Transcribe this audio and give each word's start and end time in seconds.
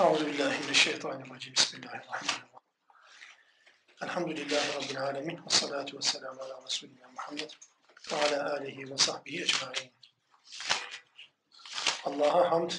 Euzu 0.00 0.26
billahi 0.26 0.64
mineşşeytanirracim. 0.64 1.54
Bismillahirrahmanirrahim. 1.54 2.44
Elhamdülillahi 4.02 4.74
rabbil 4.74 5.02
alamin 5.02 5.36
ve 5.36 5.50
salatu 5.50 5.96
vesselamu 5.96 6.42
ala 6.42 6.64
resulina 6.66 7.08
Muhammed 7.08 7.50
ve 8.12 8.16
ala 8.16 8.52
alihi 8.52 8.90
ve 8.90 8.96
sahbihi 8.96 9.42
ecmaîn. 9.42 9.92
Allah'a 12.04 12.50
hamd, 12.50 12.70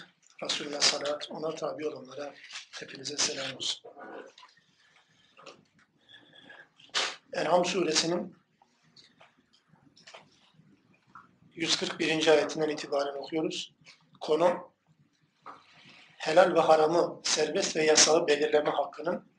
Resulüne 0.43 0.81
salat, 0.81 1.27
ona 1.31 1.55
tabi 1.55 1.87
olanlara 1.87 2.33
hepinize 2.71 3.17
selam 3.17 3.55
olsun. 3.55 3.91
En'am 7.33 7.65
suresinin 7.65 8.35
141. 11.53 12.27
ayetinden 12.27 12.69
itibaren 12.69 13.15
okuyoruz. 13.15 13.73
Konu 14.21 14.70
helal 16.21 16.55
ve 16.55 16.59
haramı, 16.59 17.21
serbest 17.23 17.75
ve 17.75 17.85
yasağı 17.85 18.27
belirleme 18.27 18.69
hakkının 18.69 19.31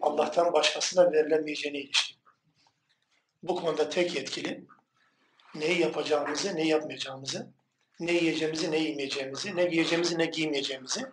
Allah'tan 0.00 0.52
başkasına 0.52 1.12
verilemeyeceğine 1.12 1.78
ilişkin. 1.78 2.18
Bu 3.42 3.56
konuda 3.56 3.88
tek 3.88 4.16
yetkili 4.16 4.66
neyi 5.54 5.80
yapacağımızı, 5.80 6.56
neyi 6.56 6.68
yapmayacağımızı, 6.68 7.50
ne 8.00 8.12
yiyeceğimizi, 8.12 8.70
ne 8.70 8.78
yemeyeceğimizi, 8.78 9.56
ne 9.56 9.64
giyeceğimizi, 9.64 10.18
ne 10.18 10.26
giymeyeceğimizi, 10.26 11.06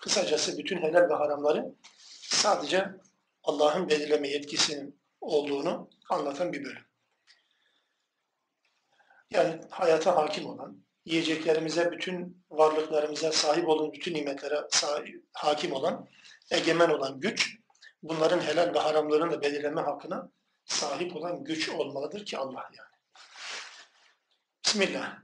kısacası 0.00 0.58
bütün 0.58 0.82
helal 0.82 1.10
ve 1.10 1.14
haramları 1.14 1.74
sadece 2.20 2.88
Allah'ın 3.44 3.88
belirleme 3.88 4.28
yetkisinin 4.28 5.00
olduğunu 5.20 5.90
anlatan 6.10 6.52
bir 6.52 6.64
bölüm. 6.64 6.84
Yani 9.30 9.60
hayata 9.70 10.16
hakim 10.16 10.46
olan, 10.46 10.84
yiyeceklerimize, 11.04 11.92
bütün 11.92 12.44
varlıklarımıza 12.50 13.32
sahip 13.32 13.68
olan, 13.68 13.92
bütün 13.92 14.14
nimetlere 14.14 14.60
sahip, 14.70 15.24
hakim 15.32 15.72
olan, 15.72 16.08
egemen 16.50 16.88
olan 16.88 17.20
güç, 17.20 17.56
bunların 18.02 18.40
helal 18.40 18.74
ve 18.74 18.78
haramlarını 18.78 19.30
da 19.30 19.42
belirleme 19.42 19.80
hakkına 19.80 20.30
sahip 20.64 21.16
olan 21.16 21.44
güç 21.44 21.68
olmalıdır 21.68 22.24
ki 22.24 22.38
Allah 22.38 22.70
yani. 22.78 22.92
Bismillah. 24.64 25.18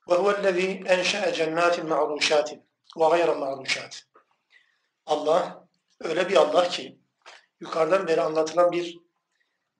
Huvellezî 0.00 0.82
enşe'e 0.86 1.32
cennâtin 1.32 1.86
ma'rûşâtin 1.86 2.68
ve 2.96 3.08
gayra 3.08 3.32
ma'rûşâtin. 3.32 4.08
Allah 5.06 5.68
öyle 6.00 6.28
bir 6.28 6.36
Allah 6.36 6.68
ki 6.68 6.98
yukarıdan 7.60 8.06
beri 8.06 8.20
anlatılan 8.20 8.72
bir 8.72 8.98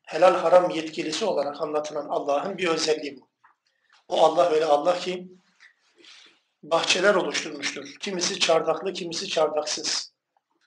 helal 0.03 0.35
haram 0.35 0.71
yetkilisi 0.71 1.25
olarak 1.25 1.61
anlatılan 1.61 2.09
Allah'ın 2.09 2.59
bir 2.59 2.69
özelliği 2.69 3.21
bu. 3.21 3.29
O 4.09 4.25
Allah 4.25 4.51
öyle 4.51 4.65
Allah 4.65 4.99
ki 4.99 5.29
bahçeler 6.63 7.15
oluşturmuştur. 7.15 7.95
Kimisi 8.01 8.41
çardaklı, 8.41 8.93
kimisi 8.93 9.29
çardaksız. 9.29 10.13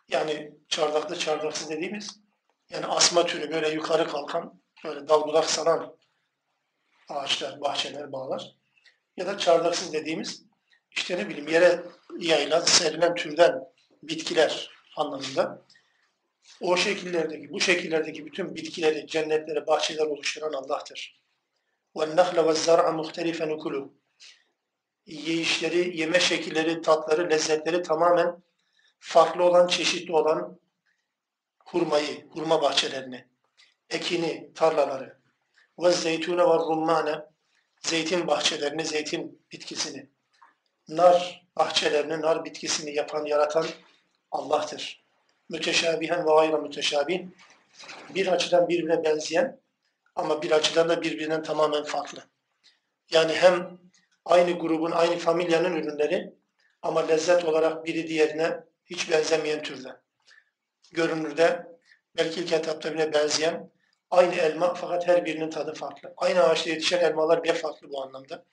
Yani 0.09 0.51
çardaklı 0.69 1.19
çardaksız 1.19 1.69
dediğimiz 1.69 2.19
yani 2.69 2.85
asma 2.85 3.25
türü 3.25 3.51
böyle 3.51 3.69
yukarı 3.69 4.07
kalkan, 4.07 4.61
böyle 4.85 5.07
dal 5.07 5.27
budak 5.27 5.49
saran 5.49 5.97
ağaçlar, 7.09 7.61
bahçeler, 7.61 8.11
bağlar. 8.11 8.55
Ya 9.17 9.27
da 9.27 9.37
çardaksız 9.37 9.93
dediğimiz 9.93 10.43
işte 10.91 11.17
ne 11.17 11.29
bileyim 11.29 11.47
yere 11.47 11.83
yayılan, 12.19 12.61
serilen 12.61 13.15
türden 13.15 13.63
bitkiler 14.03 14.71
anlamında. 14.95 15.65
O 16.61 16.77
şekillerdeki, 16.77 17.51
bu 17.51 17.59
şekillerdeki 17.59 18.25
bütün 18.25 18.55
bitkileri, 18.55 19.07
cennetleri, 19.07 19.67
bahçeler 19.67 20.05
oluşturan 20.05 20.53
Allah'tır. 20.53 21.20
وَالنَّخْلَ 21.96 22.36
وَالزَّرْعَ 22.46 22.84
مُخْتَلِفًا 23.00 23.44
اُكُلُهُ 23.56 23.88
Yiyişleri, 25.06 26.00
yeme 26.00 26.20
şekilleri, 26.20 26.82
tatları, 26.82 27.30
lezzetleri 27.30 27.82
tamamen 27.82 28.42
farklı 28.98 29.44
olan, 29.44 29.66
çeşitli 29.66 30.12
olan 30.12 30.60
hurmayı, 31.64 32.28
hurma 32.28 32.62
bahçelerini, 32.62 33.28
ekini, 33.90 34.52
tarlaları, 34.54 35.20
ve 35.78 35.90
zeytune 35.90 36.42
ve 36.42 36.54
rummane, 36.54 37.22
zeytin 37.80 38.26
bahçelerini, 38.26 38.84
zeytin 38.84 39.46
bitkisini, 39.52 40.10
nar 40.88 41.46
bahçelerini, 41.56 42.20
nar 42.20 42.44
bitkisini 42.44 42.94
yapan, 42.94 43.24
yaratan 43.24 43.66
Allah'tır. 44.30 45.06
Müteşabihen 45.48 46.26
ve 46.26 46.30
gayra 46.30 46.58
müteşabih, 46.58 47.26
bir 48.14 48.26
açıdan 48.26 48.68
birbirine 48.68 49.04
benzeyen 49.04 49.59
ama 50.15 50.41
bir 50.41 50.51
açıdan 50.51 50.89
da 50.89 51.01
birbirinden 51.01 51.43
tamamen 51.43 51.83
farklı. 51.83 52.23
Yani 53.11 53.33
hem 53.33 53.79
aynı 54.25 54.51
grubun, 54.59 54.91
aynı 54.91 55.17
familyanın 55.17 55.75
ürünleri 55.75 56.33
ama 56.81 57.07
lezzet 57.07 57.45
olarak 57.45 57.85
biri 57.85 58.07
diğerine 58.07 58.63
hiç 58.85 59.11
benzemeyen 59.11 59.61
türden. 59.61 60.01
Görünürde 60.91 61.67
belki 62.17 62.41
ilk 62.41 62.53
etapta 62.53 62.93
bile 62.93 63.13
benzeyen 63.13 63.71
aynı 64.09 64.35
elma 64.35 64.73
fakat 64.73 65.07
her 65.07 65.25
birinin 65.25 65.49
tadı 65.49 65.73
farklı. 65.73 66.13
Aynı 66.17 66.43
ağaçta 66.43 66.69
yetişen 66.69 66.99
elmalar 66.99 67.43
bile 67.43 67.53
farklı 67.53 67.89
bu 67.89 68.03
anlamda. 68.03 68.45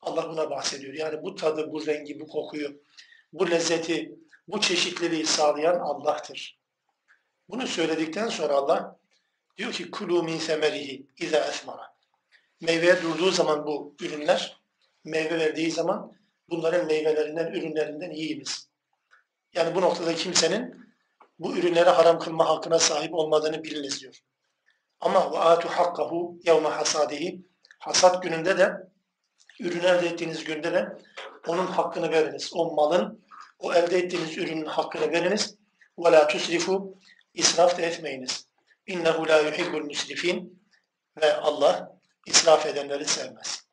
Allah 0.00 0.28
buna 0.28 0.50
bahsediyor. 0.50 0.94
Yani 0.94 1.22
bu 1.22 1.34
tadı, 1.34 1.72
bu 1.72 1.86
rengi, 1.86 2.20
bu 2.20 2.28
kokuyu, 2.28 2.82
bu 3.32 3.50
lezzeti, 3.50 4.14
bu 4.48 4.60
çeşitliliği 4.60 5.26
sağlayan 5.26 5.78
Allah'tır. 5.78 6.60
Bunu 7.48 7.66
söyledikten 7.66 8.28
sonra 8.28 8.54
Allah 8.54 8.99
diyor 9.58 9.72
ki 9.72 9.90
kulu 9.90 10.22
min 10.22 10.38
semerihi 10.38 11.06
iza 11.18 11.38
esmara. 11.38 11.94
Meyveye 12.60 13.02
durduğu 13.02 13.30
zaman 13.30 13.66
bu 13.66 13.94
ürünler, 14.00 14.60
meyve 15.04 15.38
verdiği 15.38 15.70
zaman 15.70 16.12
bunların 16.50 16.86
meyvelerinden, 16.86 17.46
ürünlerinden 17.46 18.10
yiyiniz. 18.10 18.68
Yani 19.54 19.74
bu 19.74 19.80
noktada 19.80 20.14
kimsenin 20.14 20.90
bu 21.38 21.56
ürünleri 21.56 21.90
haram 21.90 22.18
kılma 22.18 22.48
hakkına 22.48 22.78
sahip 22.78 23.14
olmadığını 23.14 23.64
biliniz 23.64 24.00
diyor. 24.00 24.18
Ama 25.00 25.32
ve 25.32 25.38
atu 25.38 25.68
hakkahu 25.68 26.38
yevme 26.44 26.68
hasadihi 26.68 27.40
hasat 27.78 28.22
gününde 28.22 28.58
de 28.58 28.72
ürün 29.60 29.80
elde 29.80 30.06
ettiğiniz 30.06 30.44
günde 30.44 30.72
de 30.72 30.98
onun 31.46 31.66
hakkını 31.66 32.10
veriniz. 32.10 32.50
O 32.54 32.74
malın, 32.74 33.24
o 33.58 33.74
elde 33.74 33.98
ettiğiniz 33.98 34.38
ürünün 34.38 34.66
hakkını 34.66 35.12
veriniz. 35.12 35.56
Ve 35.98 36.12
la 36.12 36.26
tusrifu 36.26 36.94
israf 37.34 37.78
da 37.78 37.82
etmeyiniz. 37.82 38.49
İnnehu 38.90 39.28
la 39.28 39.40
yuhibbul 39.40 39.84
musrifin 39.84 40.62
ve 41.20 41.36
Allah 41.36 41.98
israf 42.26 42.66
edenleri 42.66 43.04
sevmez. 43.04 43.64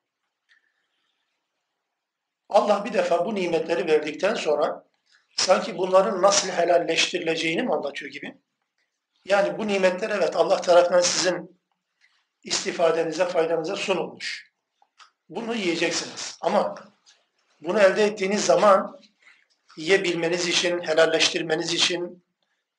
Allah 2.49 2.85
bir 2.85 2.93
defa 2.93 3.25
bu 3.25 3.35
nimetleri 3.35 3.87
verdikten 3.87 4.35
sonra 4.35 4.85
sanki 5.37 5.77
bunların 5.77 6.21
nasıl 6.21 6.49
helalleştirileceğini 6.49 7.63
mi 7.63 7.73
anlatıyor 7.73 8.11
gibi. 8.11 8.37
Yani 9.25 9.57
bu 9.57 9.67
nimetler 9.67 10.09
evet 10.09 10.35
Allah 10.35 10.61
tarafından 10.61 11.01
sizin 11.01 11.61
istifadenize, 12.43 13.25
faydanıza 13.25 13.75
sunulmuş. 13.75 14.51
Bunu 15.29 15.55
yiyeceksiniz. 15.55 16.37
Ama 16.41 16.75
bunu 17.61 17.79
elde 17.79 18.03
ettiğiniz 18.03 18.45
zaman 18.45 18.99
yiyebilmeniz 19.77 20.47
için, 20.47 20.79
helalleştirmeniz 20.79 21.73
için, 21.73 22.25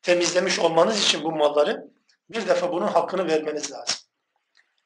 temizlemiş 0.03 0.59
olmanız 0.59 1.03
için 1.03 1.25
bu 1.25 1.33
malları 1.33 1.88
bir 2.31 2.49
defa 2.49 2.73
bunun 2.73 2.87
hakkını 2.87 3.29
vermeniz 3.29 3.73
lazım. 3.73 3.97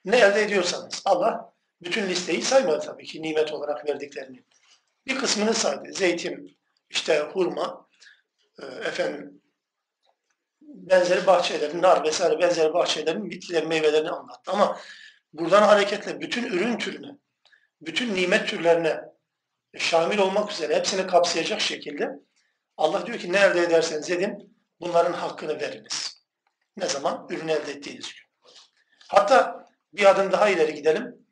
Ne 0.04 0.16
elde 0.16 0.42
ediyorsanız 0.42 1.02
Allah 1.04 1.54
bütün 1.82 2.08
listeyi 2.08 2.42
saymadı 2.42 2.80
tabii 2.80 3.06
ki 3.06 3.22
nimet 3.22 3.52
olarak 3.52 3.88
verdiklerini. 3.88 4.44
Bir 5.06 5.18
kısmını 5.18 5.54
saydı. 5.54 5.92
Zeytin, 5.92 6.58
işte 6.90 7.18
hurma, 7.32 7.88
e, 8.62 8.66
efendim 8.66 9.42
benzeri 10.60 11.26
bahçelerin, 11.26 11.82
nar 11.82 12.04
vesaire 12.04 12.38
benzeri 12.40 12.74
bahçelerin 12.74 13.30
bitkilerin, 13.30 13.68
meyvelerini 13.68 14.10
anlattı. 14.10 14.52
Ama 14.52 14.78
buradan 15.32 15.62
hareketle 15.62 16.20
bütün 16.20 16.44
ürün 16.44 16.78
türüne, 16.78 17.18
bütün 17.80 18.14
nimet 18.14 18.48
türlerine 18.48 19.00
şamil 19.78 20.18
olmak 20.18 20.52
üzere 20.52 20.76
hepsini 20.76 21.06
kapsayacak 21.06 21.60
şekilde 21.60 22.10
Allah 22.76 23.06
diyor 23.06 23.18
ki 23.18 23.32
ne 23.32 23.38
elde 23.38 23.60
ederseniz 23.60 24.10
edin 24.10 24.56
bunların 24.80 25.12
hakkını 25.12 25.60
veriniz. 25.60 26.11
Ne 26.76 26.86
zaman? 26.86 27.26
Ürün 27.30 27.48
elde 27.48 27.72
ettiğiniz 27.72 28.12
gün. 28.12 28.22
Hatta 29.08 29.68
bir 29.92 30.10
adım 30.10 30.32
daha 30.32 30.48
ileri 30.48 30.74
gidelim. 30.74 31.26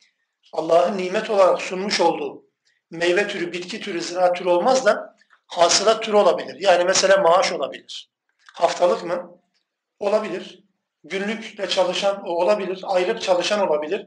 Allah'ın 0.52 0.98
nimet 0.98 1.30
olarak 1.30 1.62
sunmuş 1.62 2.00
olduğu 2.00 2.44
meyve 2.90 3.28
türü, 3.28 3.52
bitki 3.52 3.80
türü, 3.80 4.00
ziraat 4.00 4.36
türü 4.36 4.48
olmaz 4.48 4.86
da 4.86 5.16
hasılat 5.46 6.02
türü 6.02 6.16
olabilir. 6.16 6.56
Yani 6.60 6.84
mesela 6.84 7.16
maaş 7.16 7.52
olabilir. 7.52 8.10
Haftalık 8.54 9.04
mı? 9.04 9.40
Olabilir. 9.98 10.64
Günlükle 11.04 11.68
çalışan 11.68 12.22
o 12.26 12.30
olabilir. 12.30 12.80
Aylık 12.82 13.22
çalışan 13.22 13.68
olabilir. 13.68 14.06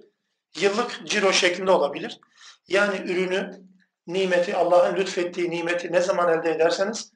Yıllık 0.59 1.01
ciro 1.05 1.33
şeklinde 1.33 1.71
olabilir. 1.71 2.19
Yani 2.67 3.11
ürünü, 3.11 3.61
nimeti, 4.07 4.55
Allah'ın 4.55 4.95
lütfettiği 4.95 5.49
nimeti 5.49 5.91
ne 5.91 6.01
zaman 6.01 6.39
elde 6.39 6.51
ederseniz 6.51 7.11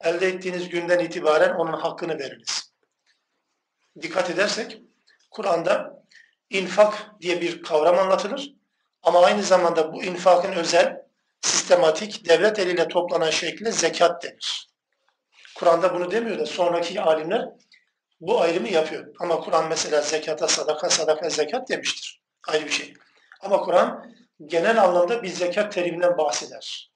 elde 0.00 0.26
ettiğiniz 0.26 0.68
günden 0.68 0.98
itibaren 0.98 1.54
onun 1.54 1.72
hakkını 1.72 2.18
veriniz. 2.18 2.71
Dikkat 4.00 4.30
edersek 4.30 4.82
Kur'an'da 5.30 6.02
infak 6.50 7.20
diye 7.20 7.40
bir 7.40 7.62
kavram 7.62 7.98
anlatılır. 7.98 8.52
Ama 9.02 9.24
aynı 9.24 9.42
zamanda 9.42 9.92
bu 9.92 10.04
infakın 10.04 10.52
özel, 10.52 11.02
sistematik, 11.40 12.28
devlet 12.28 12.58
eliyle 12.58 12.88
toplanan 12.88 13.30
şekli 13.30 13.72
zekat 13.72 14.22
denir. 14.22 14.68
Kur'an'da 15.56 15.94
bunu 15.94 16.10
demiyor 16.10 16.38
da 16.38 16.46
sonraki 16.46 17.00
alimler 17.00 17.48
bu 18.20 18.40
ayrımı 18.40 18.68
yapıyor. 18.68 19.14
Ama 19.20 19.40
Kur'an 19.40 19.68
mesela 19.68 20.00
zekata 20.00 20.48
sadaka, 20.48 20.90
sadaka 20.90 21.30
zekat 21.30 21.68
demiştir. 21.68 22.22
Ayrı 22.48 22.64
bir 22.64 22.70
şey. 22.70 22.94
Ama 23.40 23.60
Kur'an 23.60 24.14
genel 24.46 24.82
anlamda 24.82 25.22
bir 25.22 25.28
zekat 25.28 25.72
teriminden 25.72 26.18
bahseder. 26.18 26.92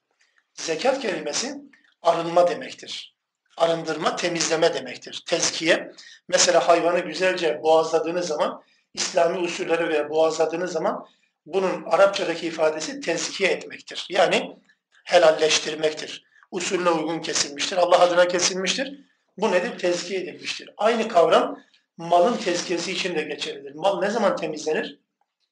Zekat 0.54 1.00
kelimesi 1.00 1.54
arınma 2.02 2.49
demektir. 2.49 3.15
Arındırma, 3.56 4.16
temizleme 4.16 4.74
demektir. 4.74 5.22
Tezkiye. 5.26 5.92
Mesela 6.28 6.68
hayvanı 6.68 7.00
güzelce 7.00 7.62
boğazladığınız 7.62 8.26
zaman, 8.26 8.62
İslami 8.94 9.38
usulleri 9.38 9.88
ve 9.88 10.10
boğazladığınız 10.10 10.72
zaman 10.72 11.06
bunun 11.46 11.84
Arapçadaki 11.84 12.46
ifadesi 12.46 13.00
tezkiye 13.00 13.50
etmektir. 13.50 14.06
Yani 14.10 14.56
helalleştirmektir. 15.04 16.24
Usulüne 16.50 16.90
uygun 16.90 17.20
kesilmiştir. 17.20 17.76
Allah 17.76 18.00
adına 18.00 18.28
kesilmiştir. 18.28 19.00
Bu 19.36 19.50
nedir? 19.50 19.78
Tezkiye 19.78 20.20
edilmiştir. 20.20 20.70
Aynı 20.76 21.08
kavram 21.08 21.58
malın 21.96 22.36
tezkiyesi 22.36 22.92
için 22.92 23.14
de 23.14 23.22
geçerlidir. 23.22 23.74
Mal 23.74 24.00
ne 24.00 24.10
zaman 24.10 24.36
temizlenir? 24.36 25.00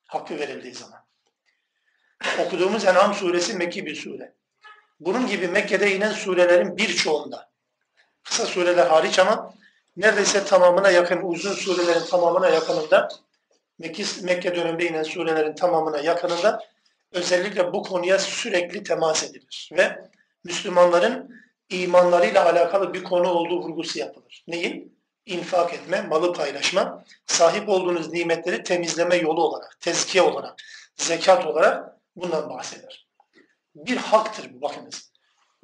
Hakkı 0.06 0.38
verildiği 0.38 0.74
zaman. 0.74 1.04
Okuduğumuz 2.38 2.84
En'am 2.84 3.14
suresi 3.14 3.54
Mekki 3.54 3.86
bir 3.86 3.94
sure. 3.94 4.34
Bunun 5.00 5.26
gibi 5.26 5.48
Mekke'de 5.48 5.96
inen 5.96 6.12
surelerin 6.12 6.76
birçoğunda, 6.76 7.50
kısa 8.24 8.46
sureler 8.46 8.86
hariç 8.86 9.18
ama 9.18 9.54
neredeyse 9.96 10.44
tamamına 10.44 10.90
yakın, 10.90 11.20
uzun 11.22 11.52
surelerin 11.52 12.06
tamamına 12.06 12.48
yakınında, 12.48 13.08
Mekke, 13.78 14.04
Mekke 14.22 14.56
döneminde 14.56 14.88
inen 14.88 15.02
surelerin 15.02 15.54
tamamına 15.54 15.98
yakınında 15.98 16.60
özellikle 17.12 17.72
bu 17.72 17.82
konuya 17.82 18.18
sürekli 18.18 18.82
temas 18.82 19.24
edilir. 19.24 19.70
Ve 19.72 19.98
Müslümanların 20.44 21.44
imanlarıyla 21.68 22.44
alakalı 22.44 22.94
bir 22.94 23.04
konu 23.04 23.28
olduğu 23.28 23.62
vurgusu 23.62 23.98
yapılır. 23.98 24.44
Neyin? 24.48 24.94
İnfak 25.26 25.74
etme, 25.74 26.02
malı 26.02 26.32
paylaşma, 26.32 27.04
sahip 27.26 27.68
olduğunuz 27.68 28.12
nimetleri 28.12 28.62
temizleme 28.62 29.16
yolu 29.16 29.42
olarak, 29.42 29.76
tezkiye 29.80 30.22
olarak, 30.22 30.62
zekat 30.96 31.46
olarak 31.46 31.96
bundan 32.16 32.50
bahseder. 32.50 33.08
Bir 33.74 33.96
haktır 33.96 34.54
bu 34.54 34.62
bakınız 34.62 35.13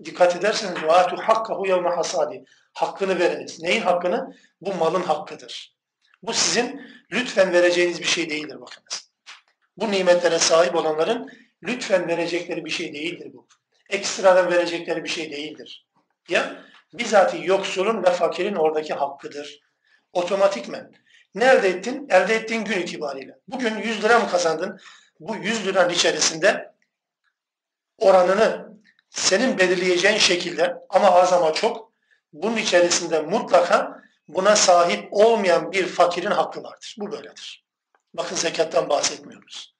Dikkat 0.05 0.35
ederseniz 0.35 0.77
وَاَتُ 0.77 1.15
حَقَّهُ 1.15 1.67
يَوْمَ 1.67 1.95
hasadi. 1.95 2.45
Hakkını 2.73 3.19
veriniz. 3.19 3.61
Neyin 3.61 3.81
hakkını? 3.81 4.35
Bu 4.61 4.73
malın 4.73 5.03
hakkıdır. 5.03 5.75
Bu 6.23 6.33
sizin 6.33 6.81
lütfen 7.11 7.53
vereceğiniz 7.53 7.99
bir 7.99 8.05
şey 8.05 8.29
değildir 8.29 8.61
bakınız. 8.61 9.11
Bu 9.77 9.91
nimetlere 9.91 10.39
sahip 10.39 10.75
olanların 10.75 11.29
lütfen 11.63 12.07
verecekleri 12.07 12.65
bir 12.65 12.69
şey 12.69 12.93
değildir 12.93 13.31
bu. 13.33 13.47
Ekstradan 13.89 14.51
verecekleri 14.51 15.03
bir 15.03 15.09
şey 15.09 15.31
değildir. 15.31 15.87
Ya 16.29 16.63
bizatihi 16.93 17.47
yoksulun 17.47 18.03
ve 18.03 18.11
fakirin 18.11 18.55
oradaki 18.55 18.93
hakkıdır. 18.93 19.59
Otomatikmen. 20.13 20.91
Ne 21.35 21.45
elde 21.45 21.69
ettin? 21.69 22.07
Elde 22.09 22.35
ettiğin 22.35 22.65
gün 22.65 22.79
itibariyle. 22.79 23.39
Bugün 23.47 23.77
100 23.77 24.03
lira 24.03 24.19
mı 24.19 24.29
kazandın? 24.29 24.79
Bu 25.19 25.35
100 25.35 25.67
liranın 25.67 25.89
içerisinde 25.89 26.73
oranını 27.97 28.68
senin 29.10 29.58
belirleyeceğin 29.58 30.18
şekilde 30.18 30.76
ama 30.88 31.10
az 31.10 31.32
ama 31.32 31.52
çok 31.52 31.92
bunun 32.32 32.56
içerisinde 32.56 33.20
mutlaka 33.20 34.02
buna 34.28 34.56
sahip 34.56 35.08
olmayan 35.10 35.72
bir 35.72 35.86
fakirin 35.86 36.30
hakkı 36.30 36.62
vardır. 36.62 36.96
Bu 36.98 37.12
böyledir. 37.12 37.64
Bakın 38.14 38.36
zekattan 38.36 38.88
bahsetmiyoruz. 38.88 39.74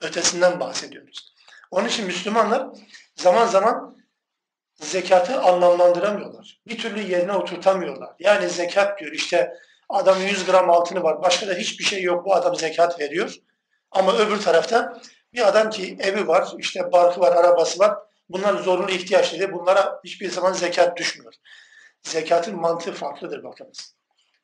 Ötesinden 0.00 0.60
bahsediyoruz. 0.60 1.34
Onun 1.70 1.88
için 1.88 2.06
Müslümanlar 2.06 2.68
zaman 3.16 3.46
zaman 3.46 3.96
zekatı 4.74 5.40
anlamlandıramıyorlar. 5.40 6.60
Bir 6.66 6.78
türlü 6.78 7.00
yerine 7.00 7.32
oturtamıyorlar. 7.32 8.10
Yani 8.18 8.48
zekat 8.48 9.00
diyor 9.00 9.12
işte 9.12 9.54
adam 9.88 10.20
100 10.20 10.44
gram 10.46 10.70
altını 10.70 11.02
var. 11.02 11.22
Başka 11.22 11.48
da 11.48 11.54
hiçbir 11.54 11.84
şey 11.84 12.02
yok. 12.02 12.24
Bu 12.24 12.34
adam 12.34 12.56
zekat 12.56 13.00
veriyor. 13.00 13.34
Ama 13.90 14.16
öbür 14.16 14.40
tarafta 14.40 15.00
bir 15.32 15.48
adam 15.48 15.70
ki 15.70 15.96
evi 16.00 16.28
var, 16.28 16.52
işte 16.58 16.92
barkı 16.92 17.20
var, 17.20 17.36
arabası 17.36 17.78
var. 17.78 17.98
Bunlar 18.32 18.54
zorunlu 18.54 18.90
ihtiyaç 18.90 19.32
dedi. 19.32 19.52
Bunlara 19.52 20.00
hiçbir 20.04 20.30
zaman 20.30 20.52
zekat 20.52 20.96
düşmüyor. 20.96 21.34
Zekatın 22.02 22.60
mantığı 22.60 22.92
farklıdır 22.92 23.44
bakınız. 23.44 23.94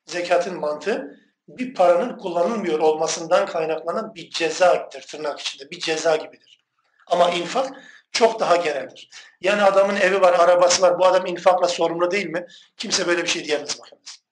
Zekatın 0.06 0.60
mantığı 0.60 1.20
bir 1.48 1.74
paranın 1.74 2.18
kullanılmıyor 2.18 2.78
olmasından 2.78 3.46
kaynaklanan 3.46 4.14
bir 4.14 4.30
cezadır 4.30 5.02
tırnak 5.02 5.40
içinde. 5.40 5.70
Bir 5.70 5.80
ceza 5.80 6.16
gibidir. 6.16 6.64
Ama 7.06 7.30
infak 7.30 7.82
çok 8.12 8.40
daha 8.40 8.56
geneldir. 8.56 9.10
Yani 9.40 9.62
adamın 9.62 9.96
evi 9.96 10.20
var, 10.20 10.32
arabası 10.32 10.82
var. 10.82 10.98
Bu 10.98 11.06
adam 11.06 11.26
infakla 11.26 11.68
sorumlu 11.68 12.10
değil 12.10 12.26
mi? 12.26 12.46
Kimse 12.76 13.06
böyle 13.06 13.22
bir 13.22 13.28
şey 13.28 13.44
diyemez 13.44 13.80
bakınız. 13.80 14.22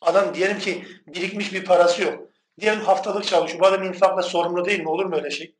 Adam 0.00 0.34
diyelim 0.34 0.58
ki 0.58 0.86
birikmiş 1.06 1.52
bir 1.52 1.64
parası 1.64 2.02
yok. 2.02 2.28
Diyelim 2.60 2.80
haftalık 2.80 3.26
çalışıyor. 3.26 3.60
Bu 3.60 3.66
adam 3.66 3.82
infakla 3.82 4.22
sorumlu 4.22 4.64
değil 4.64 4.80
mi? 4.80 4.88
Olur 4.88 5.04
mu 5.04 5.16
öyle 5.16 5.30
şey? 5.30 5.54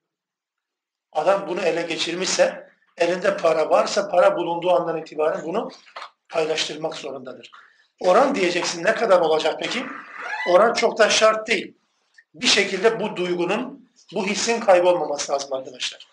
Adam 1.12 1.48
bunu 1.48 1.60
ele 1.60 1.82
geçirmişse, 1.82 2.73
elinde 2.98 3.36
para 3.36 3.70
varsa 3.70 4.08
para 4.08 4.36
bulunduğu 4.36 4.70
andan 4.70 4.96
itibaren 4.96 5.42
bunu 5.44 5.70
paylaştırmak 6.28 6.94
zorundadır. 6.94 7.50
Oran 8.00 8.34
diyeceksin 8.34 8.84
ne 8.84 8.94
kadar 8.94 9.20
olacak 9.20 9.56
peki? 9.60 9.86
Oran 10.50 10.72
çok 10.72 10.98
da 10.98 11.10
şart 11.10 11.48
değil. 11.48 11.74
Bir 12.34 12.46
şekilde 12.46 13.00
bu 13.00 13.16
duygunun, 13.16 13.90
bu 14.14 14.26
hissin 14.26 14.60
kaybolmaması 14.60 15.32
lazım 15.32 15.52
arkadaşlar. 15.52 16.06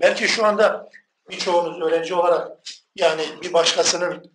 Belki 0.00 0.28
şu 0.28 0.46
anda 0.46 0.90
birçoğunuz 1.30 1.82
öğrenci 1.82 2.14
olarak 2.14 2.58
yani 2.96 3.22
bir 3.42 3.52
başkasının 3.52 4.32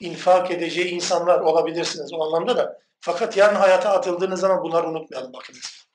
infak 0.00 0.50
edeceği 0.50 0.88
insanlar 0.88 1.40
olabilirsiniz 1.40 2.12
o 2.12 2.24
anlamda 2.24 2.56
da. 2.56 2.78
Fakat 3.00 3.36
yarın 3.36 3.56
hayata 3.56 3.90
atıldığınız 3.90 4.40
zaman 4.40 4.62
bunları 4.62 4.88
unutmayalım 4.88 5.32
bakınız. 5.32 5.86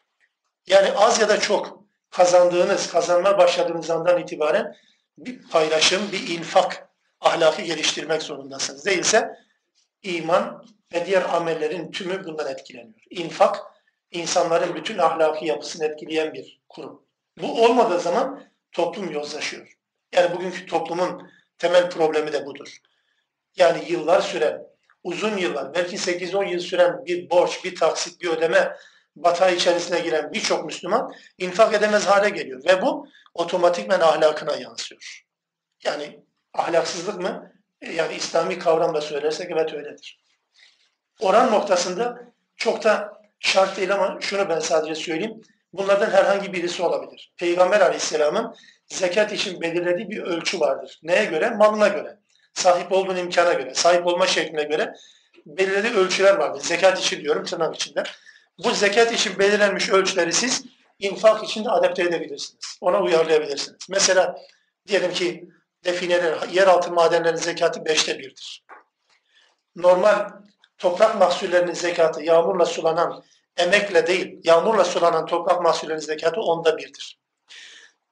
Yani 0.68 0.92
az 0.92 1.20
ya 1.20 1.30
da 1.30 1.40
çok 1.40 1.80
kazandığınız, 2.10 2.92
kazanma 2.92 3.38
başladığınız 3.38 3.90
andan 3.90 4.22
itibaren 4.22 4.76
bir 5.26 5.50
paylaşım, 5.50 6.12
bir 6.12 6.28
infak 6.28 6.90
ahlakı 7.22 7.62
geliştirmek 7.62 8.22
zorundasınız. 8.22 8.86
Değilse 8.86 9.36
iman 10.04 10.66
ve 10.94 11.06
diğer 11.06 11.22
amellerin 11.22 11.92
tümü 11.92 12.26
bundan 12.26 12.52
etkileniyor. 12.52 13.00
İnfak, 13.10 13.58
insanların 14.12 14.76
bütün 14.76 14.98
ahlaki 14.98 15.46
yapısını 15.46 15.86
etkileyen 15.86 16.34
bir 16.34 16.62
kurum. 16.70 17.04
Bu 17.42 17.66
olmadığı 17.66 18.00
zaman 18.00 18.44
toplum 18.72 19.12
yozlaşıyor. 19.12 19.78
Yani 20.16 20.36
bugünkü 20.36 20.66
toplumun 20.66 21.32
temel 21.58 21.90
problemi 21.90 22.34
de 22.34 22.46
budur. 22.46 22.78
Yani 23.56 23.84
yıllar 23.88 24.22
süren, 24.22 24.68
uzun 25.04 25.38
yıllar, 25.38 25.74
belki 25.74 25.96
8-10 25.96 26.50
yıl 26.50 26.60
süren 26.60 27.06
bir 27.06 27.30
borç, 27.30 27.64
bir 27.64 27.76
taksit, 27.76 28.22
bir 28.22 28.28
ödeme 28.28 28.76
batağı 29.24 29.56
içerisine 29.56 30.00
giren 30.00 30.34
birçok 30.34 30.66
Müslüman 30.66 31.14
infak 31.38 31.74
edemez 31.74 32.08
hale 32.08 32.30
geliyor. 32.30 32.62
Ve 32.66 32.82
bu 32.82 33.08
otomatikmen 33.34 34.00
ahlakına 34.00 34.56
yansıyor. 34.56 35.24
Yani 35.84 36.20
ahlaksızlık 36.54 37.22
mı? 37.22 37.54
E, 37.82 37.92
yani 37.92 38.16
İslami 38.16 38.60
kavramla 38.60 39.02
söylersek 39.02 39.52
evet 39.52 39.74
öyledir. 39.74 40.20
Oran 41.20 41.52
noktasında 41.52 42.20
çok 42.56 42.84
da 42.84 43.22
şart 43.40 43.78
değil 43.78 43.94
ama 43.94 44.18
şunu 44.22 44.50
ben 44.50 44.60
sadece 44.60 44.96
söyleyeyim. 44.96 45.42
Bunlardan 45.74 46.12
herhangi 46.12 46.54
birisi 46.54 46.84
olabilir. 46.84 47.34
Peygamber 47.38 47.82
aleyhisselamın 47.82 48.56
zekat 48.88 49.34
için 49.34 49.62
belirlediği 49.62 50.10
bir 50.10 50.22
ölçü 50.22 50.60
vardır. 50.60 51.00
Neye 51.04 51.26
göre? 51.26 51.50
Malına 51.50 51.88
göre. 51.88 52.18
Sahip 52.54 52.92
olduğun 52.92 53.16
imkana 53.16 53.54
göre, 53.54 53.74
sahip 53.74 54.08
olma 54.08 54.28
şekline 54.28 54.64
göre 54.64 54.94
belirlediği 55.46 55.94
ölçüler 55.94 56.36
vardır. 56.36 56.62
Zekat 56.62 57.00
için 57.00 57.22
diyorum 57.22 57.44
tırnak 57.44 57.76
içinde. 57.76 58.04
Bu 58.64 58.72
zekat 58.72 59.14
için 59.14 59.40
belirlenmiş 59.40 59.90
ölçüleri 59.90 60.34
siz 60.34 60.66
infak 61.00 61.44
için 61.44 61.66
de 61.66 61.70
adapte 61.70 62.04
edebilirsiniz. 62.04 62.78
Ona 62.82 63.02
uyarlayabilirsiniz. 63.02 63.86
Mesela 63.90 64.36
diyelim 64.88 65.14
ki 65.14 65.50
defineler, 65.86 66.48
yeraltı 66.52 66.92
madenlerinin 66.92 67.40
zekatı 67.40 67.86
beşte 67.86 68.20
birdir. 68.20 68.64
Normal 69.76 70.30
toprak 70.78 71.20
mahsullerinin 71.20 71.74
zekatı 71.74 72.24
yağmurla 72.24 72.66
sulanan 72.66 73.24
emekle 73.58 74.08
değil, 74.08 74.40
yağmurla 74.44 74.84
sulanan 74.84 75.26
toprak 75.26 75.62
mahsullerinin 75.62 76.02
zekatı 76.02 76.42
onda 76.42 76.78
birdir. 76.78 77.20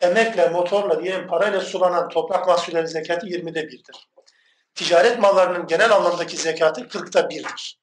Emekle, 0.01 0.49
motorla, 0.49 1.03
diyelim 1.03 1.27
parayla 1.27 1.61
sulanan 1.61 2.09
toprak 2.09 2.47
mahsullerinin 2.47 2.87
zekatı 2.87 3.27
yirmide 3.27 3.67
birdir. 3.67 4.09
Ticaret 4.75 5.19
mallarının 5.19 5.67
genel 5.67 5.95
anlamdaki 5.95 6.37
zekatı 6.37 6.87
kırkta 6.89 7.29
birdir. 7.29 7.79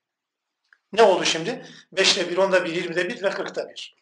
Ne 0.95 1.03
oldu 1.03 1.25
şimdi? 1.25 1.67
Beşte 1.93 2.31
bir, 2.31 2.37
onda 2.37 2.65
bir, 2.65 2.73
yirmide 2.73 3.09
bir 3.09 3.23
ve 3.23 3.31
kırkta 3.31 3.69
bir. 3.69 3.97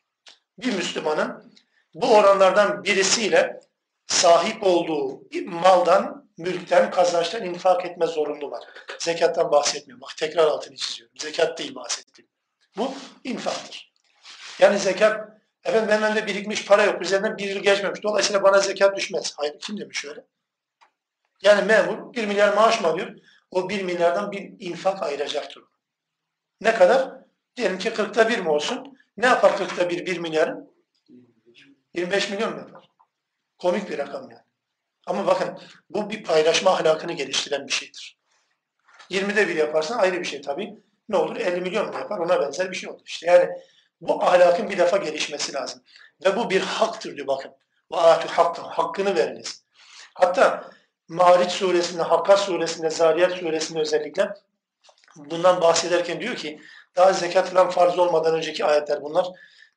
Bir 0.58 0.74
Müslümanın 0.74 1.52
bu 1.94 2.16
oranlardan 2.16 2.84
birisiyle 2.84 3.60
sahip 4.06 4.62
olduğu 4.62 5.22
maldan, 5.44 6.30
mülkten, 6.38 6.90
kazançtan 6.90 7.44
infak 7.44 7.86
etme 7.86 8.06
zorunlu 8.06 8.50
var. 8.50 8.64
Zekattan 8.98 9.50
bahsetmiyorum. 9.50 10.00
Bak 10.00 10.16
tekrar 10.16 10.44
altını 10.44 10.76
çiziyorum. 10.76 11.16
Zekat 11.18 11.58
değil 11.58 11.74
bahsettiğim. 11.74 12.30
Bu 12.76 12.94
infaktır. 13.24 13.92
Yani 14.58 14.78
zekat, 14.78 15.28
efendim 15.64 15.88
benim 15.88 16.02
önümde 16.02 16.26
birikmiş 16.26 16.66
para 16.66 16.84
yok. 16.84 17.02
Üzerinden 17.02 17.38
bir 17.38 17.48
yıl 17.48 17.62
geçmemiş. 17.62 18.02
Dolayısıyla 18.02 18.42
bana 18.42 18.58
zekat 18.58 18.96
düşmez. 18.96 19.34
Hayır 19.36 19.58
kim 19.60 19.80
demiş 19.80 20.04
öyle? 20.04 20.24
Yani 21.42 21.64
memur 21.64 22.14
bir 22.14 22.26
milyar 22.26 22.54
maaş 22.54 22.80
mı 22.80 22.88
alıyor? 22.88 23.16
o 23.52 23.68
bir 23.68 23.82
milyardan 23.82 24.32
bir 24.32 24.52
infak 24.58 25.02
ayıracaktır. 25.02 25.62
Ne 26.62 26.74
kadar? 26.74 27.12
Diyelim 27.56 27.78
ki 27.78 27.94
kırkta 27.94 28.28
bir 28.28 28.38
mi 28.38 28.48
olsun? 28.48 28.98
Ne 29.16 29.26
yapar 29.26 29.56
kırkta 29.56 29.90
bir, 29.90 30.06
bir 30.06 30.18
milyarın? 30.18 30.72
25 31.94 32.30
milyon 32.30 32.52
mu 32.52 32.58
yapar? 32.58 32.88
Komik 33.58 33.90
bir 33.90 33.98
rakam 33.98 34.30
yani. 34.30 34.42
Ama 35.06 35.26
bakın 35.26 35.58
bu 35.90 36.10
bir 36.10 36.24
paylaşma 36.24 36.70
ahlakını 36.70 37.12
geliştiren 37.12 37.66
bir 37.66 37.72
şeydir. 37.72 38.18
20'de 39.10 39.48
bir 39.48 39.56
yaparsan 39.56 39.98
ayrı 39.98 40.20
bir 40.20 40.24
şey 40.24 40.40
tabii. 40.40 40.74
Ne 41.08 41.16
olur 41.16 41.36
50 41.36 41.60
milyon 41.60 41.86
mu 41.86 41.98
yapar 41.98 42.18
ona 42.18 42.40
benzer 42.40 42.70
bir 42.70 42.76
şey 42.76 42.90
olur. 42.90 43.02
İşte 43.06 43.26
yani 43.26 43.48
bu 44.00 44.24
ahlakın 44.24 44.70
bir 44.70 44.78
defa 44.78 44.96
gelişmesi 44.96 45.54
lazım. 45.54 45.82
Ve 46.24 46.36
bu 46.36 46.50
bir 46.50 46.60
haktır 46.60 47.16
diyor 47.16 47.26
bakın. 47.26 47.52
Bu 47.90 47.98
atü 47.98 48.28
hakkın, 48.28 48.62
hakkını 48.62 49.16
veriniz. 49.16 49.64
Hatta 50.14 50.70
Mariç 51.08 51.50
suresinde, 51.50 52.02
Hakkar 52.02 52.36
suresinde, 52.36 52.90
Zariyat 52.90 53.32
suresinde 53.32 53.80
özellikle 53.80 54.34
bundan 55.16 55.60
bahsederken 55.60 56.20
diyor 56.20 56.36
ki 56.36 56.60
daha 56.96 57.12
zekat 57.12 57.48
falan 57.48 57.70
farz 57.70 57.98
olmadan 57.98 58.34
önceki 58.34 58.64
ayetler 58.64 59.02
bunlar. 59.02 59.26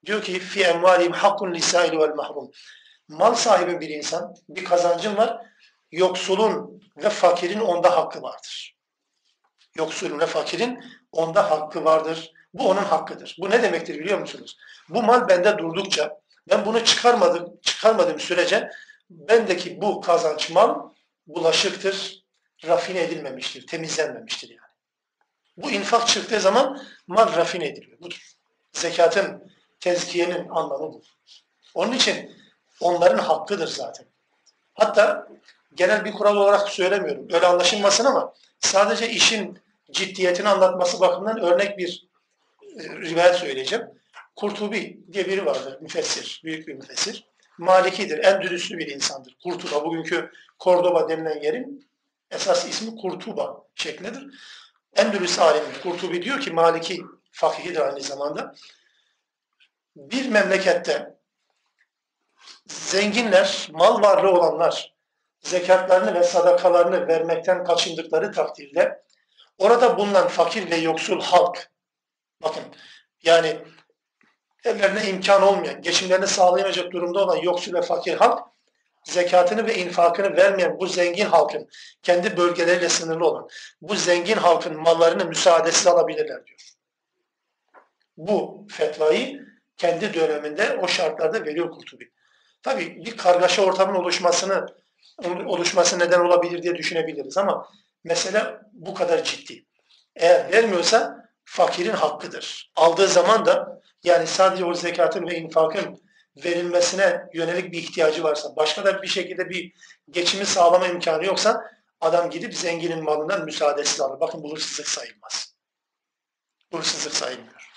Diyor 0.05 0.21
ki 0.21 0.39
fi 0.39 0.63
emvalihim 0.63 1.11
hakkun 1.11 1.53
lisaili 1.53 1.99
vel 1.99 2.15
mahrum. 2.15 2.51
Mal 3.07 3.35
sahibi 3.35 3.79
bir 3.79 3.89
insan, 3.89 4.35
bir 4.49 4.65
kazancın 4.65 5.17
var. 5.17 5.41
Yoksulun 5.91 6.81
ve 6.97 7.09
fakirin 7.09 7.59
onda 7.59 7.97
hakkı 7.97 8.21
vardır. 8.21 8.75
Yoksulun 9.75 10.19
ve 10.19 10.25
fakirin 10.25 10.83
onda 11.11 11.51
hakkı 11.51 11.85
vardır. 11.85 12.31
Bu 12.53 12.69
onun 12.69 12.83
hakkıdır. 12.83 13.35
Bu 13.39 13.49
ne 13.49 13.63
demektir 13.63 13.99
biliyor 13.99 14.19
musunuz? 14.19 14.57
Bu 14.89 15.03
mal 15.03 15.27
bende 15.27 15.57
durdukça, 15.57 16.19
ben 16.49 16.65
bunu 16.65 16.83
çıkarmadım, 16.83 17.59
çıkarmadığım 17.61 18.19
sürece 18.19 18.69
bendeki 19.09 19.81
bu 19.81 20.01
kazanç 20.01 20.49
mal 20.49 20.79
bulaşıktır, 21.27 22.23
rafine 22.67 23.01
edilmemiştir, 23.01 23.67
temizlenmemiştir 23.67 24.49
yani. 24.49 24.64
Bu 25.57 25.71
infak 25.71 26.07
çıktığı 26.07 26.39
zaman 26.39 26.81
mal 27.07 27.35
rafine 27.35 27.67
ediliyor. 27.67 27.99
Budur. 27.99 28.21
Zekatın, 28.73 29.51
tezkiyenin 29.79 30.49
anlamı 30.49 30.93
bu. 30.93 31.01
Onun 31.73 31.93
için 31.93 32.31
onların 32.81 33.17
hakkıdır 33.17 33.67
zaten. 33.67 34.05
Hatta 34.73 35.27
genel 35.75 36.05
bir 36.05 36.11
kural 36.11 36.35
olarak 36.35 36.69
söylemiyorum. 36.69 37.27
Öyle 37.33 37.47
anlaşılmasın 37.47 38.05
ama 38.05 38.33
sadece 38.59 39.09
işin 39.09 39.59
ciddiyetini 39.91 40.49
anlatması 40.49 40.99
bakımından 40.99 41.39
örnek 41.39 41.77
bir 41.77 42.07
e, 42.79 42.83
rivayet 42.83 43.35
söyleyeceğim. 43.35 43.85
Kurtubi 44.35 44.99
diye 45.13 45.27
biri 45.27 45.45
vardır, 45.45 45.77
müfessir, 45.81 46.41
büyük 46.43 46.67
bir 46.67 46.73
müfessir. 46.73 47.25
Malikidir, 47.57 48.17
Endülüslü 48.17 48.77
bir 48.77 48.87
insandır. 48.87 49.37
Kurtuba, 49.43 49.85
bugünkü 49.85 50.31
Kordoba 50.59 51.09
denilen 51.09 51.41
yerin 51.41 51.87
esas 52.31 52.69
ismi 52.69 52.95
Kurtuba 52.95 53.63
şeklindedir. 53.75 54.27
Endülüs 54.95 55.39
alimi 55.39 55.81
Kurtubi 55.83 56.21
diyor 56.21 56.39
ki 56.39 56.51
Maliki 56.51 57.01
fakihidir 57.31 57.79
aynı 57.79 58.01
zamanda. 58.01 58.55
Bir 59.95 60.29
memlekette 60.29 61.15
zenginler, 62.67 63.67
mal 63.71 64.01
varlığı 64.01 64.31
olanlar 64.31 64.95
zekatlarını 65.41 66.13
ve 66.13 66.23
sadakalarını 66.23 67.07
vermekten 67.07 67.63
kaçındıkları 67.63 68.31
takdirde 68.31 69.03
orada 69.57 69.97
bulunan 69.97 70.27
fakir 70.27 70.71
ve 70.71 70.75
yoksul 70.75 71.21
halk 71.21 71.71
bakın 72.43 72.63
yani 73.23 73.59
ellerine 74.63 75.09
imkan 75.09 75.41
olmayan, 75.41 75.81
geçimlerini 75.81 76.27
sağlayamayacak 76.27 76.91
durumda 76.91 77.23
olan 77.23 77.37
yoksul 77.37 77.73
ve 77.73 77.81
fakir 77.81 78.13
halk 78.13 78.54
zekatını 79.05 79.67
ve 79.67 79.75
infakını 79.75 80.37
vermeyen 80.37 80.79
bu 80.79 80.87
zengin 80.87 81.25
halkın 81.25 81.69
kendi 82.03 82.37
bölgeleriyle 82.37 82.89
sınırlı 82.89 83.27
olan 83.27 83.49
bu 83.81 83.95
zengin 83.95 84.37
halkın 84.37 84.77
mallarını 84.81 85.25
müsaadesiz 85.25 85.87
alabilirler 85.87 86.45
diyor. 86.45 86.59
Bu 88.17 88.67
fetvayı 88.71 89.45
kendi 89.77 90.13
döneminde 90.13 90.77
o 90.81 90.87
şartlarda 90.87 91.45
veriyor 91.45 91.71
Kurtubi. 91.71 92.11
Tabii 92.63 93.05
bir 93.05 93.17
kargaşa 93.17 93.61
ortamın 93.65 93.95
oluşmasını 93.95 94.65
oluşması 95.45 95.99
neden 95.99 96.19
olabilir 96.19 96.63
diye 96.63 96.75
düşünebiliriz 96.75 97.37
ama 97.37 97.69
mesele 98.03 98.57
bu 98.73 98.93
kadar 98.93 99.23
ciddi. 99.23 99.65
Eğer 100.15 100.51
vermiyorsa 100.51 101.29
fakirin 101.43 101.93
hakkıdır. 101.93 102.71
Aldığı 102.75 103.07
zaman 103.07 103.45
da 103.45 103.81
yani 104.03 104.27
sadece 104.27 104.65
o 104.65 104.73
zekatın 104.73 105.27
ve 105.27 105.35
infakın 105.35 106.04
verilmesine 106.37 107.23
yönelik 107.33 107.71
bir 107.71 107.77
ihtiyacı 107.77 108.23
varsa, 108.23 108.55
başka 108.55 108.85
da 108.85 109.01
bir 109.01 109.07
şekilde 109.07 109.49
bir 109.49 109.73
geçimi 110.09 110.45
sağlama 110.45 110.87
imkanı 110.87 111.25
yoksa 111.25 111.71
adam 112.01 112.29
gidip 112.29 112.53
zenginin 112.53 113.03
malından 113.03 113.45
müsaadesiz 113.45 114.01
alır. 114.01 114.19
Bakın 114.19 114.43
bu 114.43 114.53
hırsızlık 114.53 114.87
sayılmaz. 114.87 115.55
Bu 116.71 116.77
hırsızlık 116.77 117.13
sayılmıyor. 117.13 117.69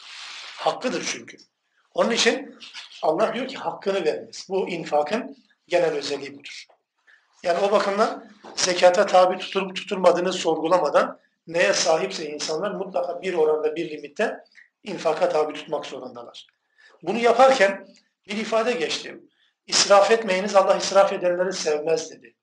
Hakkıdır 0.57 1.09
çünkü. 1.12 1.37
Onun 1.95 2.11
için 2.11 2.59
Allah 3.03 3.35
diyor 3.35 3.49
ki 3.49 3.57
hakkını 3.57 4.05
veriniz. 4.05 4.47
Bu 4.49 4.69
infakın 4.69 5.37
genel 5.69 5.93
özelliği 5.93 6.38
budur. 6.38 6.67
Yani 7.43 7.59
o 7.59 7.73
bakımdan 7.73 8.31
zekata 8.57 9.07
tabi 9.07 9.38
tutulup 9.38 9.77
tutulmadığını 9.77 10.33
sorgulamadan 10.33 11.21
neye 11.47 11.73
sahipse 11.73 12.31
insanlar 12.31 12.71
mutlaka 12.71 13.23
bir 13.23 13.35
oranda 13.35 13.77
bir 13.77 13.91
limitte 13.91 14.45
infaka 14.83 15.29
tabi 15.29 15.53
tutmak 15.53 15.87
zorundalar. 15.87 16.47
Bunu 17.03 17.19
yaparken 17.19 17.88
bir 18.28 18.37
ifade 18.37 18.73
geçti. 18.73 19.20
İsraf 19.66 20.11
etmeyiniz 20.11 20.54
Allah 20.56 20.76
israf 20.76 21.12
edenleri 21.12 21.52
sevmez 21.52 22.11
dedi. 22.11 22.35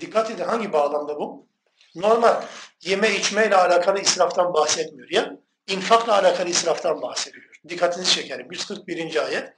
Dikkat 0.00 0.30
edin 0.30 0.44
hangi 0.44 0.72
bağlamda 0.72 1.16
bu? 1.16 1.46
Normal 1.94 2.42
yeme 2.80 3.14
içmeyle 3.14 3.56
alakalı 3.56 4.00
israftan 4.00 4.54
bahsetmiyor 4.54 5.10
ya. 5.10 5.36
infakla 5.66 6.12
alakalı 6.12 6.48
israftan 6.48 7.02
bahsediyor. 7.02 7.60
Dikkatinizi 7.68 8.12
çekerim. 8.12 8.48
141. 8.50 9.26
ayet. 9.26 9.52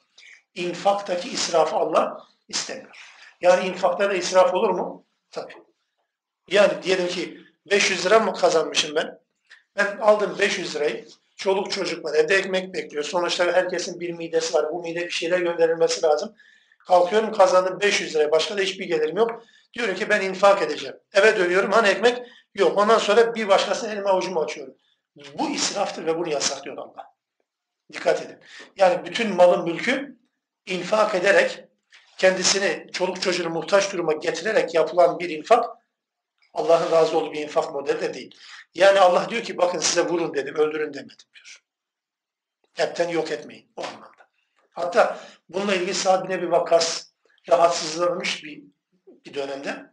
İnfaktaki 0.55 1.29
israfı 1.31 1.77
Allah 1.77 2.27
istemiyor. 2.49 2.97
Yani 3.41 3.69
infakta 3.69 4.11
da 4.11 4.15
israf 4.15 4.55
olur 4.55 4.71
mu? 4.71 5.05
Tabii. 5.31 5.55
Yani 6.51 6.83
diyelim 6.83 7.09
ki 7.09 7.41
500 7.71 8.07
lira 8.07 8.19
mı 8.19 8.35
kazanmışım 8.35 8.95
ben? 8.95 9.19
Ben 9.77 9.99
aldım 9.99 10.37
500 10.39 10.77
lirayı. 10.77 11.07
Çoluk 11.37 11.71
çocuk 11.71 12.05
var. 12.05 12.15
Evde 12.15 12.35
ekmek 12.37 12.75
bekliyor. 12.75 13.05
Sonuçta 13.05 13.53
herkesin 13.53 14.01
bir 14.01 14.13
midesi 14.13 14.55
var. 14.55 14.73
Bu 14.73 14.83
mide 14.83 15.05
bir 15.05 15.11
şeyler 15.11 15.39
gönderilmesi 15.39 16.03
lazım. 16.03 16.35
Kalkıyorum 16.79 17.33
kazandım 17.33 17.81
500 17.81 18.15
liraya. 18.15 18.31
Başka 18.31 18.57
da 18.57 18.61
hiçbir 18.61 18.85
gelirim 18.85 19.17
yok. 19.17 19.43
Diyorum 19.75 19.95
ki 19.95 20.09
ben 20.09 20.21
infak 20.21 20.63
edeceğim. 20.63 20.97
Eve 21.15 21.37
dönüyorum. 21.37 21.73
Hani 21.73 21.89
ekmek? 21.89 22.23
Yok. 22.55 22.79
Ondan 22.79 22.99
sonra 22.99 23.35
bir 23.35 23.49
başkasının 23.49 23.91
elime 23.91 24.09
avucumu 24.09 24.41
açıyorum. 24.41 24.75
Bu 25.39 25.51
israftır 25.51 26.07
ve 26.07 26.19
bunu 26.19 26.29
yasaklıyor 26.29 26.79
Allah. 26.79 27.15
Dikkat 27.93 28.23
edin. 28.23 28.37
Yani 28.77 29.05
bütün 29.05 29.35
malın 29.35 29.65
mülkü 29.65 30.19
infak 30.67 31.15
ederek 31.15 31.65
kendisini 32.19 32.87
çoluk 32.93 33.23
çocuğunu 33.23 33.51
muhtaç 33.51 33.93
duruma 33.93 34.13
getirerek 34.13 34.75
yapılan 34.75 35.19
bir 35.19 35.31
infak 35.31 35.65
Allah'ın 36.57 36.93
razı 36.93 37.19
olduğu 37.19 37.33
bir 37.33 37.41
infak 37.41 37.75
modeli 37.75 38.01
de 38.01 38.15
değil. 38.15 38.39
Yani 38.75 39.01
Allah 39.01 39.29
diyor 39.29 39.43
ki 39.43 39.59
bakın 39.59 39.79
size 39.79 40.07
vurun 40.07 40.35
dedim, 40.35 40.55
öldürün 40.55 40.95
demedim 40.95 41.27
diyor. 41.35 41.63
Hepten 42.75 43.09
yok 43.09 43.31
etmeyin 43.31 43.73
o 43.77 43.83
anlamda. 43.83 44.29
Hatta 44.71 45.21
bununla 45.49 45.75
ilgili 45.75 45.95
Sa'd 45.95 46.29
bin 46.29 46.51
Vakas 46.51 47.07
rahatsızlanmış 47.51 48.45
bir, 48.45 48.63
bir 49.27 49.35
dönemde. 49.35 49.93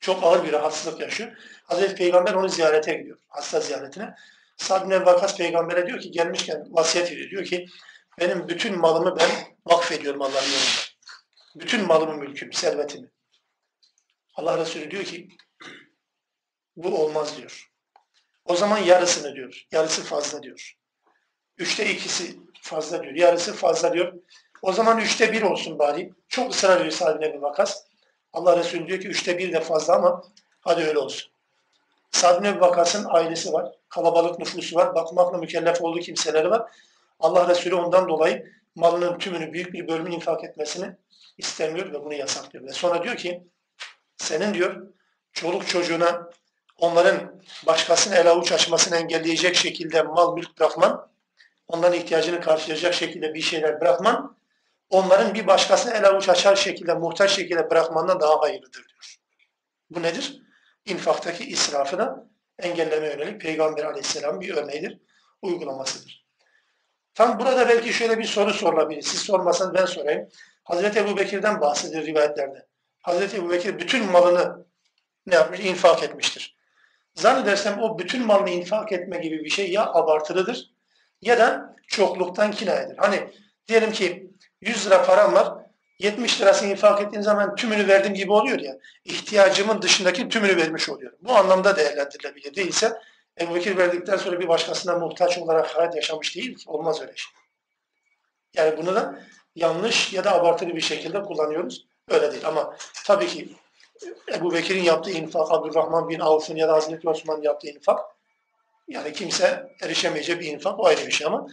Çok 0.00 0.24
ağır 0.24 0.44
bir 0.44 0.52
rahatsızlık 0.52 1.00
yaşıyor. 1.00 1.32
Hazreti 1.64 1.94
Peygamber 1.94 2.34
onu 2.34 2.48
ziyarete 2.48 2.94
gidiyor. 2.94 3.18
Hasta 3.28 3.60
ziyaretine. 3.60 4.14
Sa'd 4.56 4.90
bin 4.90 5.06
Vakas 5.06 5.36
peygambere 5.36 5.86
diyor 5.86 6.00
ki 6.00 6.10
gelmişken 6.10 6.66
vasiyet 6.70 7.12
ediyor. 7.12 7.30
Diyor 7.30 7.44
ki 7.44 7.66
benim 8.18 8.48
bütün 8.48 8.78
malımı 8.78 9.16
ben 9.18 9.30
vakfediyorum 9.66 10.22
Allah'ın 10.22 10.34
yolunda. 10.34 10.86
Bütün 11.56 11.86
malımı, 11.86 12.14
mülküm, 12.14 12.52
servetimi. 12.52 13.08
Allah 14.34 14.58
Resulü 14.58 14.90
diyor 14.90 15.04
ki 15.04 15.28
bu 16.76 17.04
olmaz 17.04 17.36
diyor. 17.36 17.70
O 18.44 18.56
zaman 18.56 18.78
yarısını 18.78 19.34
diyor. 19.34 19.66
Yarısı 19.72 20.04
fazla 20.04 20.42
diyor. 20.42 20.76
Üçte 21.58 21.90
ikisi 21.90 22.36
fazla 22.62 23.02
diyor. 23.02 23.14
Yarısı 23.14 23.52
fazla 23.54 23.92
diyor. 23.92 24.12
O 24.62 24.72
zaman 24.72 24.98
üçte 24.98 25.32
bir 25.32 25.42
olsun 25.42 25.78
bari. 25.78 26.12
Çok 26.28 26.54
ısrar 26.54 26.76
ediyor 26.76 26.92
Sa'd 26.92 27.20
bin 27.20 27.42
Vakas. 27.42 27.82
Allah 28.32 28.58
Resulü 28.58 28.88
diyor 28.88 29.00
ki 29.00 29.08
üçte 29.08 29.38
bir 29.38 29.52
de 29.52 29.60
fazla 29.60 29.96
ama 29.96 30.22
hadi 30.60 30.82
öyle 30.82 30.98
olsun. 30.98 31.32
Sa'd 32.10 32.60
Vakas'ın 32.60 33.06
ailesi 33.08 33.52
var. 33.52 33.72
Kalabalık 33.88 34.38
nüfusu 34.38 34.76
var. 34.76 34.94
Bakmakla 34.94 35.38
mükellef 35.38 35.82
olduğu 35.82 36.00
kimseleri 36.00 36.50
var. 36.50 36.70
Allah 37.20 37.48
Resulü 37.48 37.74
ondan 37.74 38.08
dolayı 38.08 38.52
malının 38.74 39.18
tümünü 39.18 39.52
büyük 39.52 39.72
bir 39.72 39.88
bölümünü 39.88 40.14
infak 40.14 40.44
etmesini 40.44 40.96
istemiyor 41.38 41.92
ve 41.92 42.04
bunu 42.04 42.14
yasaklıyor. 42.14 42.64
Ve 42.64 42.72
sonra 42.72 43.02
diyor 43.02 43.16
ki 43.16 43.42
senin 44.16 44.54
diyor 44.54 44.86
çoluk 45.32 45.68
çocuğuna 45.68 46.25
onların 46.78 47.42
başkasının 47.66 48.16
el 48.16 48.30
avuç 48.30 48.52
açmasını 48.52 48.96
engelleyecek 48.96 49.56
şekilde 49.56 50.02
mal 50.02 50.36
mülk 50.36 50.58
bırakman, 50.58 51.08
onların 51.68 51.98
ihtiyacını 51.98 52.40
karşılayacak 52.40 52.94
şekilde 52.94 53.34
bir 53.34 53.40
şeyler 53.40 53.80
bırakman, 53.80 54.36
onların 54.90 55.34
bir 55.34 55.46
başkasını 55.46 55.94
el 55.94 56.08
avuç 56.08 56.28
açar 56.28 56.56
şekilde, 56.56 56.94
muhtaç 56.94 57.30
şekilde 57.30 57.70
bırakmandan 57.70 58.20
daha 58.20 58.40
hayırlıdır 58.40 58.72
diyor. 58.88 59.16
Bu 59.90 60.02
nedir? 60.02 60.42
İnfaktaki 60.84 61.44
israfı 61.44 61.98
da 61.98 62.26
engelleme 62.58 63.06
yönelik 63.06 63.40
Peygamber 63.40 63.84
aleyhisselam 63.84 64.40
bir 64.40 64.54
örneğidir, 64.54 64.98
uygulamasıdır. 65.42 66.26
Tam 67.14 67.38
burada 67.38 67.68
belki 67.68 67.92
şöyle 67.92 68.18
bir 68.18 68.24
soru 68.24 68.54
sorulabilir. 68.54 69.02
Siz 69.02 69.20
sormasan 69.20 69.74
ben 69.74 69.84
sorayım. 69.84 70.28
Hazreti 70.64 70.98
Ebu 70.98 71.16
Bekir'den 71.16 71.60
bahsedilir 71.60 72.06
rivayetlerde. 72.06 72.66
Hazreti 73.00 73.36
Ebu 73.36 73.50
Bekir 73.50 73.78
bütün 73.78 74.10
malını 74.10 74.66
ne 75.26 75.34
yapmış? 75.34 75.60
İnfak 75.60 76.02
etmiştir. 76.02 76.55
Zannedersem 77.16 77.82
o 77.82 77.98
bütün 77.98 78.26
malını 78.26 78.50
infak 78.50 78.92
etme 78.92 79.18
gibi 79.18 79.44
bir 79.44 79.50
şey 79.50 79.70
ya 79.70 79.86
abartılıdır 79.92 80.70
ya 81.22 81.38
da 81.38 81.76
çokluktan 81.86 82.50
kinayedir. 82.50 82.96
Hani 82.98 83.30
diyelim 83.68 83.92
ki 83.92 84.30
100 84.60 84.86
lira 84.86 85.02
param 85.02 85.34
var, 85.34 85.66
70 85.98 86.40
lirasını 86.40 86.70
infak 86.70 87.02
ettiğim 87.02 87.22
zaman 87.22 87.54
tümünü 87.54 87.88
verdim 87.88 88.14
gibi 88.14 88.32
oluyor 88.32 88.58
ya. 88.58 88.78
İhtiyacımın 89.04 89.82
dışındaki 89.82 90.28
tümünü 90.28 90.56
vermiş 90.56 90.88
oluyorum. 90.88 91.18
Bu 91.22 91.36
anlamda 91.36 91.76
değerlendirilebilir. 91.76 92.54
Değilse 92.54 92.92
Ebu 93.40 93.54
Bekir 93.54 93.76
verdikten 93.76 94.16
sonra 94.16 94.40
bir 94.40 94.48
başkasına 94.48 94.98
muhtaç 94.98 95.38
olarak 95.38 95.76
hayat 95.76 95.96
yaşamış 95.96 96.36
değil 96.36 96.54
ki. 96.54 96.64
Olmaz 96.66 97.00
öyle 97.00 97.16
şey. 97.16 97.32
Yani 98.54 98.76
bunu 98.76 98.94
da 98.94 99.20
yanlış 99.54 100.12
ya 100.12 100.24
da 100.24 100.32
abartılı 100.32 100.76
bir 100.76 100.80
şekilde 100.80 101.22
kullanıyoruz. 101.22 101.86
Öyle 102.10 102.32
değil 102.32 102.46
ama 102.46 102.76
tabii 103.04 103.26
ki 103.26 103.48
Ebu 104.34 104.52
Bekir'in 104.52 104.82
yaptığı 104.82 105.10
infak, 105.10 105.52
Abdurrahman 105.52 106.08
bin 106.08 106.20
Avf'ın 106.20 106.56
ya 106.56 106.68
da 106.68 106.72
Hazreti 106.72 107.08
Osman'ın 107.08 107.42
yaptığı 107.42 107.68
infak 107.68 108.00
yani 108.88 109.12
kimse 109.12 109.76
erişemeyeceği 109.82 110.40
bir 110.40 110.46
infak 110.46 110.80
o 110.80 110.86
ayrı 110.86 111.06
bir 111.06 111.12
şey 111.12 111.26
ama 111.26 111.46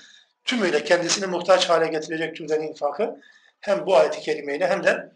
tümüyle 0.45 0.83
kendisini 0.83 1.25
muhtaç 1.25 1.69
hale 1.69 1.87
getirecek 1.87 2.35
türden 2.35 2.61
infakı 2.61 3.21
hem 3.59 3.85
bu 3.85 3.97
ayet-i 3.97 4.19
kerimeyle 4.19 4.67
hem 4.67 4.83
de 4.83 5.11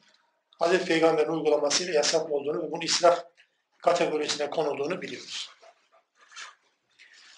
Hazreti 0.59 0.85
Peygamber'in 0.85 1.31
uygulamasıyla 1.31 1.93
yasak 1.93 2.31
olduğunu 2.31 2.63
ve 2.63 2.71
bunun 2.71 2.81
israf 2.81 3.25
kategorisine 3.83 4.49
konulduğunu 4.49 5.01
biliyoruz. 5.01 5.49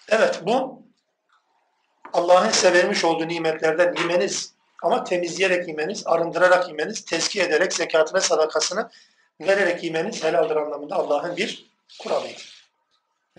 Evet 0.08 0.40
bu 0.42 0.82
Allah'ın 2.12 2.50
size 2.50 2.72
vermiş 2.72 3.04
olduğu 3.04 3.28
nimetlerden 3.28 3.94
yemeniz 3.94 4.54
ama 4.82 5.04
temizleyerek 5.04 5.68
yemeniz, 5.68 6.06
arındırarak 6.06 6.68
yemeniz, 6.68 7.04
tezkiye 7.04 7.44
ederek 7.44 7.72
zekatına 7.72 8.20
sadakasını 8.20 8.90
vererek 9.41 9.83
yemeniz 9.83 10.23
helaldir 10.23 10.55
anlamında 10.55 10.95
Allah'ın 10.95 11.37
bir 11.37 11.65
kuralıydı. 12.01 12.41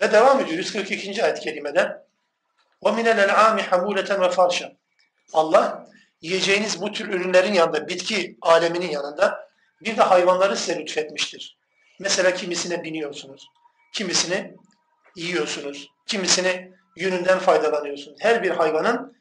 Ve 0.01 0.11
devam 0.11 0.39
ediyor 0.39 0.57
142. 0.57 1.23
ayet-i 1.23 1.41
kerimede 1.41 2.07
وَمِنَ 2.83 3.07
الْاَلْعَامِ 3.09 3.59
حَمُولَةً 3.59 4.07
وَفَرْشًا 4.07 4.75
Allah 5.33 5.87
yiyeceğiniz 6.21 6.81
bu 6.81 6.91
tür 6.91 7.07
ürünlerin 7.07 7.53
yanında, 7.53 7.87
bitki 7.87 8.37
aleminin 8.41 8.89
yanında 8.89 9.49
bir 9.81 9.97
de 9.97 10.01
hayvanları 10.01 10.57
size 10.57 10.79
lütfetmiştir. 10.79 11.57
Mesela 11.99 12.33
kimisine 12.33 12.83
biniyorsunuz, 12.83 13.47
kimisini 13.93 14.55
yiyorsunuz, 15.15 15.91
kimisini 16.05 16.71
yününden 16.95 17.39
faydalanıyorsunuz. 17.39 18.17
Her 18.21 18.43
bir 18.43 18.51
hayvanın 18.51 19.17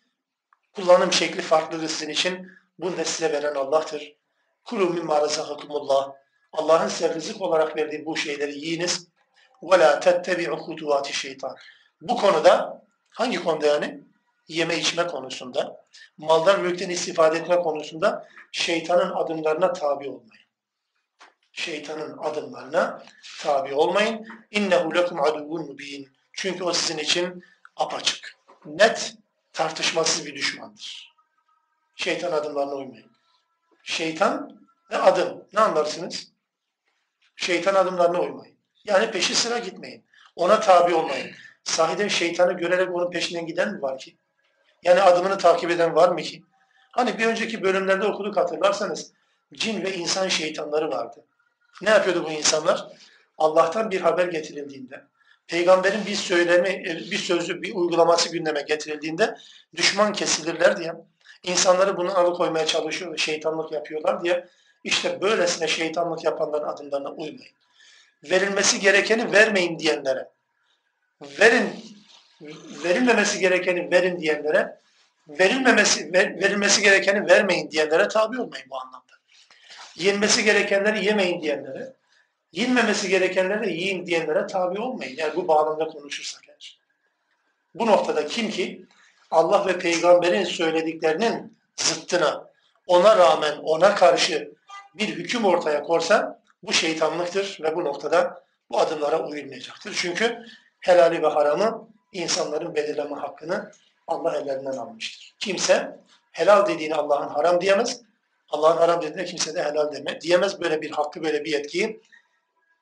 kullanım 0.74 1.12
şekli 1.12 1.42
farklıdır 1.42 1.88
sizin 1.88 2.08
için. 2.08 2.48
Bunu 2.78 2.96
da 2.96 3.04
size 3.04 3.32
veren 3.32 3.54
Allah'tır. 3.54 4.16
Kulu 4.64 4.90
mimma 4.90 5.20
razakakumullah. 5.20 6.12
Allah'ın 6.53 6.87
size 6.87 7.13
rızık 7.13 7.41
olarak 7.41 7.77
verdiği 7.77 8.05
bu 8.05 8.17
şeyleri 8.17 8.57
yiyiniz. 8.57 9.07
Ve 9.63 9.79
la 9.79 9.99
tettebi'u 9.99 10.57
huduvati 10.57 11.13
şeytan. 11.13 11.55
Bu 12.01 12.15
konuda 12.17 12.83
hangi 13.09 13.43
konuda 13.43 13.67
yani? 13.67 14.03
Yeme 14.47 14.77
içme 14.77 15.07
konusunda, 15.07 15.85
maldan 16.17 16.61
mülkten 16.61 16.89
istifade 16.89 17.37
etme 17.37 17.55
konusunda 17.55 18.27
şeytanın 18.51 19.11
adımlarına 19.11 19.73
tabi 19.73 20.09
olmayın. 20.09 20.45
Şeytanın 21.51 22.17
adımlarına 22.17 23.03
tabi 23.39 23.73
olmayın. 23.73 24.27
İnnehu 24.51 24.95
lekum 24.95 25.23
aduvun 25.23 25.61
mubin. 25.61 26.09
Çünkü 26.33 26.63
o 26.63 26.73
sizin 26.73 26.97
için 26.97 27.43
apaçık, 27.75 28.37
net, 28.65 29.15
tartışmasız 29.53 30.25
bir 30.25 30.35
düşmandır. 30.35 31.13
Şeytan 31.95 32.31
adımlarına 32.31 32.73
uymayın. 32.73 33.11
Şeytan 33.83 34.61
ve 34.91 34.97
adım. 34.97 35.43
Ne 35.53 35.59
anlarsınız? 35.59 36.30
Şeytan 37.41 37.75
adımlarına 37.75 38.19
uymayın. 38.21 38.55
Yani 38.85 39.11
peşi 39.11 39.35
sıra 39.35 39.57
gitmeyin. 39.57 40.05
Ona 40.35 40.59
tabi 40.59 40.93
olmayın. 40.95 41.31
Sahiden 41.63 42.07
şeytanı 42.07 42.53
görerek 42.53 42.95
onun 42.95 43.11
peşinden 43.11 43.45
giden 43.45 43.73
mi 43.73 43.81
var 43.81 43.97
ki? 43.97 44.17
Yani 44.83 45.01
adımını 45.01 45.37
takip 45.37 45.71
eden 45.71 45.95
var 45.95 46.09
mı 46.09 46.21
ki? 46.21 46.43
Hani 46.91 47.17
bir 47.17 47.25
önceki 47.25 47.63
bölümlerde 47.63 48.05
okuduk 48.05 48.37
hatırlarsanız 48.37 49.11
cin 49.53 49.83
ve 49.83 49.93
insan 49.93 50.27
şeytanları 50.27 50.91
vardı. 50.91 51.25
Ne 51.81 51.89
yapıyordu 51.89 52.23
bu 52.27 52.31
insanlar? 52.31 52.87
Allah'tan 53.37 53.91
bir 53.91 54.01
haber 54.01 54.25
getirildiğinde, 54.25 55.03
peygamberin 55.47 56.05
bir 56.05 56.15
söylemi, 56.15 56.83
bir 57.11 57.17
sözü, 57.17 57.61
bir 57.61 57.75
uygulaması 57.75 58.31
gündeme 58.31 58.61
getirildiğinde 58.61 59.37
düşman 59.75 60.13
kesilirler 60.13 60.77
diye, 60.77 60.93
insanları 61.43 61.97
bunu 61.97 62.17
alıkoymaya 62.17 62.65
çalışıyor, 62.65 63.17
şeytanlık 63.17 63.71
yapıyorlar 63.71 64.23
diye, 64.23 64.47
işte 64.83 65.21
böylesine 65.21 65.67
şeytanlık 65.67 66.23
yapanların 66.23 66.67
adımlarına 66.67 67.09
uymayın. 67.09 67.53
Verilmesi 68.23 68.79
gerekeni 68.79 69.31
vermeyin 69.31 69.79
diyenlere, 69.79 70.27
verin, 71.21 71.69
verilmemesi 72.83 73.39
gerekeni 73.39 73.91
verin 73.91 74.19
diyenlere, 74.19 74.77
verilmemesi, 75.27 76.13
ver, 76.13 76.39
verilmesi 76.39 76.81
gerekeni 76.81 77.29
vermeyin 77.29 77.71
diyenlere 77.71 78.07
tabi 78.07 78.41
olmayın 78.41 78.65
bu 78.69 78.77
anlamda. 78.77 79.11
Yenmesi 79.95 80.43
gerekenleri 80.43 81.05
yemeyin 81.05 81.41
diyenlere, 81.41 81.93
yenmemesi 82.51 83.09
gerekenleri 83.09 83.73
yiyin 83.73 84.05
diyenlere 84.05 84.47
tabi 84.47 84.79
olmayın. 84.79 85.15
Yani 85.17 85.35
bu 85.35 85.47
bağlamda 85.47 85.87
konuşursak 85.87 86.43
eğer. 86.49 86.79
Bu 87.75 87.85
noktada 87.85 88.27
kim 88.27 88.49
ki 88.49 88.85
Allah 89.31 89.67
ve 89.67 89.79
peygamberin 89.79 90.43
söylediklerinin 90.43 91.57
zıttına, 91.75 92.47
ona 92.87 93.17
rağmen 93.17 93.57
ona 93.57 93.95
karşı 93.95 94.51
bir 94.95 95.07
hüküm 95.07 95.45
ortaya 95.45 95.83
korsa 95.83 96.41
bu 96.63 96.73
şeytanlıktır 96.73 97.59
ve 97.61 97.75
bu 97.75 97.83
noktada 97.83 98.43
bu 98.69 98.79
adımlara 98.79 99.27
uyulmayacaktır. 99.27 99.93
Çünkü 99.93 100.45
helali 100.79 101.23
ve 101.23 101.27
haramı 101.27 101.89
insanların 102.13 102.75
belirleme 102.75 103.15
hakkını 103.15 103.71
Allah 104.07 104.37
ellerinden 104.37 104.77
almıştır. 104.77 105.35
Kimse 105.39 105.99
helal 106.31 106.67
dediğini 106.67 106.95
Allah'ın 106.95 107.29
haram 107.29 107.61
diyemez. 107.61 108.01
Allah'ın 108.49 108.77
haram 108.77 109.01
dediğine 109.01 109.25
kimse 109.25 109.55
de 109.55 109.63
helal 109.63 109.91
deme, 109.91 110.21
diyemez. 110.21 110.61
Böyle 110.61 110.81
bir 110.81 110.91
hakkı, 110.91 111.23
böyle 111.23 111.43
bir 111.45 111.51
yetkiyi 111.51 112.01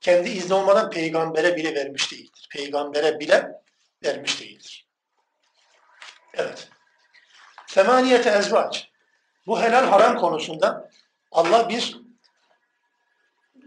kendi 0.02 0.30
izni 0.30 0.54
olmadan 0.54 0.90
peygambere 0.90 1.56
bile 1.56 1.76
vermiş 1.76 2.12
değildir. 2.12 2.48
Peygambere 2.52 3.20
bile 3.20 3.62
vermiş 4.04 4.42
değildir. 4.42 4.88
Evet. 6.34 6.68
Femaniyete 7.68 8.30
ezvac. 8.30 8.78
Bu 9.48 9.62
helal 9.62 9.86
haram 9.86 10.18
konusunda 10.18 10.89
Allah 11.32 11.70
bir 11.70 12.02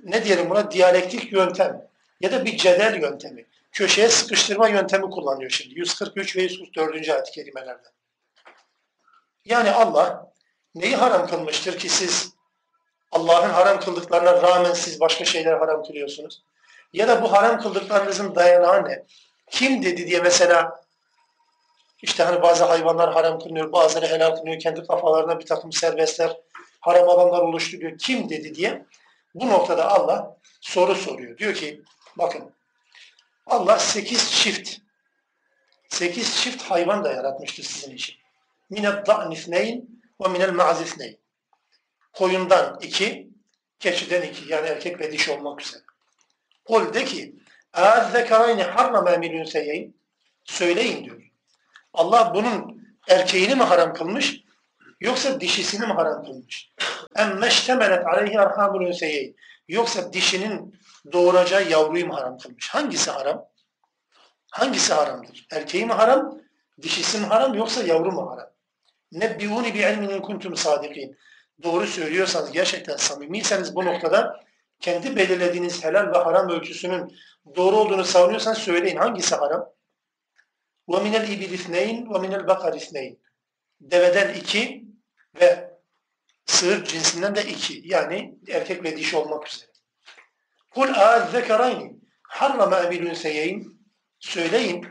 ne 0.03 0.25
diyelim 0.25 0.51
buna 0.51 0.71
diyalektik 0.71 1.33
yöntem 1.33 1.89
ya 2.21 2.33
da 2.33 2.45
bir 2.45 2.57
cedel 2.57 3.03
yöntemi, 3.03 3.47
köşeye 3.73 4.09
sıkıştırma 4.09 4.69
yöntemi 4.69 5.11
kullanıyor 5.11 5.51
şimdi. 5.51 5.79
143 5.79 6.37
ve 6.37 6.43
144. 6.43 7.09
ayet-i 7.09 7.31
kerimelerde. 7.33 7.89
Yani 9.45 9.71
Allah 9.71 10.33
neyi 10.75 10.97
haram 10.97 11.27
kılmıştır 11.27 11.79
ki 11.79 11.89
siz 11.89 12.33
Allah'ın 13.13 13.51
haram 13.51 13.81
kıldıklarına 13.81 14.43
rağmen 14.43 14.73
siz 14.73 15.01
başka 15.01 15.25
şeyler 15.25 15.59
haram 15.59 15.85
kılıyorsunuz? 15.85 16.43
Ya 16.93 17.09
da 17.09 17.23
bu 17.23 17.33
haram 17.33 17.61
kıldıklarınızın 17.61 18.35
dayanağı 18.35 18.89
ne? 18.89 19.05
Kim 19.51 19.83
dedi 19.83 20.07
diye 20.07 20.21
mesela 20.21 20.83
işte 22.03 22.23
hani 22.23 22.43
bazı 22.43 22.65
hayvanlar 22.65 23.13
haram 23.13 23.39
kılınıyor, 23.39 23.73
bazıları 23.73 24.07
helal 24.07 24.37
kılınıyor, 24.37 24.61
kendi 24.61 24.87
kafalarına 24.87 25.41
bir 25.41 25.47
takım 25.47 25.73
serbestler, 25.73 26.37
haram 26.82 27.10
alanlar 27.10 27.42
oluşturuyor. 27.42 27.98
Kim 27.98 28.30
dedi 28.30 28.56
diye 28.56 28.86
bu 29.36 29.48
noktada 29.48 29.92
Allah 29.92 30.38
soru 30.62 30.96
soruyor. 30.96 31.38
Diyor 31.38 31.54
ki 31.54 31.82
bakın 32.18 32.52
Allah 33.46 33.80
sekiz 33.80 34.32
çift 34.32 34.78
sekiz 35.90 36.42
çift 36.42 36.64
hayvan 36.64 37.04
da 37.04 37.12
yaratmıştır 37.12 37.64
sizin 37.64 37.96
için. 37.96 38.16
Mined 38.70 39.08
da'nifneyn 39.08 39.86
ve 40.22 40.28
minel 40.28 40.52
ma'zifneyn. 40.54 41.18
Koyundan 42.14 42.80
iki, 42.82 43.30
keçiden 43.80 44.22
iki. 44.22 44.54
Yani 44.54 44.68
erkek 44.68 45.00
ve 45.00 45.12
dişi 45.12 45.32
olmak 45.32 45.62
üzere. 45.62 45.82
Kul 46.66 46.94
de 46.94 47.06
ki 47.06 47.36
اَذَّكَرَيْنِ 47.74 48.74
حَرَّمَا 48.74 49.16
مِنْ 49.16 49.32
ünseyyin 49.32 49.98
Söyleyin 50.44 51.06
diyor. 51.06 51.32
Allah 51.94 52.32
bunun 52.36 52.82
erkeğini 53.08 53.56
mi 53.56 53.64
haram 53.64 53.94
kılmış 53.94 54.42
yoksa 55.02 55.42
dişisini 55.42 55.88
mi 55.88 55.94
haram 55.94 56.24
kılmış? 56.24 56.72
اَمَّ 57.16 57.46
اشْتَمَلَتْ 57.46 58.04
عَلَيْهِ 58.04 58.34
اَرْحَامُ 58.36 58.72
الْاُنْسَيَيْنِ 58.78 59.34
Yoksa 59.68 60.14
dişinin 60.14 60.76
doğuracağı 61.12 61.70
yavruyu 61.70 62.08
mu 62.08 62.16
haram 62.16 62.38
kılmış? 62.38 62.70
Hangisi 62.70 63.12
haram? 63.12 63.46
Hangisi 64.52 64.94
haramdır? 64.94 65.48
Erkeği 65.52 65.86
mi 65.86 65.94
haram? 65.94 66.42
Dişisi 66.82 67.20
mi 67.20 67.26
haram 67.26 67.54
yoksa 67.54 67.84
yavru 67.84 68.12
mu 68.12 68.32
haram? 68.32 68.50
Nebbiuni 69.12 69.74
bi 69.74 69.80
ilmin 69.80 70.10
in 70.10 70.22
kuntum 70.22 70.58
sadikin. 70.58 71.18
Doğru 71.64 71.88
söylüyorsanız, 71.88 72.52
gerçekten 72.52 72.96
samimiyseniz 72.96 73.76
bu 73.76 73.86
noktada 73.86 74.44
kendi 74.80 75.16
belirlediğiniz 75.16 75.84
helal 75.84 76.14
ve 76.14 76.18
haram 76.18 76.50
ölçüsünün 76.50 77.18
doğru 77.56 77.76
olduğunu 77.76 78.06
savunuyorsan 78.06 78.54
söyleyin. 78.54 78.98
Hangisi 78.98 79.36
haram? 79.36 79.70
وَمِنَ 80.88 81.14
الْاِبِلِ 81.16 81.54
اثْنَيْنِ 81.58 82.08
وَمِنَ 82.08 82.34
الْبَقَرِ 82.42 82.76
اثْنَيْنِ 82.78 83.18
Deveden 83.82 84.34
iki 84.34 84.86
ve 85.41 85.79
sığır 86.47 86.85
cinsinden 86.85 87.35
de 87.35 87.43
iki. 87.43 87.83
Yani 87.85 88.35
erkek 88.49 88.85
ve 88.85 88.97
dişi 88.97 89.17
olmak 89.17 89.49
üzere. 89.49 89.71
Kul 90.71 90.95
azzekarayn 90.95 92.03
harrama 92.23 92.79
emil 92.81 93.03
ünseyeyn 93.07 93.65
söyleyin 94.19 94.87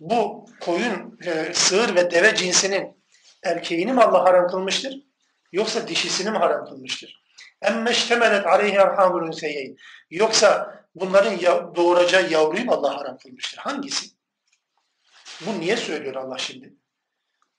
bu 0.00 0.46
koyun, 0.60 1.18
e, 1.26 1.54
sığır 1.54 1.94
ve 1.94 2.10
deve 2.10 2.34
cinsinin 2.34 3.04
erkeğini 3.42 3.92
mi 3.92 4.02
Allah 4.02 4.24
haram 4.24 4.48
kılmıştır? 4.48 4.94
Yoksa 5.52 5.88
dişisini 5.88 6.30
mi 6.30 6.38
haram 6.38 6.64
kılmıştır? 6.64 7.20
Emme 7.62 7.94
ştemelet 7.94 8.46
aleyhi 8.46 8.76
erhamul 8.76 9.26
ünseyeyn 9.26 9.76
yoksa 10.10 10.80
bunların 10.94 11.38
doğuracağı 11.76 12.30
yavruyu 12.30 12.64
mu 12.64 12.72
Allah 12.72 12.96
haram 12.96 13.18
kılmıştır? 13.18 13.58
Hangisi? 13.58 14.06
Bu 15.40 15.60
niye 15.60 15.76
söylüyor 15.76 16.14
Allah 16.14 16.38
şimdi? 16.38 16.74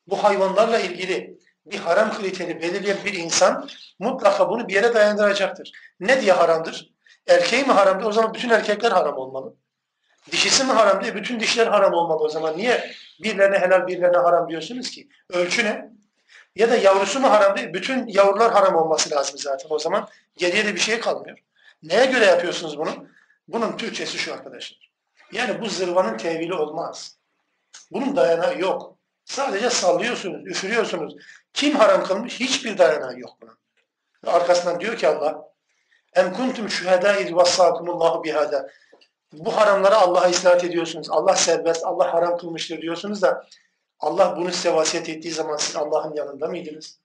Bu 0.08 0.24
hayvanlarla 0.24 0.80
ilgili 0.80 1.40
bir 1.66 1.80
haram 1.80 2.14
kriteri 2.14 2.62
belirleyen 2.62 2.98
bir 3.06 3.14
insan 3.14 3.70
mutlaka 4.00 4.50
bunu 4.50 4.68
bir 4.68 4.74
yere 4.74 4.94
dayandıracaktır. 4.94 5.72
Ne 6.00 6.22
diye 6.22 6.32
haramdır? 6.32 6.92
Erkeği 7.28 7.64
mi 7.64 7.72
haramdır? 7.72 8.06
O 8.06 8.12
zaman 8.12 8.34
bütün 8.34 8.50
erkekler 8.50 8.92
haram 8.92 9.18
olmalı. 9.18 9.56
Dişisi 10.32 10.64
mi 10.64 10.72
haram 10.72 11.04
diye 11.04 11.16
bütün 11.16 11.40
dişler 11.40 11.68
haram 11.68 11.94
olmalı 11.94 12.24
o 12.24 12.30
zaman. 12.30 12.58
Niye 12.58 12.92
birilerine 13.24 13.60
helal 13.60 13.88
birilerine 13.88 14.18
haram 14.18 14.50
diyorsunuz 14.50 14.92
ki? 14.92 15.10
Ölçü 15.30 15.66
ne? 15.66 15.92
Ya 16.56 16.70
da 16.70 16.76
yavrusu 16.78 17.20
mu 17.20 17.32
haram 17.32 17.58
değil? 17.58 17.74
Bütün 17.74 18.08
yavrular 18.08 18.52
haram 18.52 18.76
olması 18.76 19.12
lazım 19.12 19.38
zaten 19.38 19.68
o 19.70 19.80
zaman. 19.80 20.08
Geriye 20.38 20.66
de 20.66 20.76
bir 20.76 20.80
şey 20.80 21.00
kalmıyor. 21.00 21.38
Neye 21.84 22.06
göre 22.06 22.26
yapıyorsunuz 22.26 22.78
bunu? 22.78 23.08
Bunun 23.48 23.78
Türkçesi 23.78 24.18
şu 24.18 24.34
arkadaşlar. 24.34 24.92
Yani 25.32 25.62
bu 25.62 25.70
zırvanın 25.70 26.18
tevili 26.18 26.54
olmaz. 26.54 27.18
Bunun 27.92 28.16
dayanağı 28.16 28.60
yok. 28.60 28.98
Sadece 29.31 29.71
sallıyorsunuz, 29.71 30.47
üfürüyorsunuz. 30.47 31.15
Kim 31.53 31.75
haram 31.75 32.05
kılmış? 32.05 32.41
Hiçbir 32.41 32.79
dayanağı 32.79 33.19
yok 33.19 33.31
bunun. 33.41 33.59
Arkasından 34.27 34.81
diyor 34.81 34.97
ki 34.97 35.09
Allah 35.09 35.47
Em 36.15 36.33
kuntum 36.33 36.71
şühedâ 36.71 37.17
iz 37.17 37.35
vassâkumullahu 37.35 38.25
bihâdâ 38.25 38.69
bu 39.33 39.57
haramları 39.57 39.97
Allah'a 39.97 40.29
isnat 40.29 40.65
ediyorsunuz. 40.65 41.11
Allah 41.11 41.37
serbest, 41.37 41.85
Allah 41.85 42.15
haram 42.15 42.39
kılmıştır 42.39 42.83
diyorsunuz 42.83 43.23
da 43.23 43.47
Allah 44.01 44.37
bunu 44.37 44.53
size 44.53 44.75
vasiyet 44.75 45.09
ettiği 45.09 45.33
zaman 45.33 45.57
siz 45.57 45.77
Allah'ın 45.77 46.15
yanında 46.15 46.47
mıydınız? 46.47 47.01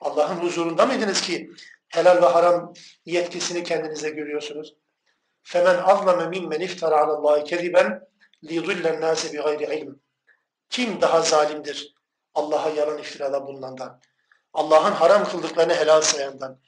Allah'ın 0.00 0.36
huzurunda 0.36 0.86
mıydınız 0.86 1.20
ki 1.20 1.50
helal 1.88 2.22
ve 2.22 2.26
haram 2.26 2.72
yetkisini 3.06 3.64
kendinize 3.64 4.10
görüyorsunuz? 4.10 4.74
فَمَنْ 5.44 5.76
أَظْلَمَ 5.82 6.18
مِمَّنْ 6.34 6.60
اِفْتَرَ 6.66 6.92
عَلَى 7.00 7.12
اللّٰهِ 7.16 7.38
كَذِبًا 7.50 7.84
لِيُضِلَّ 8.48 8.84
النَّاسِ 8.94 9.20
بِغَيْرِ 9.34 9.60
عِلْمٍ 9.72 9.96
kim 10.69 11.01
daha 11.01 11.21
zalimdir 11.21 11.95
Allah'a 12.33 12.69
yalan 12.69 12.97
iftirada 12.97 13.47
bulunandan? 13.47 14.01
Allah'ın 14.53 14.91
haram 14.91 15.25
kıldıklarını 15.25 15.73
helal 15.73 16.01
sayandan, 16.01 16.59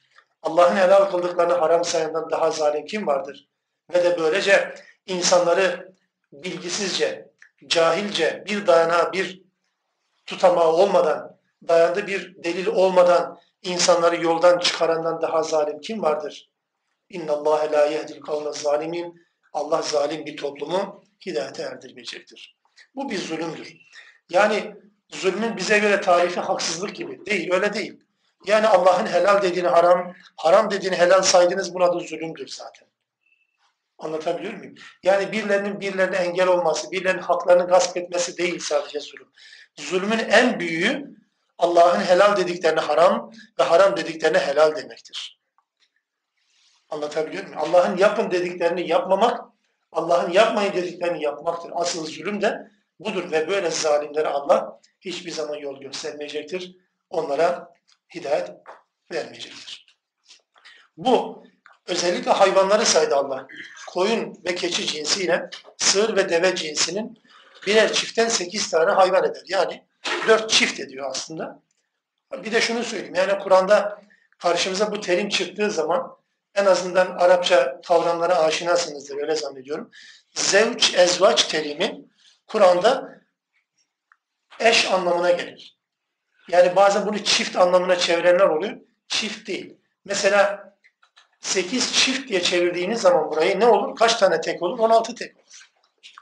Allah'ın 0.42 0.76
helal 0.76 1.12
kıldıklarını 1.12 1.54
haram 1.54 1.86
sayandan 1.86 2.30
daha 2.32 2.52
zalim 2.52 2.86
kim 2.86 3.08
vardır? 3.08 3.52
ve 3.94 4.04
de 4.04 4.20
böylece 4.20 4.76
insanları 5.06 5.94
bilgisizce, 6.32 7.32
cahilce 7.68 8.44
bir 8.48 8.68
dayanağı, 8.68 9.14
bir 9.14 9.44
tutamağı 10.26 10.74
olmadan, 10.74 11.38
dayandığı 11.68 12.08
bir 12.08 12.44
delil 12.44 12.68
olmadan 12.68 13.40
insanları 13.62 14.24
yoldan 14.24 14.60
çıkarandan 14.60 15.22
daha 15.22 15.44
zalim 15.44 15.80
kim 15.80 16.02
vardır? 16.02 16.52
İnna 17.10 17.34
Allah 17.34 17.72
la 17.72 17.86
yehdil 17.86 18.22
kavme 18.22 18.52
zalimin. 18.52 19.22
Allah 19.54 19.82
zalim 19.82 20.26
bir 20.26 20.38
toplumu 20.38 21.04
hidayete 21.26 21.64
erdirmeyecektir. 21.64 22.61
Bu 22.96 23.10
bir 23.10 23.18
zulümdür. 23.18 23.78
Yani 24.30 24.76
zulmün 25.10 25.58
bize 25.58 25.80
göre 25.80 26.02
tarifi 26.02 26.40
haksızlık 26.40 26.96
gibi. 26.96 27.26
Değil, 27.26 27.54
öyle 27.54 27.74
değil. 27.74 28.00
Yani 28.46 28.68
Allah'ın 28.68 29.06
helal 29.06 29.42
dediğini 29.42 29.68
haram, 29.68 30.14
haram 30.38 30.72
dediğini 30.72 30.96
helal 30.96 31.22
saydınız 31.22 31.74
buna 31.74 31.94
da 31.94 32.00
zulümdür 32.00 32.48
zaten. 32.48 32.88
Anlatabiliyor 33.98 34.54
muyum? 34.54 34.76
Yani 35.04 35.32
birilerinin 35.32 35.80
birilerine 35.80 36.16
engel 36.16 36.48
olması, 36.48 36.92
birilerinin 36.92 37.22
haklarını 37.22 37.68
gasp 37.68 37.98
etmesi 37.98 38.38
değil 38.38 38.60
sadece 38.60 39.00
zulüm. 39.00 39.28
Zulmün 39.76 40.20
en 40.20 40.60
büyüğü 40.60 41.16
Allah'ın 41.58 42.00
helal 42.00 42.38
dediklerini 42.38 42.80
haram 42.80 43.32
ve 43.60 43.64
haram 43.64 43.98
dediklerini 43.98 44.38
helal 44.38 44.76
demektir. 44.76 45.40
Anlatabiliyor 46.90 47.44
muyum? 47.44 47.58
Allah'ın 47.60 47.98
yapın 47.98 48.32
dediklerini 48.32 48.88
yapmamak, 48.88 49.42
Allah'ın 49.92 50.32
yapmayın 50.32 50.74
dediklerini 50.74 51.24
yapmaktır. 51.24 51.72
Asıl 51.76 52.06
zulüm 52.06 52.42
de 52.42 52.72
budur 53.06 53.32
ve 53.32 53.48
böyle 53.48 53.72
zalimlere 53.72 54.28
Allah 54.28 54.80
hiçbir 55.02 55.32
zaman 55.32 55.56
yol 55.56 55.82
göstermeyecektir. 55.82 56.76
Onlara 57.10 57.74
hidayet 58.16 58.52
vermeyecektir. 59.12 59.98
Bu 60.98 61.44
özellikle 61.88 62.32
hayvanları 62.32 62.86
saydı 62.86 63.16
Allah 63.16 63.48
koyun 63.88 64.38
ve 64.46 64.56
keçi 64.56 64.86
cinsiyle 64.88 65.50
sığır 65.78 66.16
ve 66.16 66.30
deve 66.30 66.56
cinsinin 66.56 67.22
birer 67.68 67.94
çiftten 67.94 68.28
sekiz 68.28 68.70
tane 68.70 68.92
hayvan 68.92 69.24
eder. 69.24 69.44
Yani 69.48 69.84
dört 70.28 70.50
çift 70.50 70.80
ediyor 70.80 71.10
aslında. 71.10 71.62
Bir 72.34 72.52
de 72.52 72.62
şunu 72.62 72.84
söyleyeyim. 72.84 73.16
Yani 73.16 73.40
Kur'an'da 73.40 74.02
karşımıza 74.38 74.92
bu 74.92 75.02
terim 75.02 75.30
çıktığı 75.30 75.72
zaman 75.72 76.18
en 76.56 76.66
azından 76.66 77.08
Arapça 77.08 77.82
kavramlara 77.88 78.38
aşinasınızdır 78.38 79.18
öyle 79.18 79.36
zannediyorum. 79.36 79.92
Zevç, 80.34 80.94
ezvaç 80.94 81.44
terimi 81.44 82.06
Kur'an'da 82.52 83.22
eş 84.60 84.92
anlamına 84.92 85.32
gelir. 85.32 85.80
Yani 86.48 86.76
bazen 86.76 87.06
bunu 87.06 87.24
çift 87.24 87.56
anlamına 87.56 87.96
çevirenler 87.96 88.46
oluyor. 88.46 88.78
Çift 89.08 89.48
değil. 89.48 89.78
Mesela 90.06 90.74
8 91.40 91.94
çift 91.94 92.30
diye 92.30 92.42
çevirdiğiniz 92.42 93.02
zaman 93.02 93.32
burayı 93.32 93.60
ne 93.60 93.66
olur? 93.66 93.96
Kaç 93.96 94.16
tane 94.16 94.42
tek 94.42 94.64
olur? 94.64 94.80
16 94.80 95.16
tek 95.16 95.38
olur. 95.38 95.70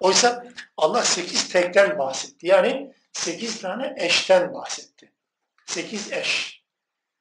Oysa 0.01 0.43
Allah 0.77 1.03
8 1.03 1.49
tekten 1.49 1.99
bahsetti. 1.99 2.47
Yani 2.47 2.93
8 3.13 3.61
tane 3.61 3.95
eşten 3.97 4.53
bahsetti. 4.53 5.13
8 5.65 6.11
eş. 6.11 6.63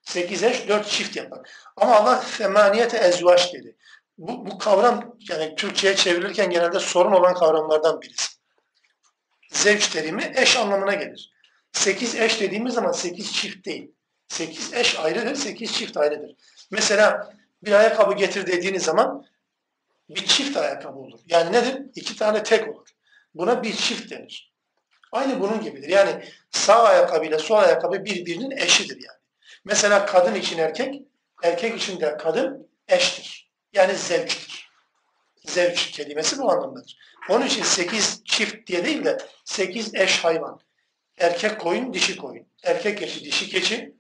8 0.03 0.43
eş 0.43 0.69
4 0.69 0.89
çift 0.89 1.17
yapar. 1.17 1.51
Ama 1.77 1.97
Allah 1.97 2.21
femaniyete 2.21 2.97
ezvaç 2.97 3.53
dedi. 3.55 3.77
Bu, 4.19 4.47
bu 4.47 4.59
kavram 4.59 5.17
yani 5.29 5.55
Türkçe'ye 5.55 5.97
çevrilirken 5.97 6.51
genelde 6.51 6.81
sorun 6.81 7.13
olan 7.13 7.35
kavramlardan 7.35 8.03
birisi. 8.03 8.38
Zevç 9.53 9.89
terimi 9.89 10.33
eş 10.37 10.57
anlamına 10.57 10.95
gelir. 10.95 11.33
8 11.73 12.15
eş 12.15 12.41
dediğimiz 12.41 12.75
zaman 12.75 12.93
8 12.93 13.33
çift 13.33 13.67
değil. 13.67 13.93
8 14.29 14.75
eş 14.75 14.99
ayrıdır, 14.99 15.35
8 15.35 15.73
çift 15.73 15.97
ayrıdır. 15.97 16.37
Mesela 16.71 17.35
bir 17.63 17.73
ayakkabı 17.73 18.15
getir 18.15 18.47
dediğiniz 18.47 18.83
zaman 18.83 19.27
bir 20.09 20.27
çift 20.27 20.57
ayakkabı 20.57 20.99
olur. 20.99 21.21
Yani 21.27 21.53
nedir? 21.53 21.83
İki 21.95 22.17
tane 22.17 22.43
tek 22.43 22.69
olur. 22.69 22.89
Buna 23.35 23.63
bir 23.63 23.77
çift 23.77 24.11
denir. 24.11 24.53
Aynı 25.13 25.41
bunun 25.41 25.61
gibidir. 25.61 25.89
Yani 25.89 26.25
sağ 26.51 26.83
ayakkabı 26.83 27.27
ile 27.27 27.39
sol 27.39 27.57
ayakkabı 27.57 28.05
birbirinin 28.05 28.51
eşidir 28.51 28.97
yani. 28.97 29.19
Mesela 29.65 30.07
kadın 30.07 30.35
için 30.35 30.59
erkek, 30.59 31.03
erkek 31.43 31.83
için 31.83 32.01
de 32.01 32.17
kadın 32.17 32.69
eştir. 32.89 33.51
Yani 33.73 33.95
zevçtir. 33.95 34.68
Zevç 35.47 35.91
kelimesi 35.91 36.39
bu 36.39 36.53
anlamdadır. 36.53 36.99
Onun 37.31 37.47
için 37.47 37.63
sekiz 37.63 38.23
çift 38.25 38.67
diye 38.67 38.85
değil 38.85 39.05
de 39.05 39.19
sekiz 39.45 39.95
eş 39.95 40.25
hayvan. 40.25 40.61
Erkek 41.19 41.61
koyun, 41.61 41.93
dişi 41.93 42.17
koyun. 42.17 42.47
Erkek 42.65 42.99
keçi, 42.99 43.25
dişi 43.25 43.49
keçi. 43.49 43.95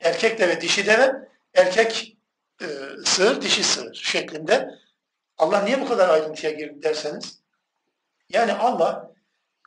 Erkek 0.00 0.38
deve, 0.38 0.60
dişi 0.60 0.86
deve. 0.86 1.12
Erkek 1.54 2.16
e, 2.60 2.66
sığır 3.04 3.42
dişi 3.42 3.64
sığır 3.64 3.94
şeklinde. 3.94 4.70
Allah 5.38 5.62
niye 5.62 5.80
bu 5.80 5.88
kadar 5.88 6.08
ayrıntıya 6.08 6.52
girdi 6.52 6.82
derseniz? 6.82 7.38
Yani 8.28 8.52
Allah 8.52 9.12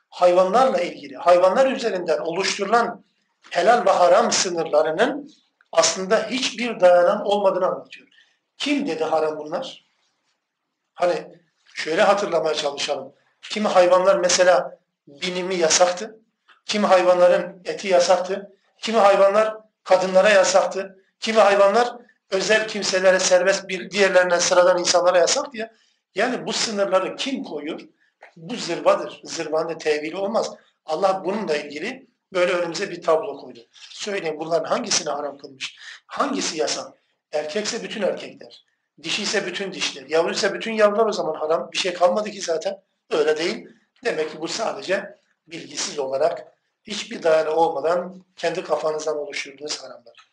hayvanlarla 0.10 0.82
ilgili, 0.82 1.15
hayvanlar 1.15 1.72
üzerinden 1.72 2.17
oluşturulan 2.17 3.06
helal 3.50 3.86
ve 3.86 3.91
haram 3.91 4.32
sınırlarının 4.32 5.30
aslında 5.72 6.28
hiçbir 6.30 6.80
dayanan 6.80 7.26
olmadığını 7.26 7.65
anlatıyor. 7.65 8.08
Kim 8.58 8.88
dedi 8.88 9.04
haram 9.04 9.38
bunlar? 9.38 9.87
Hani 10.98 11.28
şöyle 11.74 12.02
hatırlamaya 12.02 12.54
çalışalım. 12.56 13.14
Kimi 13.42 13.68
hayvanlar 13.68 14.16
mesela 14.16 14.80
binimi 15.08 15.56
yasaktı. 15.56 16.20
Kimi 16.66 16.86
hayvanların 16.86 17.62
eti 17.66 17.88
yasaktı. 17.88 18.52
Kimi 18.78 18.98
hayvanlar 18.98 19.58
kadınlara 19.84 20.30
yasaktı. 20.30 20.98
Kimi 21.20 21.40
hayvanlar 21.40 21.96
özel 22.32 22.68
kimselere 22.68 23.20
serbest 23.20 23.68
bir 23.68 23.92
diğerlerinden 23.92 24.40
sıradan 24.40 24.80
insanlara 24.80 25.18
yasak 25.18 25.54
diye. 25.54 25.72
Yani 26.16 26.48
bu 26.48 26.54
sınırları 26.54 27.16
kim 27.16 27.44
koyuyor? 27.44 27.82
Bu 28.38 28.56
zırvadır. 28.56 29.22
Zırvanın 29.24 29.78
tevili 29.78 30.18
olmaz. 30.18 30.52
Allah 30.86 31.22
bununla 31.26 31.58
ilgili 31.58 32.08
böyle 32.34 32.54
önümüze 32.54 32.92
bir 32.92 33.02
tablo 33.02 33.38
koydu. 33.38 33.60
Söyleyin 33.72 34.40
bunların 34.40 34.70
hangisini 34.70 35.10
haram 35.10 35.38
kılmış? 35.38 35.78
Hangisi 36.08 36.58
yasak? 36.58 36.94
Erkekse 37.32 37.84
bütün 37.84 38.02
erkekler. 38.02 38.67
Dişi 39.04 39.24
ise 39.24 39.46
bütün 39.46 39.74
dişler. 39.74 40.06
Yavru 40.10 40.32
ise 40.32 40.54
bütün 40.54 40.72
yavrular 40.72 41.06
o 41.06 41.12
zaman 41.12 41.34
haram. 41.34 41.70
Bir 41.72 41.78
şey 41.78 41.94
kalmadı 41.94 42.32
ki 42.32 42.42
zaten. 42.42 42.82
Öyle 43.12 43.38
değil. 43.38 43.68
Demek 44.06 44.32
ki 44.32 44.42
bu 44.42 44.48
sadece 44.48 45.18
bilgisiz 45.48 46.00
olarak 46.00 46.48
hiçbir 46.84 47.24
dayanağı 47.24 47.56
olmadan 47.56 48.26
kendi 48.36 48.64
kafanızdan 48.64 49.18
oluşturduğunuz 49.18 49.84
haramlar. 49.84 50.28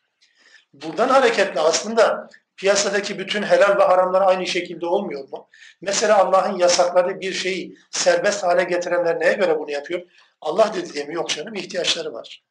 Buradan 0.75 1.09
hareketle 1.09 1.61
aslında 1.61 2.29
piyasadaki 2.57 3.19
bütün 3.19 3.43
helal 3.43 3.79
ve 3.79 3.83
haramlar 3.83 4.23
aynı 4.23 4.47
şekilde 4.47 4.87
olmuyor 4.87 5.29
mu? 5.29 5.49
Mesela 5.81 6.19
Allah'ın 6.19 6.59
yasakladığı 6.59 7.21
bir 7.21 7.33
şeyi 7.33 7.77
serbest 7.91 8.43
hale 8.43 8.65
getirenler 8.65 9.21
neye 9.21 9.33
göre 9.33 9.59
bunu 9.59 9.71
yapıyor? 9.71 10.03
Allah 10.41 10.73
dedi 10.75 11.05
mi? 11.05 11.15
Yok 11.15 11.29
canım 11.29 11.55
ihtiyaçları 11.55 12.13
var. 12.13 12.45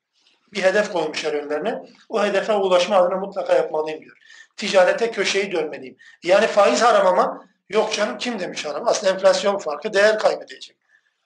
Bir 0.54 0.64
hedef 0.64 0.92
koymuşlar 0.92 1.34
önlerine. 1.34 1.84
O 2.10 2.26
hedefe 2.26 2.54
ulaşma 2.54 2.96
adına 2.96 3.18
mutlaka 3.18 3.56
yapmalıyım 3.56 4.02
diyor. 4.02 4.18
Ticarete 4.56 5.12
köşeyi 5.12 5.52
dönmeliyim. 5.52 5.98
Yani 6.24 6.48
faiz 6.48 6.82
haram 6.82 7.08
ama 7.08 7.48
yok 7.70 7.94
canım 7.94 8.18
kim 8.18 8.40
demiş 8.40 8.66
haram? 8.66 8.88
Aslında 8.88 9.14
enflasyon 9.14 9.58
farkı 9.58 9.94
değer 9.94 10.20
kaybedecek. 10.20 10.78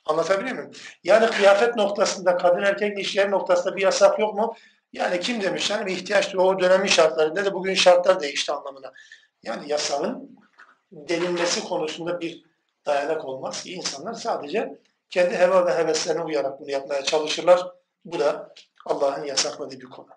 Anlatabiliyor 0.06 0.56
muyum? 0.56 0.72
Yani 1.04 1.30
kıyafet 1.30 1.76
noktasında, 1.76 2.38
kadın 2.38 2.62
erkek 2.62 2.98
ilişkileri 2.98 3.32
noktasında 3.32 3.76
bir 3.76 3.82
yasak 3.82 4.20
yok 4.20 4.36
mu? 4.36 4.56
Yani 4.94 5.20
kim 5.20 5.42
demiş 5.42 5.70
yani 5.70 5.92
ihtiyaç 5.92 6.36
o 6.36 6.60
dönemin 6.60 6.88
şartlarında 6.88 7.46
da 7.46 7.54
bugün 7.54 7.74
şartlar 7.74 8.20
değişti 8.20 8.52
anlamına. 8.52 8.94
Yani 9.44 9.72
yasağın 9.72 10.38
denilmesi 10.92 11.64
konusunda 11.64 12.20
bir 12.20 12.44
dayanak 12.86 13.26
olmaz 13.26 13.64
ki 13.64 13.74
insanlar 13.74 14.14
sadece 14.14 14.80
kendi 15.10 15.38
heva 15.38 15.66
ve 15.66 15.74
heveslerine 15.74 16.24
uyarak 16.24 16.60
bunu 16.60 16.72
yapmaya 16.72 17.04
çalışırlar. 17.04 17.68
Bu 18.06 18.20
da 18.20 18.54
Allah'ın 18.86 19.26
yasakladığı 19.26 19.80
bir 19.80 19.90
konu. 19.90 20.08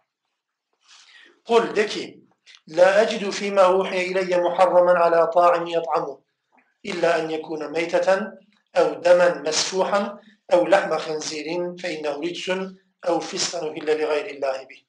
Kul 1.47 1.77
de 1.77 1.87
ki 1.87 2.21
La 2.71 3.03
ecidu 3.03 3.31
fîmâ 3.31 3.75
uhiye 3.79 4.05
ileyye 4.05 4.37
muharraman 4.37 4.97
alâ 4.97 5.31
ta'im 5.31 5.67
yat'amu 5.67 6.25
illa 6.83 7.19
en 7.19 7.29
yekûne 7.29 7.69
meyteten 7.69 8.39
ev 8.75 9.05
demen 9.05 9.43
mesfuhan 9.43 10.23
ev 10.49 10.71
lahme 10.71 10.97
khinzirin 10.97 11.77
fe 11.77 11.95
innehu 11.95 12.23
ricsun 12.23 12.81
ev 13.09 13.21
fiskan 13.21 13.67
uhille 13.69 13.99
li 13.99 14.05
gayrillahi 14.05 14.69
bih. 14.69 14.85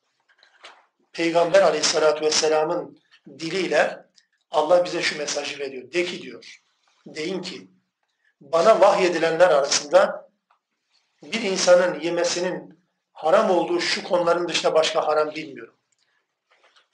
Peygamber 1.14 1.62
aleyhissalatü 1.62 2.26
vesselamın 2.26 3.00
diliyle 3.40 4.06
Allah 4.52 4.86
bize 4.86 5.02
şu 5.02 5.18
mesajı 5.18 5.60
veriyor. 5.60 5.92
De 5.92 6.06
ki 6.06 6.22
diyor, 6.22 6.62
deyin 7.06 7.42
ki 7.42 7.68
bana 8.42 8.82
vahyedilenler 8.82 9.50
arasında 9.50 10.30
bir 11.24 11.42
insanın 11.42 12.00
yemesinin 12.00 12.80
haram 13.14 13.52
olduğu 13.52 13.80
şu 13.80 14.04
konuların 14.04 14.48
dışında 14.48 14.74
başka 14.74 15.08
haram 15.08 15.36
bilmiyorum. 15.36 15.76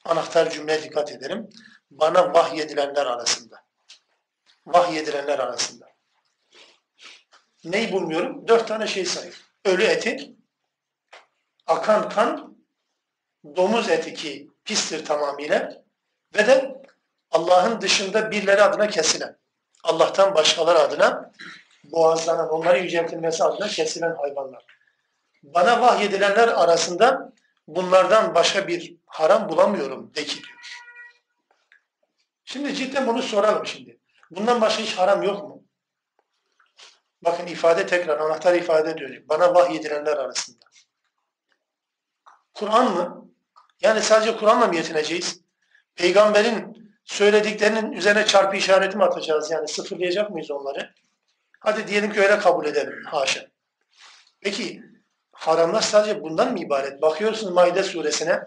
Anahtar 0.07 0.49
cümleye 0.49 0.83
dikkat 0.83 1.11
ederim. 1.11 1.49
Bana 1.91 2.33
vahyedilenler 2.33 3.05
arasında. 3.05 3.63
Vahyedilenler 4.65 5.39
arasında. 5.39 5.87
Neyi 7.63 7.91
bulmuyorum? 7.91 8.47
Dört 8.47 8.67
tane 8.67 8.87
şey 8.87 9.05
sayıyor. 9.05 9.41
Ölü 9.65 9.83
eti, 9.83 10.35
akan 11.67 12.09
kan, 12.09 12.57
domuz 13.55 13.89
eti 13.89 14.13
ki 14.13 14.49
pistir 14.65 15.05
tamamıyla 15.05 15.83
ve 16.35 16.47
de 16.47 16.81
Allah'ın 17.31 17.81
dışında 17.81 18.31
birileri 18.31 18.63
adına 18.63 18.87
kesilen, 18.87 19.37
Allah'tan 19.83 20.35
başkaları 20.35 20.79
adına 20.79 21.31
boğazlanan, 21.83 22.49
onların 22.49 22.83
yüceltilmesi 22.83 23.43
adına 23.43 23.67
kesilen 23.67 24.15
hayvanlar. 24.15 24.65
Bana 25.43 25.81
vahyedilenler 25.81 26.47
arasında 26.47 27.33
bunlardan 27.67 28.35
başka 28.35 28.67
bir 28.67 28.95
haram 29.05 29.49
bulamıyorum 29.49 30.15
de 30.15 30.25
ki 30.25 30.43
diyor. 30.43 30.57
Şimdi 32.45 32.75
cidden 32.75 33.07
bunu 33.07 33.21
soralım 33.21 33.65
şimdi. 33.65 33.99
Bundan 34.31 34.61
başka 34.61 34.83
hiç 34.83 34.97
haram 34.97 35.23
yok 35.23 35.43
mu? 35.43 35.63
Bakın 37.21 37.47
ifade 37.47 37.87
tekrar 37.87 38.19
anahtar 38.19 38.55
ifade 38.55 38.97
diyor. 38.97 39.23
Bana 39.29 39.55
vahyedilenler 39.55 40.17
arasında. 40.17 40.65
Kur'an 42.53 42.93
mı? 42.93 43.29
Yani 43.81 44.01
sadece 44.01 44.37
Kur'an'la 44.37 44.67
mı 44.67 44.75
yetineceğiz? 44.75 45.41
Peygamberin 45.95 46.77
söylediklerinin 47.03 47.91
üzerine 47.91 48.25
çarpı 48.25 48.57
işareti 48.57 48.97
mi 48.97 49.03
atacağız? 49.03 49.51
Yani 49.51 49.67
sıfırlayacak 49.67 50.29
mıyız 50.29 50.51
onları? 50.51 50.93
Hadi 51.59 51.87
diyelim 51.87 52.13
ki 52.13 52.21
öyle 52.21 52.39
kabul 52.39 52.65
edelim. 52.65 53.03
Haşa. 53.05 53.47
Peki 54.41 54.83
haramlar 55.37 55.81
sadece 55.81 56.23
bundan 56.23 56.51
mı 56.51 56.59
ibaret? 56.59 57.01
Bakıyorsunuz 57.01 57.53
Maide 57.53 57.83
suresine. 57.83 58.39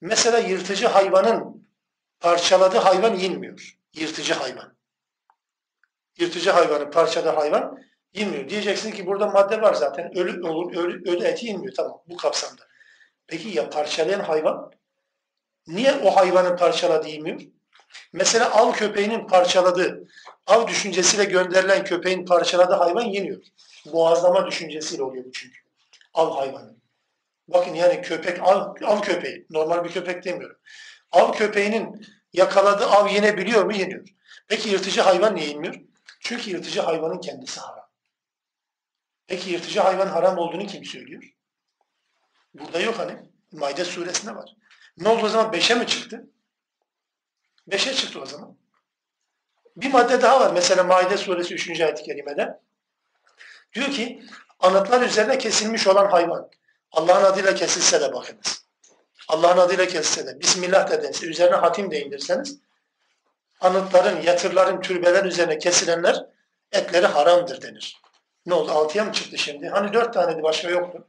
Mesela 0.00 0.38
yırtıcı 0.38 0.86
hayvanın 0.86 1.68
parçaladığı 2.20 2.78
hayvan 2.78 3.14
yenmiyor. 3.14 3.78
Yırtıcı 3.94 4.34
hayvan. 4.34 4.74
Yırtıcı 6.18 6.50
hayvanın 6.50 6.90
parçaladığı 6.90 7.36
hayvan 7.36 7.78
yenmiyor. 8.14 8.48
Diyeceksin 8.48 8.90
ki 8.90 9.06
burada 9.06 9.26
madde 9.26 9.62
var 9.62 9.74
zaten. 9.74 10.18
Ölü 10.18 10.46
olur, 10.46 10.76
ölü, 10.76 11.10
ölü 11.10 11.24
eti 11.24 11.46
yenmiyor. 11.46 11.74
Tamam 11.76 12.02
bu 12.06 12.16
kapsamda. 12.16 12.62
Peki 13.26 13.48
ya 13.48 13.70
parçalayan 13.70 14.20
hayvan? 14.20 14.72
Niye 15.66 15.94
o 15.94 16.16
hayvanın 16.16 16.56
parçaladığı 16.56 17.08
yemiyor? 17.08 17.40
Mesela 18.12 18.50
av 18.50 18.72
köpeğinin 18.72 19.26
parçaladığı, 19.26 20.08
av 20.46 20.68
düşüncesiyle 20.68 21.24
gönderilen 21.24 21.84
köpeğin 21.84 22.26
parçaladığı 22.26 22.74
hayvan 22.74 23.04
yeniyor. 23.04 23.42
Boğazlama 23.92 24.46
düşüncesiyle 24.46 25.02
oluyor 25.02 25.24
bu 25.24 25.32
çünkü. 25.32 25.61
Av 26.14 26.36
hayvanı. 26.36 26.76
Bakın 27.48 27.74
yani 27.74 28.02
köpek, 28.02 28.42
av, 28.42 28.74
av 28.84 29.00
köpeği, 29.02 29.46
normal 29.50 29.84
bir 29.84 29.90
köpek 29.90 30.24
demiyorum. 30.24 30.56
Av 31.12 31.32
köpeğinin 31.32 32.06
yakaladığı 32.32 32.86
av 32.86 33.08
yenebiliyor 33.08 33.64
mu? 33.64 33.72
Yeniyor. 33.72 34.08
Peki 34.48 34.68
yırtıcı 34.68 35.00
hayvan 35.00 35.36
niye 35.36 35.48
yenmiyor? 35.48 35.74
Çünkü 36.20 36.50
yırtıcı 36.50 36.80
hayvanın 36.80 37.20
kendisi 37.20 37.60
haram. 37.60 37.88
Peki 39.26 39.50
yırtıcı 39.50 39.80
hayvan 39.80 40.06
haram 40.06 40.38
olduğunu 40.38 40.66
kim 40.66 40.84
söylüyor? 40.84 41.22
Burada 42.54 42.80
yok 42.80 42.98
hani. 42.98 43.30
Maide 43.52 43.84
suresinde 43.84 44.34
var. 44.34 44.56
Ne 44.96 45.08
oldu 45.08 45.26
o 45.26 45.28
zaman? 45.28 45.52
Beşe 45.52 45.74
mi 45.74 45.86
çıktı? 45.86 46.30
Beşe 47.66 47.94
çıktı 47.94 48.20
o 48.20 48.26
zaman. 48.26 48.58
Bir 49.76 49.92
madde 49.92 50.22
daha 50.22 50.40
var. 50.40 50.52
Mesela 50.52 50.84
Maide 50.84 51.16
suresi 51.16 51.54
3. 51.54 51.80
ayet-i 51.80 52.02
kerimede. 52.02 52.60
Diyor 53.74 53.90
ki 53.90 54.22
anıtlar 54.62 55.00
üzerine 55.00 55.38
kesilmiş 55.38 55.86
olan 55.86 56.10
hayvan. 56.10 56.50
Allah'ın 56.92 57.24
adıyla 57.24 57.54
kesilse 57.54 58.00
de 58.00 58.12
bakınız. 58.12 58.64
Allah'ın 59.28 59.58
adıyla 59.58 59.86
kesilse 59.86 60.26
de 60.26 60.40
Bismillah 60.40 60.90
de 60.90 61.02
dense, 61.02 61.26
üzerine 61.26 61.56
hatim 61.56 61.90
de 61.90 62.00
indirseniz 62.00 62.58
anıtların, 63.60 64.22
yatırların, 64.22 64.80
türbelerin 64.80 65.28
üzerine 65.28 65.58
kesilenler 65.58 66.26
etleri 66.72 67.06
haramdır 67.06 67.62
denir. 67.62 68.00
Ne 68.46 68.54
oldu? 68.54 68.72
Altıya 68.72 69.04
mı 69.04 69.12
çıktı 69.12 69.38
şimdi? 69.38 69.68
Hani 69.68 69.92
dört 69.92 70.14
taneydi 70.14 70.42
başka 70.42 70.70
yoktu. 70.70 71.06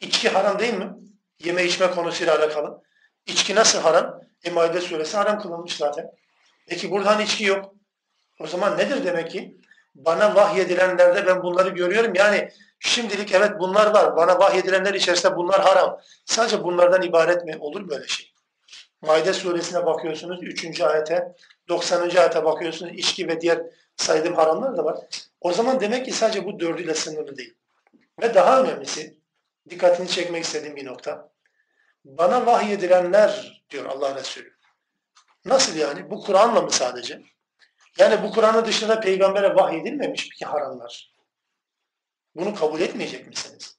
İçki 0.00 0.28
haram 0.28 0.58
değil 0.58 0.74
mi? 0.74 0.94
Yeme 1.38 1.64
içme 1.64 1.90
konusuyla 1.90 2.38
alakalı. 2.38 2.82
İçki 3.26 3.54
nasıl 3.54 3.78
haram? 3.78 4.20
E 4.44 4.50
Maide 4.50 4.80
suresi 4.80 5.16
haram 5.16 5.42
kılınmış 5.42 5.76
zaten. 5.76 6.10
Peki 6.66 6.90
buradan 6.90 7.12
hani 7.12 7.24
içki 7.24 7.44
yok. 7.44 7.74
O 8.40 8.46
zaman 8.46 8.78
nedir 8.78 9.04
demek 9.04 9.30
ki? 9.30 9.56
Bana 9.96 10.34
vahyedilenlerde 10.34 11.26
ben 11.26 11.42
bunları 11.42 11.68
görüyorum. 11.68 12.14
Yani 12.14 12.50
şimdilik 12.78 13.32
evet 13.32 13.52
bunlar 13.58 13.94
var. 13.94 14.16
Bana 14.16 14.38
vahyedilenler 14.38 14.94
içerisinde 14.94 15.36
bunlar 15.36 15.60
haram. 15.60 16.00
Sadece 16.24 16.64
bunlardan 16.64 17.02
ibaret 17.02 17.44
mi? 17.44 17.56
Olur 17.60 17.88
böyle 17.88 18.08
şey. 18.08 18.32
Maide 19.00 19.32
suresine 19.32 19.86
bakıyorsunuz 19.86 20.42
3. 20.42 20.80
ayete, 20.80 21.34
90. 21.68 22.00
ayete 22.00 22.44
bakıyorsunuz 22.44 22.92
içki 22.94 23.28
ve 23.28 23.40
diğer 23.40 23.62
saydığım 23.96 24.34
haramlar 24.34 24.76
da 24.76 24.84
var. 24.84 24.98
O 25.40 25.52
zaman 25.52 25.80
demek 25.80 26.04
ki 26.04 26.12
sadece 26.12 26.44
bu 26.44 26.60
dördüyle 26.60 26.94
sınırlı 26.94 27.36
değil. 27.36 27.54
Ve 28.22 28.34
daha 28.34 28.62
önemlisi 28.62 29.16
dikkatini 29.68 30.08
çekmek 30.08 30.44
istediğim 30.44 30.76
bir 30.76 30.86
nokta. 30.86 31.30
Bana 32.04 32.46
vahyedilenler 32.46 33.62
diyor 33.70 33.84
Allah 33.84 34.14
Resulü. 34.14 34.56
Nasıl 35.44 35.76
yani? 35.76 36.10
Bu 36.10 36.20
Kur'an'la 36.20 36.62
mı 36.62 36.70
sadece? 36.70 37.22
Yani 37.98 38.22
bu 38.22 38.30
Kur'an'ın 38.30 38.64
dışında 38.64 39.00
peygambere 39.00 39.54
vahyedilmemiş 39.54 40.28
ki 40.28 40.44
haramlar. 40.44 41.14
Bunu 42.34 42.54
kabul 42.54 42.80
etmeyecek 42.80 43.26
misiniz? 43.26 43.76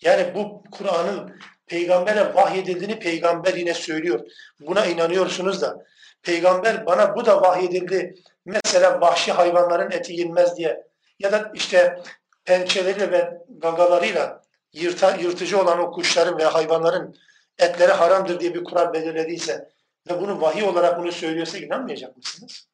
Yani 0.00 0.34
bu 0.34 0.62
Kur'an'ın 0.70 1.40
peygambere 1.66 2.34
vahyedildiğini 2.34 2.98
peygamber 2.98 3.54
yine 3.54 3.74
söylüyor. 3.74 4.30
Buna 4.60 4.86
inanıyorsunuz 4.86 5.62
da 5.62 5.84
peygamber 6.22 6.86
bana 6.86 7.16
bu 7.16 7.26
da 7.26 7.42
vahyedildi. 7.42 8.14
Mesela 8.44 9.00
vahşi 9.00 9.32
hayvanların 9.32 9.90
eti 9.90 10.12
yenmez 10.12 10.56
diye 10.56 10.86
ya 11.18 11.32
da 11.32 11.50
işte 11.54 12.02
pençeleriyle 12.44 13.12
ve 13.12 13.38
gagalarıyla 13.48 14.42
yırta, 14.72 15.16
yırtıcı 15.16 15.60
olan 15.60 15.78
o 15.78 15.92
kuşların 15.92 16.38
ve 16.38 16.44
hayvanların 16.44 17.16
etleri 17.58 17.92
haramdır 17.92 18.40
diye 18.40 18.54
bir 18.54 18.64
kural 18.64 18.92
belirlediyse 18.92 19.68
ve 20.10 20.20
bunu 20.20 20.40
vahiy 20.40 20.64
olarak 20.64 20.98
bunu 20.98 21.12
söylüyorsa 21.12 21.58
inanmayacak 21.58 22.16
mısınız? 22.16 22.71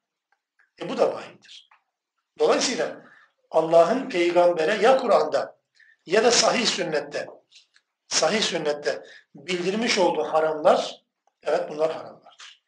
E 0.83 0.89
bu 0.89 0.99
da 0.99 1.15
vahiydir. 1.15 1.69
Dolayısıyla 2.39 3.03
Allah'ın 3.51 4.09
peygambere 4.09 4.75
ya 4.75 4.97
Kur'an'da 4.97 5.59
ya 6.07 6.25
da 6.25 6.31
sahih 6.31 6.67
sünnette 6.67 7.27
sahih 8.09 8.41
sünnette 8.41 9.03
bildirmiş 9.35 9.99
olduğu 9.99 10.25
haramlar 10.25 11.05
evet 11.43 11.71
bunlar 11.71 11.93
haramlardır. 11.93 12.65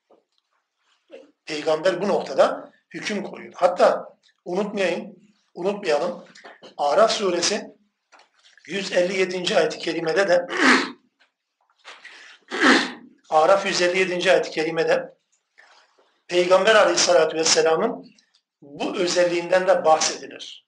Peygamber 1.44 2.03
bu 2.03 2.09
noktada 2.09 2.73
hüküm 2.90 3.23
koyuyor. 3.23 3.53
Hatta 3.57 4.16
unutmayın, 4.44 5.33
unutmayalım. 5.55 6.25
Araf 6.77 7.11
suresi 7.11 7.77
157. 8.66 9.57
ayet-i 9.57 9.79
kerimede 9.79 10.29
de 10.29 10.46
Araf 13.31 13.66
157. 13.66 14.33
ayet-i 14.33 14.51
kerimede 14.51 15.14
Peygamber 16.31 16.75
aleyhissalatü 16.75 17.37
vesselamın 17.37 18.14
bu 18.62 18.97
özelliğinden 18.97 19.66
de 19.66 19.85
bahsedilir. 19.85 20.66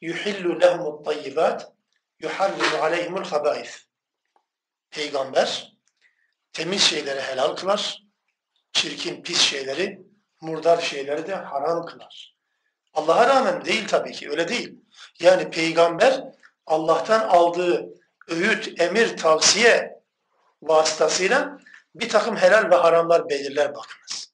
yuhillu 0.00 0.60
lehumut 0.60 1.04
tayyibat 1.04 1.72
yuharrimu 2.20 2.82
aleyhimul 2.82 3.24
habaif. 3.24 3.84
Peygamber 4.90 5.72
temiz 6.52 6.82
şeyleri 6.82 7.20
helal 7.20 7.56
kılar, 7.56 8.02
çirkin, 8.72 9.22
pis 9.22 9.40
şeyleri, 9.40 10.02
murdar 10.40 10.80
şeyleri 10.80 11.26
de 11.26 11.34
haram 11.34 11.86
kılar. 11.86 12.36
Allah'a 12.94 13.28
rağmen 13.28 13.64
değil 13.64 13.88
tabii 13.88 14.12
ki, 14.12 14.30
öyle 14.30 14.48
değil. 14.48 14.74
Yani 15.20 15.50
peygamber 15.50 16.24
Allah'tan 16.66 17.28
aldığı 17.28 17.88
öğüt, 18.28 18.80
emir, 18.80 19.16
tavsiye 19.16 20.02
vasıtasıyla 20.62 21.58
bir 21.94 22.08
takım 22.08 22.36
helal 22.36 22.70
ve 22.70 22.74
haramlar 22.74 23.28
belirler 23.28 23.74
bakınız. 23.74 24.29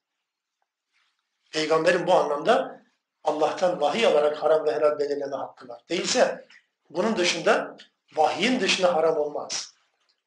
Peygamberin 1.56 2.06
bu 2.06 2.14
anlamda 2.14 2.82
Allah'tan 3.24 3.80
vahiy 3.80 4.06
alarak 4.06 4.42
haram 4.42 4.66
ve 4.66 4.74
helal 4.74 4.98
belirleme 4.98 5.36
hakkı 5.36 5.68
var. 5.68 5.80
Değilse 5.88 6.46
bunun 6.90 7.16
dışında 7.16 7.76
vahyin 8.16 8.60
dışında 8.60 8.94
haram 8.94 9.16
olmaz. 9.16 9.74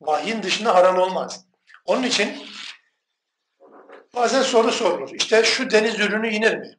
Vahyin 0.01 0.43
dışında 0.43 0.75
haram 0.75 0.97
olmaz. 0.97 1.45
Onun 1.85 2.03
için 2.03 2.47
bazen 4.15 4.41
soru 4.41 4.71
sorulur. 4.71 5.09
İşte 5.13 5.43
şu 5.43 5.71
deniz 5.71 5.99
ürünü 5.99 6.29
inir 6.29 6.57
mi? 6.57 6.77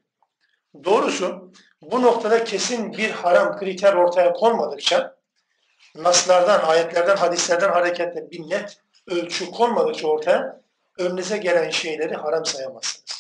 Doğrusu 0.85 1.53
bu 1.83 2.03
noktada 2.03 2.45
kesin 2.45 2.93
bir 2.93 3.11
haram 3.11 3.59
kriter 3.59 3.95
ortaya 3.95 4.33
konmadıkça 4.33 5.17
naslardan, 5.95 6.61
ayetlerden, 6.61 7.17
hadislerden 7.17 7.73
hareketle 7.73 8.31
bir 8.31 8.51
net 8.51 8.81
ölçü 9.07 9.51
konmadıkça 9.51 10.09
ortaya 10.09 10.61
önünüze 10.99 11.37
gelen 11.37 11.71
şeyleri 11.71 12.15
haram 12.15 12.45
sayamazsınız. 12.47 13.20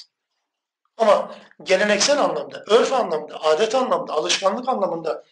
Ama 1.00 1.34
geleneksel 1.62 2.20
anlamda, 2.20 2.64
örf 2.66 2.92
anlamda, 2.92 3.42
adet 3.42 3.74
anlamda, 3.74 4.12
alışkanlık 4.12 4.68
anlamında 4.68 5.24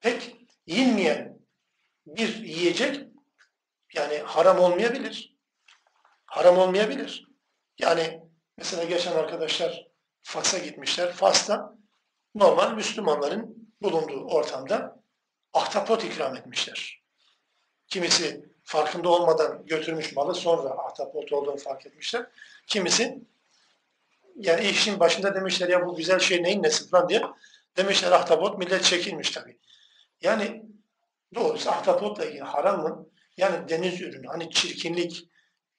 pek 0.00 0.36
yenmeyen 0.66 1.38
bir 2.06 2.36
yiyecek 2.36 3.00
yani 3.94 4.18
haram 4.18 4.58
olmayabilir. 4.58 5.36
Haram 6.26 6.58
olmayabilir. 6.58 7.28
Yani 7.78 8.22
mesela 8.56 8.84
geçen 8.84 9.12
arkadaşlar 9.12 9.88
Fas'a 10.22 10.58
gitmişler. 10.58 11.12
Fas'ta 11.12 11.78
normal 12.34 12.74
Müslümanların 12.74 13.72
bulunduğu 13.82 14.24
ortamda 14.24 15.02
ahtapot 15.52 16.04
ikram 16.04 16.36
etmişler. 16.36 17.02
Kimisi 17.88 18.48
farkında 18.62 19.08
olmadan 19.08 19.66
götürmüş 19.66 20.16
malı 20.16 20.34
sonra 20.34 20.68
ahtapot 20.68 21.32
olduğunu 21.32 21.56
fark 21.56 21.86
etmişler. 21.86 22.26
Kimisi 22.66 23.24
yani 24.36 24.68
işin 24.68 25.00
başında 25.00 25.34
demişler 25.34 25.68
ya 25.68 25.86
bu 25.86 25.96
güzel 25.96 26.18
şey 26.18 26.42
neyin 26.42 26.62
nesi 26.62 26.88
falan 26.88 27.08
diye 27.08 27.22
demişler 27.76 28.12
ahtapot 28.12 28.58
millet 28.58 28.84
çekilmiş 28.84 29.30
tabii. 29.30 29.58
Yani 30.20 30.62
doğrusu 31.34 31.70
ahtapotla 31.70 32.24
ilgili 32.24 32.42
haram 32.42 32.82
mı? 32.82 33.06
Yani 33.36 33.68
deniz 33.68 34.00
ürünü 34.00 34.26
hani 34.26 34.50
çirkinlik, 34.50 35.28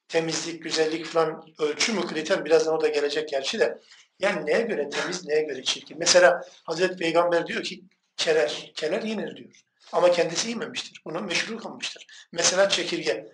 temizlik, 0.07 0.63
güzellik 0.63 1.05
falan 1.05 1.45
ölçü 1.59 1.93
mü 1.93 2.07
kriter 2.07 2.45
birazdan 2.45 2.73
o 2.73 2.81
da 2.81 2.87
gelecek 2.87 3.29
gerçi 3.29 3.59
de. 3.59 3.79
Yani 4.19 4.45
neye 4.45 4.61
göre 4.61 4.89
temiz, 4.89 5.25
neye 5.25 5.41
göre 5.41 5.63
çirkin? 5.63 5.97
Mesela 5.99 6.41
Hazreti 6.63 6.95
Peygamber 6.95 7.47
diyor 7.47 7.63
ki 7.63 7.83
keler, 8.17 8.71
keler 8.75 9.01
yenir 9.01 9.35
diyor. 9.35 9.49
Ama 9.91 10.11
kendisi 10.11 10.49
yememiştir. 10.49 11.01
Bunu 11.05 11.21
meşru 11.21 11.57
kılmıştır. 11.57 12.07
Mesela 12.31 12.69
çekirge. 12.69 13.27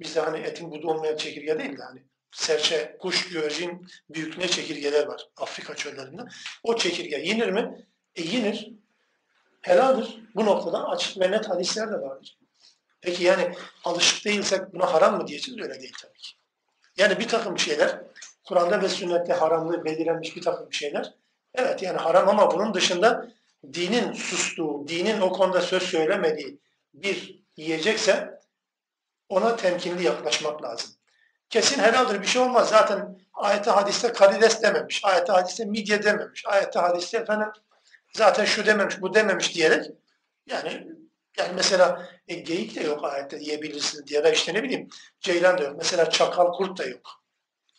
Bizde 0.00 0.20
hani 0.20 0.38
etin 0.38 0.70
budu 0.70 0.88
olmayan 0.88 1.16
çekirge 1.16 1.58
değil 1.58 1.78
de 1.78 1.82
hani 1.82 2.02
serçe, 2.36 2.96
kuş, 3.00 3.28
güvercin 3.28 3.86
büyüklüğünde 4.10 4.48
çekirgeler 4.48 5.06
var 5.06 5.28
Afrika 5.36 5.74
çöllerinde. 5.74 6.22
O 6.62 6.76
çekirge 6.76 7.16
yenir 7.16 7.48
mi? 7.48 7.86
E 8.14 8.22
yenir. 8.22 8.72
Helaldir. 9.60 10.22
Bu 10.34 10.46
noktada 10.46 10.88
açık 10.88 11.20
ve 11.20 11.30
net 11.30 11.48
hadisler 11.48 11.88
de 11.88 12.00
vardır. 12.00 12.38
Peki 13.00 13.24
yani 13.24 13.52
alışık 13.84 14.24
değilsek 14.24 14.74
buna 14.74 14.92
haram 14.92 15.16
mı 15.16 15.26
diyeceğiz? 15.26 15.60
Öyle 15.60 15.80
değil 15.80 15.94
tabii 16.02 16.18
ki. 16.18 16.32
Yani 16.96 17.18
bir 17.18 17.28
takım 17.28 17.58
şeyler, 17.58 18.00
Kur'an'da 18.44 18.82
ve 18.82 18.88
sünnette 18.88 19.32
haramlığı 19.32 19.84
belirlenmiş 19.84 20.36
bir 20.36 20.42
takım 20.42 20.72
şeyler. 20.72 21.14
Evet 21.54 21.82
yani 21.82 21.98
haram 21.98 22.28
ama 22.28 22.50
bunun 22.50 22.74
dışında 22.74 23.28
dinin 23.72 24.12
sustuğu, 24.12 24.88
dinin 24.88 25.20
o 25.20 25.32
konuda 25.32 25.60
söz 25.60 25.82
söylemediği 25.82 26.58
bir 26.94 27.44
yiyecekse 27.56 28.40
ona 29.28 29.56
temkinli 29.56 30.04
yaklaşmak 30.04 30.62
lazım. 30.62 30.95
Kesin 31.50 31.82
helaldir 31.82 32.22
bir 32.22 32.26
şey 32.26 32.42
olmaz. 32.42 32.68
Zaten 32.68 33.18
ayette 33.34 33.70
hadiste 33.70 34.12
karides 34.12 34.62
dememiş. 34.62 35.04
Ayette 35.04 35.32
hadiste 35.32 35.64
midye 35.64 36.02
dememiş. 36.02 36.46
Ayette 36.46 36.78
hadiste 36.78 37.18
efendim 37.18 37.48
zaten 38.12 38.44
şu 38.44 38.66
dememiş, 38.66 39.00
bu 39.00 39.14
dememiş 39.14 39.54
diyerek 39.54 39.90
yani 40.46 40.86
yani 41.38 41.52
mesela 41.54 42.08
e, 42.28 42.34
geyik 42.34 42.76
de 42.76 42.80
yok 42.80 43.04
ayette 43.04 43.40
diyebilirsiniz 43.40 44.06
diye 44.06 44.24
da 44.24 44.30
işte 44.30 44.54
ne 44.54 44.62
bileyim 44.62 44.88
ceylan 45.20 45.58
da 45.58 45.62
yok. 45.62 45.74
Mesela 45.76 46.10
çakal, 46.10 46.52
kurt 46.52 46.78
da 46.78 46.84
yok. 46.84 47.10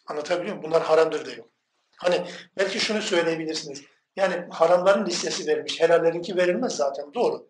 Anlatabiliyor 0.08 0.56
muyum? 0.56 0.71
Bunlar 0.71 0.84
haramdır 0.84 1.25
da 1.25 1.32
yok. 1.32 1.49
Hani 1.97 2.27
belki 2.58 2.80
şunu 2.80 3.01
söyleyebilirsiniz. 3.01 3.84
Yani 4.15 4.45
haramların 4.51 5.06
listesi 5.06 5.47
verilmiş. 5.47 5.82
Helallerinki 5.82 6.38
verilmez 6.38 6.75
zaten. 6.75 7.13
Doğru. 7.13 7.49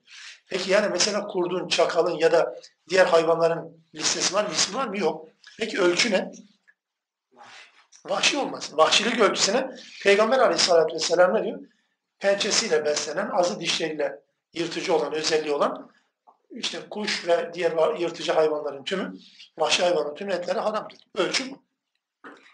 Peki 0.50 0.72
yani 0.72 0.88
mesela 0.92 1.28
kurdun, 1.28 1.68
çakalın 1.68 2.18
ya 2.18 2.32
da 2.32 2.56
diğer 2.90 3.06
hayvanların 3.06 3.86
listesi 3.96 4.34
var 4.34 4.44
mı? 4.44 4.50
İsmi 4.54 4.76
var 4.78 4.88
mı? 4.88 4.98
Yok. 4.98 5.28
Peki 5.58 5.82
ölçü 5.82 6.12
ne? 6.12 6.32
Vahşi 8.06 8.38
olmaz. 8.38 8.72
Vahşilik 8.74 9.20
ölçüsüne 9.20 9.70
Peygamber 10.04 10.40
aleyhissalatü 10.40 10.96
vesselam 10.96 11.34
ne 11.34 11.44
diyor? 11.44 11.60
Pençesiyle 12.20 12.86
beslenen, 12.86 13.30
azı 13.30 13.60
dişleriyle 13.60 14.20
yırtıcı 14.54 14.96
olan, 14.96 15.14
özelliği 15.14 15.54
olan 15.54 15.92
işte 16.52 16.80
kuş 16.90 17.28
ve 17.28 17.52
diğer 17.54 18.00
yırtıcı 18.00 18.32
hayvanların 18.32 18.84
tümü, 18.84 19.14
vahşi 19.58 19.84
hayvanların 19.84 20.16
tüm 20.16 20.30
etleri 20.30 20.60
haramdır. 20.60 20.98
Ölçü 21.16 21.52
bu. 21.52 21.68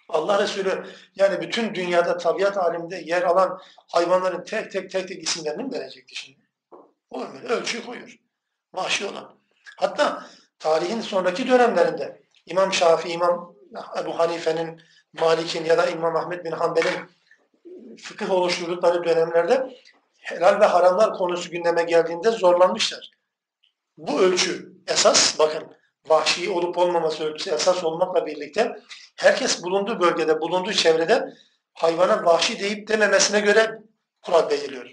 Allah 0.10 0.44
Resulü 0.44 0.86
yani 1.16 1.42
bütün 1.42 1.76
dünyada 1.76 2.18
tabiat 2.18 2.58
aleminde 2.58 3.02
yer 3.06 3.22
alan 3.22 3.62
hayvanların 3.88 4.44
tek 4.44 4.72
tek 4.72 4.92
tek 4.92 5.08
tek 5.08 5.24
isimlerini 5.24 5.64
mi 5.64 5.74
verecekti 5.74 6.16
şimdi? 6.16 6.40
Olur 7.10 7.28
mu? 7.28 7.40
Ölçü 7.40 7.86
koyuyor. 7.86 8.18
Vahşi 8.74 9.06
olan. 9.06 9.36
Hatta 9.78 10.28
tarihin 10.60 11.02
sonraki 11.02 11.48
dönemlerinde 11.48 12.23
İmam 12.46 12.74
Şafii, 12.74 13.12
İmam 13.12 13.56
Ebu 14.00 14.20
Hanife'nin, 14.20 14.82
Malik'in 15.14 15.66
ya 15.66 15.78
da 15.78 15.88
İmam 15.88 16.16
Ahmet 16.16 16.46
bin 16.46 16.52
Hanbel'in 16.52 17.10
fıkıh 17.98 18.32
oluşturdukları 18.32 19.04
dönemlerde 19.04 19.78
helal 20.20 20.60
ve 20.60 20.66
haramlar 20.66 21.14
konusu 21.14 21.52
gündeme 21.52 21.84
geldiğinde 21.84 22.32
zorlanmışlar. 22.32 23.12
Bu 23.98 24.20
ölçü 24.20 24.74
esas, 24.88 25.40
bakın 25.40 25.64
vahşi 26.08 26.50
olup 26.50 26.78
olmaması 26.78 27.24
ölçüsü 27.24 27.52
esas 27.52 27.84
olmakla 27.84 28.26
birlikte 28.26 28.76
herkes 29.16 29.64
bulunduğu 29.64 30.00
bölgede, 30.00 30.42
bulunduğu 30.42 30.74
çevrede 30.74 31.34
hayvana 31.74 32.26
vahşi 32.26 32.60
deyip 32.60 32.88
dememesine 32.88 33.40
göre 33.40 33.80
kural 34.22 34.50
belirliyor. 34.50 34.90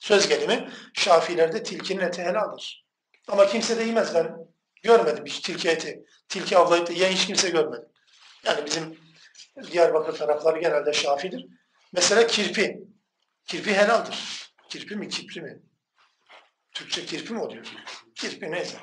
Söz 0.00 0.28
gelimi 0.28 0.68
Şafilerde 0.94 1.62
tilkinin 1.62 2.00
eti 2.00 2.22
helaldir. 2.22 2.86
Ama 3.28 3.46
kimse 3.46 3.78
de 3.78 3.82
yemez 3.82 4.14
ben 4.14 4.51
görmedim 4.82 5.24
hiç 5.26 5.40
tilki 5.40 5.68
eti. 5.68 6.04
Tilki 6.28 6.58
avlayıp 6.58 6.86
da 6.88 6.92
yiyen 6.92 7.12
hiç 7.12 7.26
kimse 7.26 7.50
görmedim. 7.50 7.88
Yani 8.44 8.66
bizim 8.66 8.98
Diyarbakır 9.70 10.18
tarafları 10.18 10.60
genelde 10.60 10.92
Şafidir. 10.92 11.46
Mesela 11.92 12.26
kirpi. 12.26 12.82
Kirpi 13.46 13.74
helaldir. 13.74 14.48
Kirpi 14.68 14.96
mi, 14.96 15.08
kipri 15.08 15.40
mi? 15.40 15.62
Türkçe 16.72 17.06
kirpi 17.06 17.32
mi 17.32 17.40
oluyor? 17.40 17.66
Kirpi 18.14 18.50
neyse. 18.50 18.78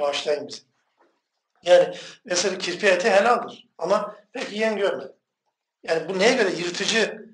Bağışlayın 0.00 0.48
bizi. 0.48 0.62
Yani 1.62 1.94
mesela 2.24 2.58
kirpi 2.58 2.86
eti 2.86 3.10
helaldir. 3.10 3.68
Ama 3.78 4.16
pek 4.32 4.52
yiyen 4.52 4.76
görmedim. 4.76 5.12
Yani 5.82 6.08
bu 6.08 6.18
neye 6.18 6.32
göre 6.32 6.50
yırtıcı 6.50 7.26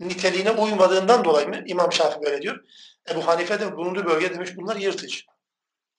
niteliğine 0.00 0.50
uymadığından 0.50 1.24
dolayı 1.24 1.48
mı 1.48 1.62
İmam 1.66 1.92
Şafii 1.92 2.22
böyle 2.22 2.42
diyor. 2.42 2.64
Ebu 3.10 3.26
Hanife 3.26 3.60
de 3.60 3.76
bulunduğu 3.76 4.04
bölge 4.04 4.34
demiş 4.34 4.56
bunlar 4.56 4.76
yırtıcı. 4.76 5.20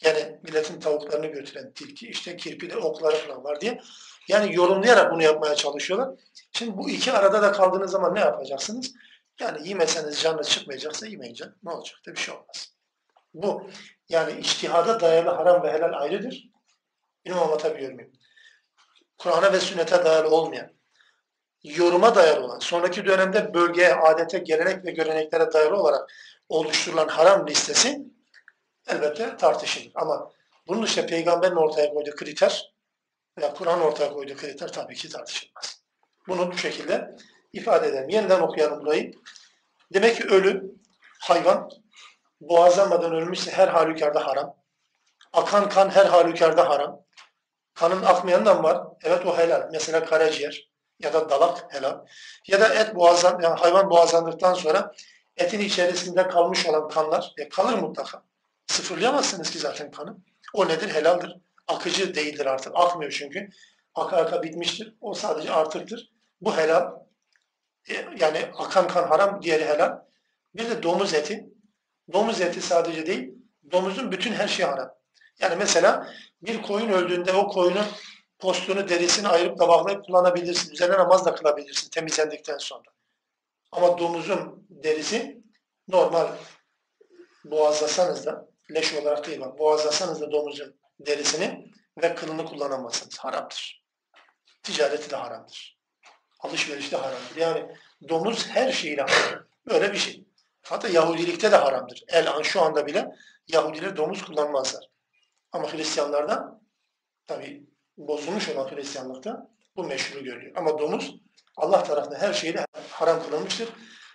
Yani 0.01 0.39
milletin 0.43 0.79
tavuklarını 0.79 1.27
götüren 1.27 1.71
tilki, 1.73 2.07
işte 2.07 2.37
kirpi 2.37 2.69
de 2.69 2.77
okları 2.77 3.15
falan 3.15 3.43
var 3.43 3.61
diye. 3.61 3.81
Yani 4.27 4.55
yorumlayarak 4.55 5.11
bunu 5.11 5.23
yapmaya 5.23 5.55
çalışıyorlar. 5.55 6.09
Şimdi 6.51 6.77
bu 6.77 6.89
iki 6.89 7.11
arada 7.11 7.41
da 7.41 7.51
kaldığınız 7.51 7.91
zaman 7.91 8.15
ne 8.15 8.19
yapacaksınız? 8.19 8.93
Yani 9.39 9.69
yemeseniz 9.69 10.21
canınız 10.21 10.49
çıkmayacaksa 10.49 11.07
yemeyince 11.07 11.45
ne 11.63 11.71
olacak 11.71 11.97
da 12.07 12.11
bir 12.11 12.19
şey 12.19 12.33
olmaz. 12.33 12.73
Bu 13.33 13.69
yani 14.09 14.39
içtihada 14.39 14.99
dayalı 14.99 15.29
haram 15.29 15.63
ve 15.63 15.71
helal 15.71 16.01
ayrıdır. 16.01 16.49
Bilmem 17.25 17.43
anlatabiliyor 17.43 17.91
muyum? 17.91 18.11
Kur'an'a 19.17 19.53
ve 19.53 19.59
sünnete 19.59 20.05
dayalı 20.05 20.35
olmayan, 20.35 20.71
yoruma 21.63 22.15
dayalı 22.15 22.45
olan, 22.45 22.59
sonraki 22.59 23.05
dönemde 23.05 23.53
bölgeye, 23.53 23.95
adete, 23.95 24.37
gelenek 24.39 24.85
ve 24.85 24.91
göreneklere 24.91 25.53
dayalı 25.53 25.77
olarak 25.77 26.11
oluşturulan 26.49 27.07
haram 27.07 27.47
listesi 27.47 28.01
elbette 28.87 29.37
tartışılır. 29.37 29.91
Ama 29.95 30.31
bunun 30.67 30.85
işte 30.85 31.05
peygamberin 31.05 31.55
ortaya 31.55 31.93
koyduğu 31.93 32.15
kriter 32.15 32.73
veya 33.37 33.53
Kur'an 33.53 33.81
ortaya 33.81 34.13
koyduğu 34.13 34.35
kriter 34.35 34.71
tabii 34.71 34.95
ki 34.95 35.09
tartışılmaz. 35.09 35.83
Bunu 36.27 36.51
bu 36.51 36.57
şekilde 36.57 37.15
ifade 37.53 37.87
edelim. 37.87 38.09
Yeniden 38.09 38.39
okuyalım 38.39 38.81
burayı. 38.81 39.11
Demek 39.93 40.17
ki 40.17 40.23
ölü, 40.23 40.75
hayvan, 41.21 41.69
boğazlanmadan 42.41 43.13
ölmüşse 43.13 43.51
her 43.51 43.67
halükarda 43.67 44.27
haram. 44.27 44.55
Akan 45.33 45.69
kan 45.69 45.89
her 45.89 46.05
halükarda 46.05 46.69
haram. 46.69 47.03
Kanın 47.73 48.03
akmayandan 48.03 48.63
var. 48.63 48.87
Evet 49.03 49.25
o 49.25 49.37
helal. 49.37 49.69
Mesela 49.71 50.05
karaciğer 50.05 50.69
ya 50.99 51.13
da 51.13 51.29
dalak 51.29 51.73
helal. 51.73 52.05
Ya 52.47 52.61
da 52.61 52.73
et 52.73 52.95
boğazlan, 52.95 53.41
yani 53.41 53.59
hayvan 53.59 53.89
boğazlandıktan 53.89 54.53
sonra 54.53 54.91
etin 55.37 55.59
içerisinde 55.59 56.27
kalmış 56.27 56.65
olan 56.65 56.87
kanlar 56.87 57.33
e, 57.37 57.49
kalır 57.49 57.73
mutlaka. 57.73 58.23
Sıfırlayamazsınız 58.67 59.49
ki 59.49 59.59
zaten 59.59 59.91
kanı. 59.91 60.17
O 60.53 60.67
nedir? 60.67 60.89
Helaldir. 60.89 61.37
Akıcı 61.67 62.15
değildir 62.15 62.45
artık. 62.45 62.73
Akmıyor 62.75 63.11
çünkü. 63.11 63.49
Aka 63.95 64.17
aka 64.17 64.43
bitmiştir. 64.43 64.95
O 65.01 65.13
sadece 65.13 65.51
artıktır. 65.51 66.11
Bu 66.41 66.57
helal. 66.57 66.91
E, 67.89 67.93
yani 68.19 68.45
akan 68.57 68.87
kan 68.87 69.07
haram, 69.07 69.41
diğeri 69.41 69.65
helal. 69.65 69.99
Bir 70.55 70.69
de 70.69 70.83
domuz 70.83 71.13
eti. 71.13 71.53
Domuz 72.13 72.41
eti 72.41 72.61
sadece 72.61 73.05
değil, 73.05 73.33
domuzun 73.71 74.11
bütün 74.11 74.33
her 74.33 74.47
şeyi 74.47 74.67
haram. 74.67 74.89
Yani 75.39 75.55
mesela 75.55 76.13
bir 76.41 76.61
koyun 76.61 76.89
öldüğünde 76.89 77.33
o 77.33 77.47
koyunun 77.47 77.85
postunu, 78.39 78.89
derisini 78.89 79.27
ayırıp 79.27 79.59
tabaklayıp 79.59 80.05
kullanabilirsin. 80.05 80.71
Üzerine 80.71 80.97
namaz 80.97 81.25
da 81.25 81.35
kılabilirsin 81.35 81.89
temizlendikten 81.89 82.57
sonra. 82.57 82.89
Ama 83.71 83.97
domuzun 83.97 84.67
derisi 84.69 85.43
normal 85.87 86.27
boğazlasanız 87.45 88.25
da, 88.25 88.47
leş 88.71 88.93
olarak 88.93 89.27
değil 89.27 89.41
bak, 89.41 89.59
boğazlasanız 89.59 90.21
da 90.21 90.31
domuzun 90.31 90.75
derisini 90.99 91.71
ve 92.01 92.15
kılını 92.15 92.45
kullanamazsınız. 92.45 93.17
Haramdır. 93.19 93.83
Ticareti 94.63 95.09
de 95.09 95.15
haramdır. 95.15 95.79
Alışveriş 96.39 96.91
de 96.91 96.97
haramdır. 96.97 97.35
Yani 97.37 97.75
domuz 98.09 98.47
her 98.47 98.71
şeyiyle 98.71 99.01
haram. 99.01 99.45
Böyle 99.67 99.93
bir 99.93 99.97
şey. 99.97 100.23
Hatta 100.61 100.87
Yahudilikte 100.87 101.51
de 101.51 101.55
haramdır. 101.55 102.03
El 102.07 102.31
an 102.31 102.41
şu 102.41 102.61
anda 102.61 102.87
bile 102.87 103.07
Yahudiler 103.47 103.97
domuz 103.97 104.25
kullanmazlar. 104.25 104.89
Ama 105.51 105.73
Hristiyanlarda 105.73 106.61
tabi 107.27 107.63
bozulmuş 107.97 108.49
olan 108.49 108.71
Hristiyanlıkta 108.71 109.49
bu 109.75 109.83
meşru 109.83 110.23
görülüyor. 110.23 110.55
Ama 110.55 110.79
domuz 110.79 111.15
Allah 111.57 111.83
tarafından 111.83 112.19
her 112.19 112.33
şeyle 112.33 112.65
haram 112.89 113.23
kılınmıştır. 113.23 113.69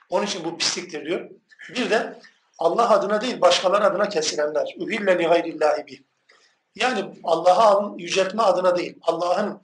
Onun 0.08 0.26
için 0.26 0.44
bu 0.44 0.58
pisliktir 0.58 1.04
diyor. 1.04 1.30
Bir 1.68 1.90
de 1.90 2.18
Allah 2.58 2.90
adına 2.90 3.20
değil 3.20 3.40
başkaları 3.40 3.84
adına 3.84 4.08
kesilenler. 4.08 4.74
Ühille 4.78 5.18
li 5.18 5.26
gayrillahi 5.26 5.86
bih. 5.86 5.98
Yani 6.74 7.20
Allah'a 7.24 7.94
yüceltme 7.98 8.42
adına 8.42 8.76
değil. 8.76 8.96
Allah'ın 9.02 9.62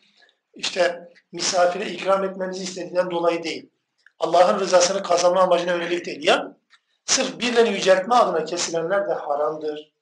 işte 0.55 1.13
misafire 1.33 1.91
ikram 1.91 2.25
etmenizi 2.25 2.65
istediğinden 2.65 3.11
dolayı 3.11 3.43
değil. 3.43 3.71
Allah'ın 4.19 4.61
rızasını 4.61 5.03
kazanma 5.03 5.41
amacına 5.41 5.73
yönelik 5.73 6.07
değil. 6.07 6.27
Ya 6.27 6.57
sırf 7.05 7.39
birilerini 7.39 7.75
yüceltme 7.75 8.15
adına 8.15 8.45
kesilenler 8.45 9.09
de 9.09 9.13
haramdır. 9.13 9.93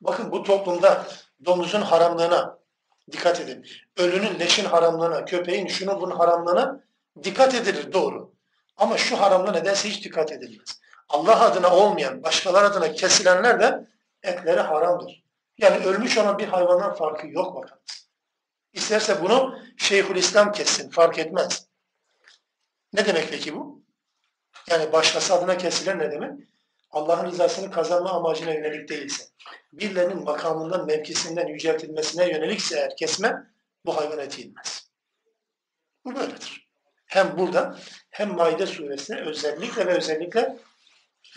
Bakın 0.00 0.32
bu 0.32 0.42
toplumda 0.42 1.06
domuzun 1.44 1.80
haramlığına 1.80 2.58
dikkat 3.12 3.40
edin. 3.40 3.66
Ölünün, 3.96 4.38
leşin 4.38 4.64
haramlığına, 4.64 5.24
köpeğin, 5.24 5.66
şunun 5.66 6.00
bunun 6.00 6.16
haramlığına 6.16 6.80
dikkat 7.22 7.54
edilir 7.54 7.92
doğru. 7.92 8.32
Ama 8.76 8.96
şu 8.96 9.20
haramla 9.20 9.52
nedense 9.52 9.88
hiç 9.88 10.04
dikkat 10.04 10.32
edilmez. 10.32 10.80
Allah 11.10 11.40
adına 11.40 11.76
olmayan, 11.76 12.22
başkalar 12.22 12.64
adına 12.64 12.92
kesilenler 12.92 13.60
de 13.60 13.86
etleri 14.22 14.60
haramdır. 14.60 15.24
Yani 15.58 15.84
ölmüş 15.84 16.18
olan 16.18 16.38
bir 16.38 16.48
hayvandan 16.48 16.94
farkı 16.94 17.26
yok 17.26 17.56
bakınız. 17.56 18.10
İsterse 18.72 19.22
bunu 19.22 19.58
Şeyhülislam 19.76 20.52
kessin, 20.52 20.90
fark 20.90 21.18
etmez. 21.18 21.66
Ne 22.92 23.06
demek 23.06 23.30
peki 23.30 23.56
bu? 23.56 23.82
Yani 24.68 24.92
başkası 24.92 25.34
adına 25.34 25.56
kesilen 25.56 25.98
ne 25.98 26.10
demek? 26.10 26.30
Allah'ın 26.90 27.26
rızasını 27.26 27.70
kazanma 27.70 28.10
amacına 28.10 28.52
yönelik 28.52 28.88
değilse, 28.88 29.24
birilerinin 29.72 30.24
makamından, 30.24 30.86
mevkisinden 30.86 31.46
yüceltilmesine 31.46 32.28
yönelikse 32.28 32.76
eğer 32.76 32.96
kesme, 32.96 33.36
bu 33.86 33.96
hayvan 33.96 34.18
eti 34.18 34.42
inmez. 34.42 34.90
Bu 36.04 36.14
böyledir. 36.14 36.70
Hem 37.06 37.38
burada 37.38 37.78
hem 38.10 38.34
Maide 38.34 38.66
suresine 38.66 39.20
özellikle 39.20 39.86
ve 39.86 39.94
özellikle 39.94 40.56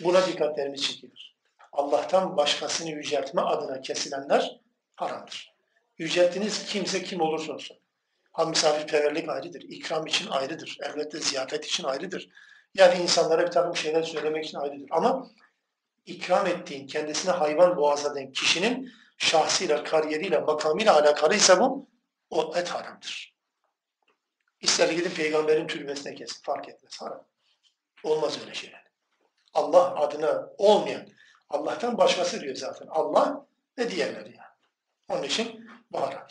buna 0.04 0.26
dikkatlerimiz 0.26 0.82
çekilir. 0.82 1.36
Allah'tan 1.72 2.36
başkasını 2.36 2.90
yüceltme 2.90 3.42
adına 3.42 3.80
kesilenler 3.80 4.60
haramdır. 4.96 5.54
Yüceltiniz 5.98 6.66
kimse 6.66 7.02
kim 7.02 7.20
olursa 7.20 7.52
olsun. 7.52 7.76
Ha 8.32 8.44
misafirperverlik 8.44 9.28
ayrıdır, 9.28 9.62
ikram 9.62 10.06
için 10.06 10.28
ayrıdır, 10.28 10.78
elbette 10.82 11.20
ziyafet 11.20 11.66
için 11.66 11.84
ayrıdır. 11.84 12.28
Yani 12.74 13.02
insanlara 13.02 13.46
bir 13.46 13.50
takım 13.50 13.76
şeyler 13.76 14.02
söylemek 14.02 14.44
için 14.44 14.58
ayrıdır. 14.58 14.88
Ama 14.90 15.30
ikram 16.06 16.46
ettiğin, 16.46 16.86
kendisine 16.86 17.32
hayvan 17.32 17.76
boğazladığın 17.76 18.32
kişinin 18.32 18.92
şahsıyla, 19.18 19.84
kariyeriyle, 19.84 20.38
makamıyla 20.38 20.94
alakalıysa 20.98 21.60
bu, 21.60 21.88
o 22.30 22.56
et 22.56 22.68
haramdır. 22.68 23.34
İster 24.60 24.88
gidip 24.88 25.16
peygamberin 25.16 25.66
türbesine 25.66 26.14
kesin, 26.14 26.42
fark 26.42 26.68
etmez, 26.68 27.00
haram. 27.00 27.26
Olmaz 28.04 28.38
öyle 28.40 28.54
şeyler. 28.54 28.83
Allah 29.53 29.95
adına 29.95 30.49
olmayan, 30.57 31.07
Allah'tan 31.49 31.97
başkası 31.97 32.41
diyor 32.41 32.55
zaten. 32.55 32.87
Allah 32.89 33.45
ve 33.77 33.91
diğerleri 33.91 34.37
yani. 34.37 34.49
Onun 35.09 35.23
için 35.23 35.69
bu 35.91 36.01
haram. 36.01 36.27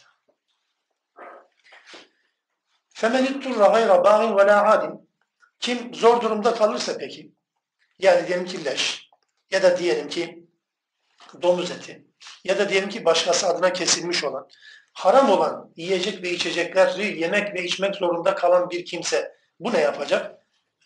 فَمَنِ 2.94 3.26
اِتُّرَّ 3.26 3.58
غَيْرَ 3.74 3.90
بَاغٍ 4.04 4.20
وَلَا 4.38 4.58
عَادٍ 4.66 5.00
Kim 5.60 5.94
zor 5.94 6.20
durumda 6.20 6.54
kalırsa 6.54 6.98
peki, 6.98 7.32
yani 7.98 8.28
diyelim 8.28 8.46
ki 8.46 8.64
leş, 8.64 9.10
ya 9.50 9.62
da 9.62 9.78
diyelim 9.78 10.08
ki 10.08 10.46
domuz 11.42 11.70
eti, 11.70 12.06
ya 12.44 12.58
da 12.58 12.68
diyelim 12.68 12.88
ki 12.88 13.04
başkası 13.04 13.46
adına 13.46 13.72
kesilmiş 13.72 14.24
olan, 14.24 14.48
haram 14.92 15.30
olan 15.30 15.72
yiyecek 15.76 16.22
ve 16.22 16.30
içecekleri 16.30 17.20
yemek 17.20 17.54
ve 17.54 17.64
içmek 17.64 17.94
zorunda 17.94 18.34
kalan 18.34 18.70
bir 18.70 18.84
kimse 18.84 19.36
bu 19.60 19.72
ne 19.72 19.80
yapacak? 19.80 20.38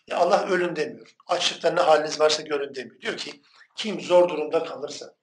Ya 0.08 0.18
Allah 0.18 0.46
ölün 0.46 0.76
demiyor. 0.76 1.16
Açlıkta 1.28 1.70
ne 1.70 1.82
haliniz 1.82 2.20
varsa 2.20 2.42
görün 2.42 2.76
demiyor. 2.76 3.02
Diyor 3.02 3.18
ki 3.18 3.42
kim 3.76 4.02
zor 4.02 4.30
durumda 4.30 4.64
kalırsa, 4.64 5.16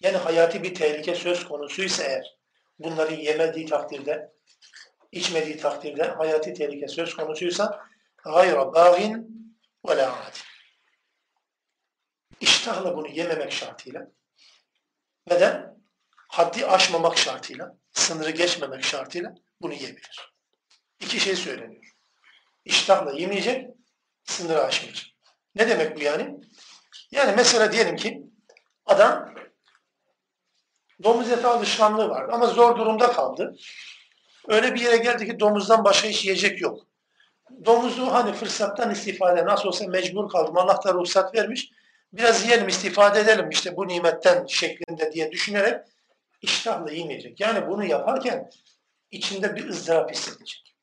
yani 0.00 0.16
hayati 0.16 0.62
bir 0.62 0.74
tehlike 0.74 1.14
söz 1.14 1.44
konusuysa 1.44 2.02
eğer, 2.04 2.38
bunları 2.78 3.14
yemediği 3.14 3.66
takdirde, 3.66 4.32
içmediği 5.12 5.56
takdirde 5.56 6.02
hayati 6.04 6.54
tehlike 6.54 6.88
söz 6.88 7.16
konusuysa 7.16 7.86
gayra 8.24 8.74
bağin 8.74 9.32
ve 9.88 9.96
la. 9.96 10.30
İştahla 12.40 12.96
bunu 12.96 13.08
yememek 13.08 13.52
şartıyla 13.52 14.10
ve 15.30 15.40
de 15.40 15.74
haddi 16.28 16.66
aşmamak 16.66 17.18
şartıyla, 17.18 17.76
sınırı 17.92 18.30
geçmemek 18.30 18.84
şartıyla 18.84 19.34
bunu 19.60 19.74
yiyebilir. 19.74 20.34
İki 21.00 21.20
şey 21.20 21.36
söyleniyor. 21.36 21.96
İştahla 22.64 23.12
yemeyecek, 23.12 23.70
sınırı 24.32 24.64
aşmayacak. 24.64 25.06
Ne 25.54 25.68
demek 25.68 25.96
bu 25.96 26.00
yani? 26.00 26.36
Yani 27.10 27.32
mesela 27.36 27.72
diyelim 27.72 27.96
ki 27.96 28.22
adam 28.86 29.34
domuz 31.02 31.30
eti 31.30 31.46
alışkanlığı 31.46 32.08
var 32.08 32.28
ama 32.28 32.46
zor 32.46 32.78
durumda 32.78 33.12
kaldı. 33.12 33.56
Öyle 34.48 34.74
bir 34.74 34.80
yere 34.80 34.96
geldi 34.96 35.26
ki 35.26 35.40
domuzdan 35.40 35.84
başka 35.84 36.08
hiç 36.08 36.24
yiyecek 36.24 36.60
yok. 36.60 36.86
Domuzu 37.64 38.06
hani 38.06 38.32
fırsattan 38.32 38.90
istifade 38.90 39.44
nasıl 39.44 39.68
olsa 39.68 39.86
mecbur 39.86 40.28
kaldım. 40.28 40.58
Allah 40.58 40.80
da 40.84 40.94
ruhsat 40.94 41.34
vermiş. 41.34 41.70
Biraz 42.12 42.44
yiyelim 42.44 42.68
istifade 42.68 43.20
edelim 43.20 43.50
işte 43.50 43.76
bu 43.76 43.88
nimetten 43.88 44.46
şeklinde 44.46 45.12
diye 45.12 45.32
düşünerek 45.32 45.80
iştahla 46.42 46.92
yemeyecek. 46.92 47.40
Yani 47.40 47.68
bunu 47.68 47.84
yaparken 47.84 48.50
içinde 49.10 49.56
bir 49.56 49.68
ızdırap 49.68 50.10
hissedecek. 50.10 50.74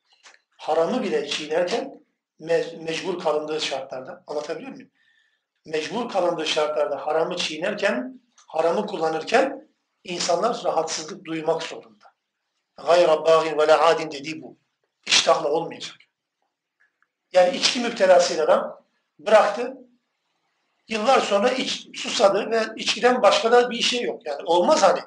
Haramı 0.58 1.04
bile 1.04 1.28
çiğnerken 1.28 2.00
me 2.40 2.66
mecbur 2.82 3.20
kalındığı 3.20 3.62
şartlarda 3.62 4.24
anlatabiliyor 4.28 4.72
muyum? 4.72 4.92
Mecbur 5.66 6.10
kalındığı 6.10 6.46
şartlarda 6.46 7.08
haramı 7.08 7.38
çiğnerken, 7.38 8.22
haramı 8.48 8.86
kullanırken 8.86 9.70
insanlar 10.04 10.62
rahatsızlık 10.64 11.26
duymak 11.26 11.64
zorunda. 11.64 12.06
Gayra 12.86 13.26
bağin 13.26 13.58
ve 13.58 13.68
la 13.68 13.86
adin 13.86 14.12
dediği 14.12 14.42
bu. 14.42 14.58
İştahla 15.06 15.50
olmayacak. 15.50 15.96
Yani 17.34 17.58
içki 17.58 17.80
müptelasıyla 17.80 18.44
adam 18.44 18.86
bıraktı. 19.20 19.78
Yıllar 20.88 21.20
sonra 21.20 21.50
iç, 21.50 21.88
susadı 21.94 22.52
ve 22.52 22.62
içkiden 22.76 23.22
başka 23.22 23.52
da 23.52 23.70
bir 23.70 23.82
şey 23.82 24.02
yok. 24.02 24.26
Yani 24.26 24.42
olmaz 24.46 24.84
hani. 24.84 25.00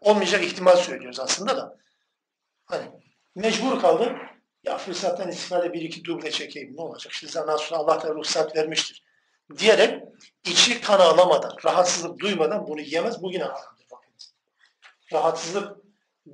Olmayacak 0.00 0.44
ihtimal 0.44 0.76
söylüyoruz 0.76 1.20
aslında 1.20 1.56
da. 1.56 1.76
Hani 2.64 2.84
mecbur 3.34 3.80
kaldı. 3.80 4.16
Ya 4.68 4.78
fırsattan 4.78 5.28
istifade 5.28 5.72
bir 5.72 5.82
iki 5.82 6.04
duble 6.04 6.30
çekeyim 6.30 6.76
ne 6.76 6.80
olacak? 6.80 7.12
İşte 7.12 7.26
zaten 7.26 7.56
sonra 7.56 7.80
Allah 7.80 8.02
da 8.02 8.14
ruhsat 8.14 8.56
vermiştir. 8.56 9.02
Diyerek 9.58 10.02
içi 10.44 10.80
kan 10.80 11.00
ağlamadan, 11.00 11.56
rahatsızlık 11.64 12.18
duymadan 12.18 12.66
bunu 12.66 12.80
yemez. 12.80 13.22
Bu 13.22 13.32
yine 13.32 13.44
haramdır. 13.44 13.86
Bakınız. 13.90 14.34
Rahatsızlık 15.12 15.76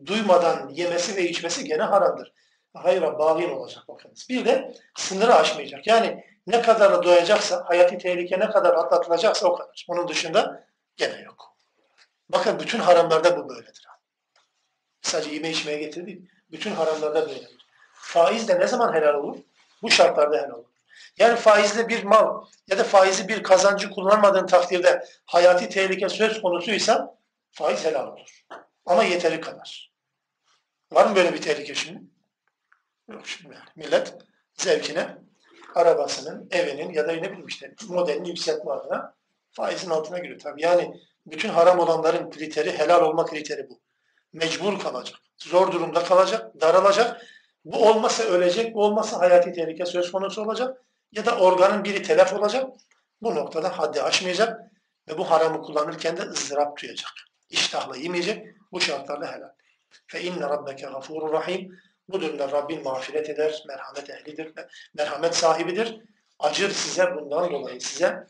duymadan 0.06 0.68
yemesi 0.68 1.16
ve 1.16 1.28
içmesi 1.28 1.64
gene 1.64 1.82
haramdır. 1.82 2.32
Hayra 2.74 3.18
bağlı 3.18 3.54
olacak 3.56 3.88
bakınız. 3.88 4.26
Bir 4.28 4.44
de 4.44 4.74
sınırı 4.96 5.34
aşmayacak. 5.34 5.86
Yani 5.86 6.24
ne 6.46 6.62
kadar 6.62 7.02
doyacaksa, 7.02 7.64
hayati 7.66 7.98
tehlike 7.98 8.38
ne 8.38 8.50
kadar 8.50 8.74
atlatılacaksa 8.74 9.48
o 9.48 9.56
kadar. 9.56 9.86
Onun 9.88 10.08
dışında 10.08 10.66
gene 10.96 11.20
yok. 11.20 11.56
Bakın 12.28 12.58
bütün 12.58 12.78
haramlarda 12.78 13.36
bu 13.36 13.48
böyledir. 13.48 13.86
Sadece 15.02 15.30
yeme 15.30 15.50
içmeye 15.50 15.78
getirdi. 15.78 16.22
Bütün 16.50 16.70
haramlarda 16.70 17.28
böyledir. 17.28 17.63
Faiz 18.04 18.48
de 18.48 18.60
ne 18.60 18.66
zaman 18.66 18.94
helal 18.94 19.14
olur? 19.14 19.36
Bu 19.82 19.90
şartlarda 19.90 20.36
helal 20.36 20.50
olur. 20.50 20.68
Yani 21.18 21.36
faizle 21.36 21.88
bir 21.88 22.04
mal 22.04 22.44
ya 22.70 22.78
da 22.78 22.84
faizi 22.84 23.28
bir 23.28 23.42
kazancı 23.42 23.90
kullanmadığın 23.90 24.46
takdirde 24.46 25.04
hayati 25.26 25.68
tehlike 25.68 26.08
söz 26.08 26.42
konusuysa 26.42 27.18
faiz 27.52 27.84
helal 27.84 28.06
olur. 28.06 28.44
Ama 28.86 29.04
yeteri 29.04 29.40
kadar. 29.40 29.92
Var 30.92 31.06
mı 31.06 31.16
böyle 31.16 31.32
bir 31.32 31.42
tehlike 31.42 31.74
şimdi? 31.74 32.02
Yok 33.08 33.26
şimdi 33.26 33.54
yani. 33.54 33.68
Millet 33.76 34.14
zevkine 34.54 35.16
arabasının, 35.74 36.48
evinin 36.50 36.92
ya 36.92 37.08
da 37.08 37.12
ne 37.12 37.22
bileyim 37.22 37.46
işte 37.46 37.74
modelini 37.88 38.28
yükseltme 38.28 38.72
adına 38.72 39.14
faizin 39.50 39.90
altına 39.90 40.18
giriyor. 40.18 40.40
Tabii 40.40 40.62
yani 40.62 41.00
bütün 41.26 41.48
haram 41.48 41.78
olanların 41.78 42.30
kriteri, 42.30 42.78
helal 42.78 43.02
olma 43.02 43.26
kriteri 43.26 43.70
bu. 43.70 43.80
Mecbur 44.32 44.80
kalacak. 44.80 45.18
Zor 45.38 45.72
durumda 45.72 46.04
kalacak, 46.04 46.60
daralacak. 46.60 47.26
Bu 47.64 47.88
olmasa 47.88 48.22
ölecek, 48.22 48.74
bu 48.74 48.84
olmasa 48.84 49.20
hayati 49.20 49.52
tehlike 49.52 49.86
söz 49.86 50.12
konusu 50.12 50.42
olacak. 50.42 50.82
Ya 51.12 51.26
da 51.26 51.38
organın 51.38 51.84
biri 51.84 52.02
telef 52.02 52.32
olacak. 52.32 52.70
Bu 53.22 53.34
noktada 53.34 53.78
haddi 53.78 54.02
aşmayacak 54.02 54.60
ve 55.08 55.18
bu 55.18 55.30
haramı 55.30 55.62
kullanırken 55.62 56.16
de 56.16 56.22
ızdırap 56.22 56.82
duyacak. 56.82 57.12
İştahla 57.50 57.96
yemeyecek. 57.96 58.46
Bu 58.72 58.80
şartlarla 58.80 59.32
helal. 59.32 59.50
Fe 60.06 60.22
inne 60.22 60.40
rabbeke 60.40 60.86
gafurur 60.86 61.32
rahim. 61.32 61.78
Bu 62.08 62.20
durumda 62.20 62.50
Rabbin 62.50 62.82
mağfiret 62.82 63.30
eder, 63.30 63.64
merhamet 63.68 64.10
ehlidir, 64.10 64.52
merhamet 64.94 65.36
sahibidir. 65.36 66.00
Acır 66.38 66.70
size 66.70 67.14
bundan 67.16 67.52
dolayı 67.52 67.80
size 67.80 68.26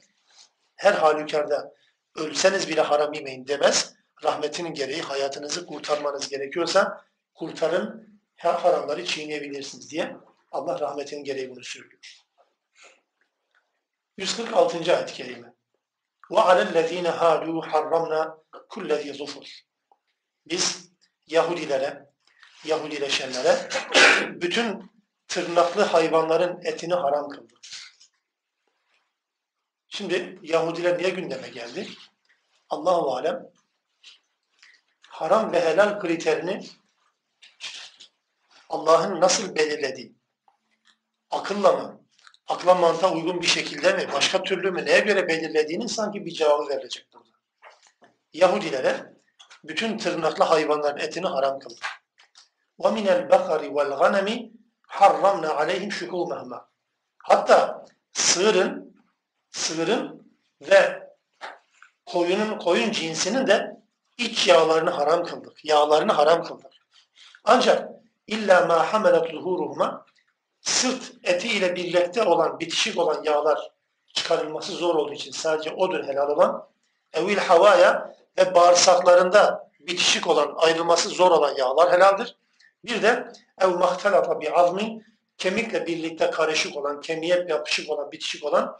her 0.77 0.93
halükarda 0.93 1.73
ölseniz 2.17 2.69
bile 2.69 2.81
haram 2.81 3.13
yemeyin 3.13 3.47
demez. 3.47 3.95
Rahmetinin 4.25 4.75
gereği 4.75 5.03
hayatınızı 5.03 5.67
kurtarmanız 5.67 6.29
gerekiyorsa 6.29 7.05
kurtarın, 7.35 8.14
haramları 8.38 9.06
çiğneyebilirsiniz 9.06 9.92
diye 9.92 10.16
Allah 10.52 10.80
rahmetinin 10.80 11.24
gereği 11.24 11.50
bunu 11.50 11.64
söylüyor. 11.64 12.20
146. 14.18 14.96
ayet-i 14.96 15.14
kerime. 15.14 15.54
وَعَلَى 16.30 16.64
الَّذ۪ينَ 16.72 17.08
هَادُوا 17.08 17.70
حَرَّمْنَا 17.70 18.38
كُلَّ 18.70 18.90
ذِي 19.02 19.12
ظُفُرٍ 19.18 19.64
Biz 20.46 20.92
Yahudilere, 21.28 22.10
Yahudileşenlere 22.66 23.70
bütün 24.42 24.92
tırnaklı 25.28 25.82
hayvanların 25.82 26.60
etini 26.64 26.94
haram 26.94 27.30
kıldık. 27.30 27.60
Şimdi 29.88 30.40
Yahudiler 30.42 30.98
niye 30.98 31.10
gündeme 31.10 31.50
geldi? 31.50 31.88
Allahu 32.70 33.16
alem 33.16 33.50
haram 35.08 35.52
ve 35.52 35.62
helal 35.62 36.00
kriterini 36.00 36.66
Allah'ın 38.70 39.22
nasıl 39.22 39.56
belirlediği, 39.56 40.16
akılla 41.32 41.72
mı, 41.72 42.02
akla 42.48 42.76
mantığa 42.76 43.14
uygun 43.14 43.42
bir 43.42 43.48
şekilde 43.48 43.94
mi, 43.94 44.08
başka 44.14 44.44
türlü 44.44 44.72
mü, 44.72 44.86
neye 44.86 45.00
göre 45.00 45.28
belirlediğinin 45.28 45.88
sanki 45.88 46.26
bir 46.26 46.32
cevabı 46.32 46.70
verilecek 46.70 47.08
burada. 47.14 47.30
Yahudilere 48.34 49.14
bütün 49.64 49.98
tırnaklı 49.98 50.44
hayvanların 50.44 50.98
etini 50.98 51.28
haram 51.28 51.60
kıldı. 51.60 51.80
وَمِنَ 52.80 53.08
الْبَقَرِ 53.08 53.62
وَالْغَنَمِ 53.76 54.52
حَرَّمْنَا 54.88 55.48
عَلَيْهِمْ 55.48 55.92
شُكُومَهُمَا 55.92 56.62
Hatta 57.18 57.86
sığırın, 58.14 58.96
sığırın 59.52 60.34
ve 60.62 61.10
koyunun, 62.06 62.58
koyun 62.58 62.92
cinsinin 62.92 63.48
de 63.48 63.78
iç 64.18 64.48
yağlarını 64.48 64.90
haram 64.90 65.24
kıldık. 65.24 65.66
Yağlarını 65.66 66.12
haram 66.12 66.44
kıldık. 66.44 66.72
Ancak 67.44 67.90
illa 68.27 68.67
ma 68.67 68.93
hamelet 68.93 69.31
zuhuruhuma 69.31 70.07
sırt 70.61 71.13
eti 71.23 71.49
ile 71.49 71.77
birlikte 71.77 72.23
olan, 72.23 72.61
bitişik 72.61 72.99
olan 72.99 73.23
yağlar 73.25 73.71
çıkarılması 74.15 74.73
zor 74.73 74.95
olduğu 74.95 75.13
için 75.13 75.33
sadece 75.33 75.71
odur 75.71 76.05
helal 76.05 76.29
olan 76.29 76.69
evil 77.13 77.37
havaya 77.37 78.17
ve 78.39 78.55
bağırsaklarında 78.55 79.71
bitişik 79.81 80.27
olan, 80.27 80.55
ayrılması 80.57 81.09
zor 81.09 81.31
olan 81.31 81.55
yağlar 81.57 81.93
helaldir. 81.93 82.37
Bir 82.85 83.03
de 83.03 83.33
ev 83.61 83.69
mahtelata 83.69 84.41
bi 84.41 84.51
azmin 84.51 85.05
kemikle 85.39 85.87
birlikte 85.87 86.31
karışık 86.31 86.77
olan, 86.77 87.01
kemiğe 87.01 87.47
yapışık 87.49 87.91
olan, 87.91 88.13
bitişik 88.13 88.45
olan 88.45 88.79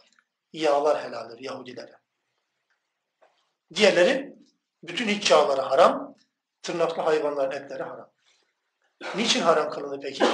yağlar 0.53 1.03
helaldir 1.03 1.39
Yahudilere. 1.39 1.95
Diğerleri 3.75 4.35
bütün 4.83 5.07
iç 5.07 5.31
yağları 5.31 5.61
haram, 5.61 6.15
tırnaklı 6.61 7.01
hayvanların 7.01 7.51
etleri 7.51 7.83
haram. 7.83 8.14
Niçin 9.15 9.41
haram 9.41 9.69
kılındı 9.69 9.99
peki? 10.03 10.25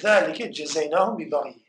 Zalike 0.00 0.52
cezeynahum 0.52 1.18
bi 1.18 1.30
bagyi. 1.30 1.68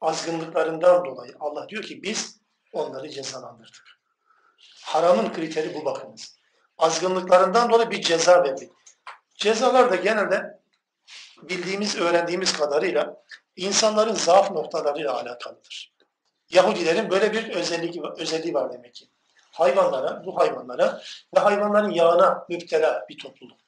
Azgınlıklarından 0.00 1.04
dolayı 1.04 1.34
Allah 1.40 1.68
diyor 1.68 1.82
ki 1.82 2.02
biz 2.02 2.40
onları 2.72 3.10
cezalandırdık. 3.10 3.98
Haramın 4.82 5.32
kriteri 5.32 5.74
bu 5.74 5.84
bakınız. 5.84 6.36
Azgınlıklarından 6.78 7.70
dolayı 7.70 7.90
bir 7.90 8.02
ceza 8.02 8.44
verdik. 8.44 8.70
Cezalar 9.34 9.90
da 9.90 9.96
genelde 9.96 10.60
bildiğimiz, 11.42 11.96
öğrendiğimiz 11.96 12.52
kadarıyla 12.52 13.24
insanların 13.56 14.14
zaaf 14.14 14.50
noktalarıyla 14.50 15.14
alakalıdır. 15.14 15.92
Yahudilerin 16.50 17.10
böyle 17.10 17.32
bir 17.32 17.50
özelliği, 17.50 18.02
özelliği 18.18 18.54
var 18.54 18.72
demek 18.72 18.94
ki. 18.94 19.08
Hayvanlara, 19.52 20.22
bu 20.26 20.38
hayvanlara 20.38 21.02
ve 21.36 21.40
hayvanların 21.40 21.90
yağına 21.90 22.46
müptela 22.48 23.06
bir 23.08 23.18
topluluk. 23.18 23.61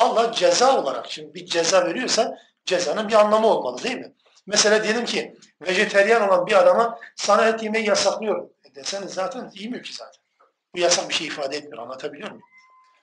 Allah 0.00 0.32
ceza 0.32 0.80
olarak, 0.80 1.10
şimdi 1.10 1.34
bir 1.34 1.46
ceza 1.46 1.86
veriyorsa 1.86 2.38
cezanın 2.64 3.08
bir 3.08 3.14
anlamı 3.14 3.46
olmalı 3.46 3.82
değil 3.82 3.96
mi? 3.96 4.14
Mesela 4.46 4.84
diyelim 4.84 5.04
ki 5.04 5.34
vejeteryan 5.62 6.28
olan 6.28 6.46
bir 6.46 6.58
adama 6.58 6.98
sana 7.16 7.48
et 7.48 7.62
yemeyi 7.62 7.88
yasaklıyorum. 7.88 8.50
E 8.64 8.74
deseniz 8.74 9.14
zaten 9.14 9.50
iyi 9.54 9.68
mi 9.68 9.82
ki 9.82 9.94
zaten? 9.94 10.22
Bu 10.74 10.78
yasak 10.78 11.08
bir 11.08 11.14
şey 11.14 11.26
ifade 11.26 11.56
etmiyor. 11.56 11.82
Anlatabiliyor 11.82 12.30
muyum? 12.30 12.44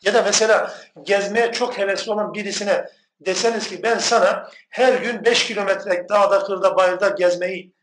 Ya 0.01 0.13
da 0.13 0.21
mesela 0.21 0.77
gezmeye 1.03 1.51
çok 1.51 1.77
hevesli 1.77 2.11
olan 2.11 2.33
birisine 2.33 2.85
deseniz 3.19 3.69
ki 3.69 3.83
ben 3.83 3.97
sana 3.97 4.49
her 4.69 4.93
gün 4.93 5.25
5 5.25 5.47
kilometre 5.47 6.09
dağda, 6.09 6.39
kırda, 6.39 6.75
bayırda 6.75 7.09
gezmeyi 7.09 7.73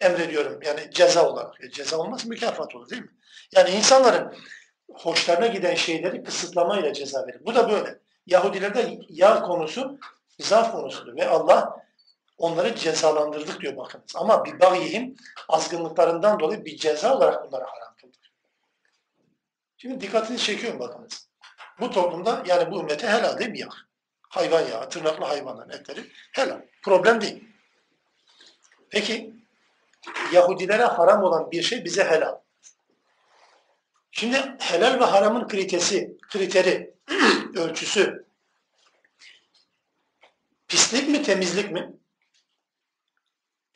emrediyorum. 0.00 0.62
Yani 0.62 0.80
ceza 0.90 1.28
olarak. 1.28 1.64
E 1.64 1.70
ceza 1.70 1.96
olmaz 1.96 2.26
mükafat 2.26 2.74
olur 2.74 2.90
değil 2.90 3.02
mi? 3.02 3.10
Yani 3.56 3.70
insanların 3.70 4.34
hoşlarına 4.92 5.46
giden 5.46 5.74
şeyleri 5.74 6.24
kısıtlamayla 6.24 6.92
ceza 6.92 7.26
verir. 7.26 7.40
Bu 7.46 7.54
da 7.54 7.70
böyle. 7.70 7.98
Yahudilerde 8.30 8.98
yağ 9.08 9.42
konusu 9.42 9.98
zaf 10.38 10.72
konusudur 10.72 11.16
ve 11.16 11.28
Allah 11.28 11.86
onları 12.38 12.74
cezalandırdık 12.76 13.60
diyor 13.60 13.76
bakınız. 13.76 14.12
Ama 14.14 14.44
bir 14.44 14.60
bagihim 14.60 15.16
azgınlıklarından 15.48 16.40
dolayı 16.40 16.64
bir 16.64 16.76
ceza 16.76 17.16
olarak 17.16 17.46
bunlara 17.46 17.64
haram 17.64 17.94
kıldık. 18.00 18.20
Şimdi 19.76 20.00
dikkatinizi 20.00 20.44
çekiyorum 20.44 20.80
bakınız. 20.80 21.28
Bu 21.80 21.90
toplumda 21.90 22.42
yani 22.46 22.70
bu 22.70 22.80
ümmete 22.80 23.08
helal 23.08 23.38
değil 23.38 23.50
mi 23.50 23.58
yağ? 23.58 23.68
Hayvan 24.28 24.60
yağı, 24.60 24.88
tırnaklı 24.88 25.24
hayvanların 25.24 25.70
etleri 25.70 26.06
helal. 26.32 26.60
Problem 26.82 27.20
değil. 27.20 27.44
Peki 28.90 29.34
Yahudilere 30.32 30.84
haram 30.84 31.22
olan 31.22 31.50
bir 31.50 31.62
şey 31.62 31.84
bize 31.84 32.04
helal. 32.04 32.34
Şimdi 34.10 34.54
helal 34.58 35.00
ve 35.00 35.04
haramın 35.04 35.48
kritesi, 35.48 36.18
kriteri, 36.28 36.94
ölçüsü 37.56 38.26
pislik 40.68 41.08
mi 41.08 41.22
temizlik 41.22 41.70
mi? 41.70 41.92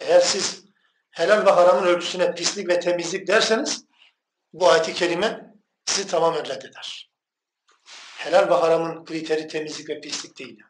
Eğer 0.01 0.21
siz 0.21 0.65
helal 1.11 1.47
ve 1.47 1.51
haramın 1.51 1.87
ölçüsüne 1.87 2.35
pislik 2.35 2.69
ve 2.69 2.81
temizlik 2.81 3.27
derseniz 3.27 3.85
bu 4.53 4.71
ayet-i 4.71 4.95
kerime 4.95 5.55
sizi 5.87 6.07
tamamen 6.07 6.45
reddeder. 6.45 7.11
Helal 8.17 8.51
ve 8.51 8.55
haramın 8.55 9.05
kriteri 9.05 9.49
temizlik 9.49 9.89
ve 9.89 10.01
pislik 10.01 10.39
değil. 10.39 10.63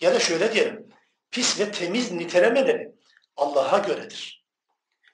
Ya 0.00 0.14
da 0.14 0.20
şöyle 0.20 0.52
diyelim, 0.52 0.88
pis 1.30 1.60
ve 1.60 1.72
temiz 1.72 2.12
nitelemeleri 2.12 2.94
Allah'a 3.36 3.78
göredir. 3.78 4.44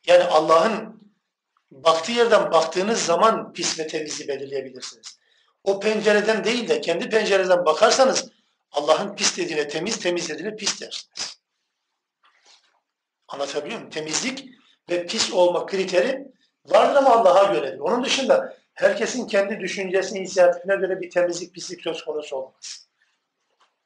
Yani 0.07 0.25
Allah'ın 0.25 1.03
baktığı 1.71 2.13
yerden 2.13 2.53
baktığınız 2.53 3.05
zaman 3.05 3.53
pis 3.53 3.79
ve 3.79 3.87
temizi 3.87 4.29
belirleyebilirsiniz. 4.29 5.22
O 5.65 5.81
pencereden 5.81 6.45
değil 6.45 6.69
de 6.69 6.81
kendi 6.81 7.11
pencereden 7.11 7.65
bakarsanız 7.65 8.31
Allah'ın 8.73 9.17
pis 9.17 9.37
dediğine 9.39 9.69
temiz, 9.69 10.01
temiz 10.01 10.29
dediğine 10.29 10.57
pis 10.57 10.81
dersiniz. 10.81 11.43
Anlatabiliyor 13.29 13.79
muyum? 13.79 13.91
Temizlik 13.91 14.49
ve 14.91 15.07
pis 15.07 15.33
olma 15.33 15.67
kriteri 15.67 16.33
vardır 16.67 16.97
ama 16.97 17.11
Allah'a 17.11 17.53
göredir. 17.53 17.79
Onun 17.79 18.05
dışında 18.05 18.57
herkesin 18.75 19.27
kendi 19.27 19.61
düşüncesine, 19.61 20.19
inisiyatifine 20.19 20.77
göre 20.77 21.01
bir 21.01 21.11
temizlik, 21.11 21.55
pislik 21.55 21.83
söz 21.83 22.05
konusu 22.05 22.37
olmaz. 22.37 22.89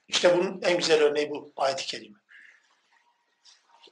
İşte 0.08 0.38
bunun 0.38 0.60
en 0.62 0.76
güzel 0.76 1.02
örneği 1.02 1.30
bu 1.30 1.52
ayet-i 1.56 1.86
kerime. 1.86 2.18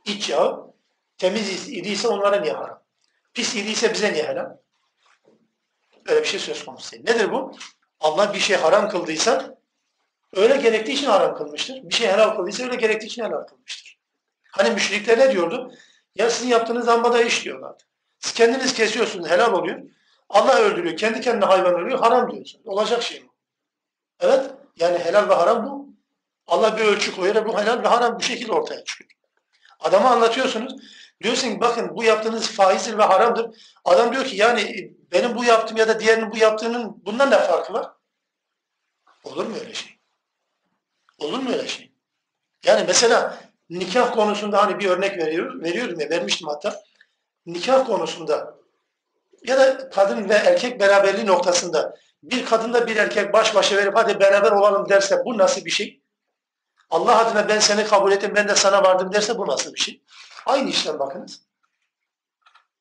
İç 0.05 0.31
yağı 0.31 0.75
temiz 1.19 1.69
idiyse 1.69 2.09
onlara 2.09 2.41
niye 2.41 2.53
haram? 2.53 2.83
Pis 3.35 3.57
idiyse 3.57 3.93
bize 3.95 4.13
niye 4.13 4.25
helal? 4.25 4.57
Öyle 6.07 6.23
bir 6.23 6.27
şey 6.27 6.41
söz 6.41 6.65
konusu 6.65 6.93
değil. 6.93 7.05
Nedir 7.05 7.33
bu? 7.33 7.57
Allah 8.05 8.35
bir 8.35 8.39
şey 8.39 8.57
haram 8.57 8.89
kıldıysa 8.89 9.59
öyle 10.33 10.57
gerektiği 10.57 10.93
için 10.93 11.07
haram 11.07 11.37
kılmıştır. 11.37 11.81
Bir 11.83 11.95
şey 11.95 12.09
helal 12.09 12.37
kıldıysa 12.37 12.65
öyle 12.65 12.77
gerektiği 12.77 13.07
için 13.07 13.25
helal 13.25 13.47
kılmıştır. 13.47 13.99
Hani 14.51 14.71
müşrikler 14.71 15.19
ne 15.19 15.33
diyordu? 15.33 15.73
Ya 16.15 16.31
sizin 16.31 16.49
yaptığınız 16.49 16.89
lambada 16.89 17.23
iş 17.23 17.45
diyorlardı. 17.45 17.83
Siz 18.19 18.33
kendiniz 18.33 18.75
kesiyorsunuz, 18.75 19.31
helal 19.31 19.53
oluyor. 19.53 19.81
Allah 20.29 20.59
öldürüyor, 20.59 20.97
kendi 20.97 21.21
kendine 21.21 21.45
hayvan 21.45 21.75
ölüyor, 21.75 21.99
haram 21.99 22.33
diyorsunuz. 22.33 22.67
Olacak 22.67 23.03
şey 23.03 23.21
mi? 23.21 23.29
Evet, 24.21 24.51
yani 24.77 24.99
helal 24.99 25.29
ve 25.29 25.35
haram 25.35 25.67
bu. 25.67 25.89
Allah 26.47 26.79
bir 26.79 26.85
ölçü 26.85 27.17
koyuyor 27.17 27.47
bu 27.47 27.61
helal 27.61 27.83
ve 27.83 27.89
haram 27.89 28.19
bu 28.19 28.23
şekilde 28.23 28.53
ortaya 28.53 28.85
çıkıyor. 28.85 29.11
Adama 29.81 30.11
anlatıyorsunuz. 30.11 30.75
Diyorsun 31.23 31.49
ki 31.49 31.61
bakın 31.61 31.97
bu 31.97 32.05
yaptığınız 32.05 32.49
faizdir 32.49 32.99
ve 32.99 33.03
haramdır. 33.03 33.75
Adam 33.85 34.13
diyor 34.13 34.25
ki 34.25 34.37
yani 34.37 34.93
benim 35.13 35.37
bu 35.37 35.45
yaptığım 35.45 35.77
ya 35.77 35.89
da 35.89 36.01
diğerinin 36.01 36.33
bu 36.33 36.37
yaptığının 36.37 37.05
bundan 37.05 37.31
ne 37.31 37.39
farkı 37.39 37.73
var? 37.73 37.94
Olur 39.25 39.47
mu 39.47 39.57
öyle 39.61 39.75
şey? 39.75 39.99
Olur 41.19 41.39
mu 41.39 41.51
öyle 41.53 41.69
şey? 41.69 41.93
Yani 42.65 42.85
mesela 42.87 43.41
nikah 43.71 44.15
konusunda 44.15 44.63
hani 44.63 44.79
bir 44.79 44.89
örnek 44.89 45.19
veriyor, 45.19 45.63
veriyorum 45.63 46.01
ya 46.01 46.11
vermiştim 46.11 46.49
hatta. 46.49 46.83
Nikah 47.47 47.87
konusunda 47.87 48.55
ya 49.43 49.59
da 49.59 49.91
kadın 49.91 50.29
ve 50.29 50.35
erkek 50.35 50.81
beraberliği 50.81 51.27
noktasında 51.27 51.97
bir 52.23 52.47
kadınla 52.47 52.87
bir 52.87 52.97
erkek 52.97 53.33
baş 53.33 53.55
başa 53.55 53.77
verip 53.77 53.97
hadi 53.97 54.21
beraber 54.21 54.53
olalım 54.53 54.89
derse 54.89 55.25
bu 55.25 55.39
nasıl 55.39 55.65
bir 55.65 55.71
şey? 55.71 56.03
Allah 56.91 57.19
adına 57.19 57.49
ben 57.49 57.59
seni 57.59 57.85
kabul 57.85 58.13
ettim 58.13 58.33
ben 58.35 58.49
de 58.49 58.55
sana 58.55 58.83
vardım 58.83 59.13
derse 59.13 59.39
bu 59.39 59.47
nasıl 59.47 59.75
bir 59.75 59.81
şey? 59.81 60.03
Aynı 60.47 60.71
işlem 60.71 60.99
bakınız. 60.99 61.43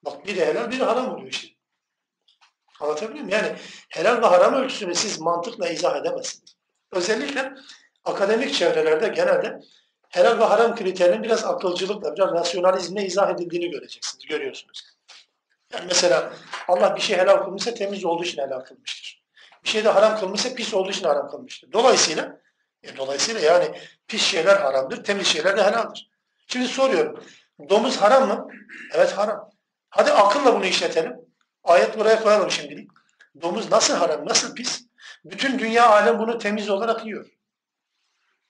Bak 0.06 0.28
biri 0.28 0.46
helal 0.46 0.72
biri 0.72 0.84
haram 0.84 1.14
oluyor 1.14 1.28
işte. 1.28 1.53
Anlatabiliyor 2.84 3.26
muyum? 3.26 3.30
Yani 3.30 3.56
helal 3.90 4.22
ve 4.22 4.26
haram 4.26 4.54
ölçüsünü 4.54 4.96
siz 4.96 5.20
mantıkla 5.20 5.70
izah 5.70 5.96
edemezsiniz. 5.96 6.56
Özellikle 6.92 7.54
akademik 8.06 8.54
çevrelerde 8.54 9.08
genelde 9.08 9.60
helal 10.10 10.40
ve 10.40 10.44
haram 10.44 10.76
kriterinin 10.76 11.24
biraz 11.24 11.46
akılcılıkla, 11.46 12.16
biraz 12.16 12.32
rasyonalizmle 12.32 13.06
izah 13.06 13.30
edildiğini 13.30 13.72
göreceksiniz, 13.72 14.26
görüyorsunuz. 14.26 14.84
Yani 15.74 15.86
mesela 15.88 16.34
Allah 16.68 16.96
bir 16.96 17.02
şey 17.02 17.18
helal 17.18 17.44
kılmışsa 17.44 17.74
temiz 17.74 18.06
olduğu 18.06 18.24
için 18.24 18.42
helal 18.42 18.60
kılmıştır. 18.60 19.24
Bir 19.64 19.70
şey 19.70 19.84
de 19.84 19.90
haram 19.90 20.20
kılmışsa 20.20 20.56
pis 20.56 20.74
olduğu 20.74 20.92
için 20.92 21.08
haram 21.08 21.30
kılmıştır. 21.30 21.72
Dolayısıyla 21.72 22.40
e, 22.84 22.98
dolayısıyla 22.98 23.42
yani 23.42 23.80
pis 24.08 24.22
şeyler 24.22 24.56
haramdır, 24.58 25.04
temiz 25.04 25.28
şeyler 25.28 25.58
de 25.58 25.64
helaldir. 25.64 26.10
Şimdi 26.48 26.68
soruyorum. 26.68 27.24
Domuz 27.70 27.98
haram 27.98 28.28
mı? 28.28 28.48
Evet 28.94 29.12
haram. 29.12 29.50
Hadi 29.90 30.12
akılla 30.12 30.56
bunu 30.56 30.66
işletelim. 30.66 31.23
Ayet 31.64 32.00
buraya 32.00 32.24
koyalım 32.24 32.52
şimdilik. 32.52 32.90
Domuz 33.42 33.72
nasıl 33.72 33.94
haram, 33.94 34.28
nasıl 34.28 34.56
pis? 34.56 34.86
Bütün 35.26 35.60
dünya 35.60 35.90
alem 35.90 36.20
bunu 36.20 36.38
temiz 36.38 36.70
olarak 36.70 37.06
yiyor. 37.06 37.26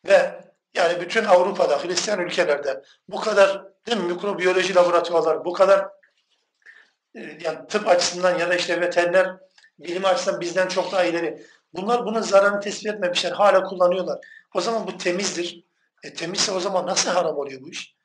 Ve 0.06 0.44
yani 0.74 1.02
bütün 1.02 1.26
Avrupa'da, 1.26 1.84
Hristiyan 1.84 2.20
ülkelerde 2.20 2.84
bu 3.08 3.20
kadar 3.20 3.64
değil 3.88 3.98
mi, 3.98 4.14
mikrobiyoloji 4.14 4.76
laboratuvarları, 4.76 5.46
bu 5.46 5.54
kadar 5.54 5.90
e, 7.16 7.38
yani 7.42 7.68
tıp 7.70 7.88
açısından 7.88 8.40
ya 8.40 8.50
da 8.50 8.56
işte 8.56 8.82
veteriner 8.82 9.38
bilim 9.80 10.06
açısından 10.06 10.42
bizden 10.42 10.68
çok 10.68 10.92
daha 10.92 11.04
ileri. 11.04 11.46
Bunlar 11.74 12.06
bunun 12.06 12.22
zararını 12.22 12.60
tespit 12.60 12.88
etmemişler. 12.88 13.32
Hala 13.32 13.64
kullanıyorlar. 13.64 14.20
O 14.54 14.62
zaman 14.62 14.88
bu 14.88 14.98
temizdir. 14.98 15.64
E, 16.04 16.14
temizse 16.14 16.52
o 16.52 16.60
zaman 16.60 16.88
nasıl 16.88 17.10
haram 17.10 17.38
oluyor 17.38 17.62
bu 17.62 17.70
iş? 17.70 17.96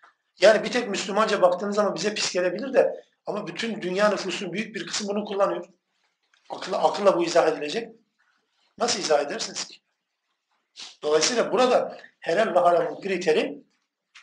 Yani 0.41 0.65
bir 0.65 0.73
tek 0.73 0.89
Müslümanca 0.89 1.43
baktığınız 1.43 1.77
zaman 1.77 1.95
bize 1.95 2.15
pis 2.15 2.33
gelebilir 2.33 2.75
de 2.75 3.05
ama 3.29 3.47
bütün 3.47 3.83
dünya 3.83 4.09
nüfusunun 4.09 4.53
büyük 4.53 4.75
bir 4.75 4.87
kısmı 4.87 5.09
bunu 5.09 5.25
kullanıyor. 5.25 5.65
Akılla, 6.51 6.79
akılla 6.79 7.17
bu 7.17 7.25
izah 7.25 7.49
edilecek. 7.49 7.89
Nasıl 8.79 9.01
izah 9.01 9.21
edersiniz 9.21 9.65
ki? 9.65 9.77
Dolayısıyla 11.03 11.53
burada 11.53 11.99
helal 12.21 12.55
ve 12.55 12.59
haramın 12.59 13.01
kriteri 13.01 13.63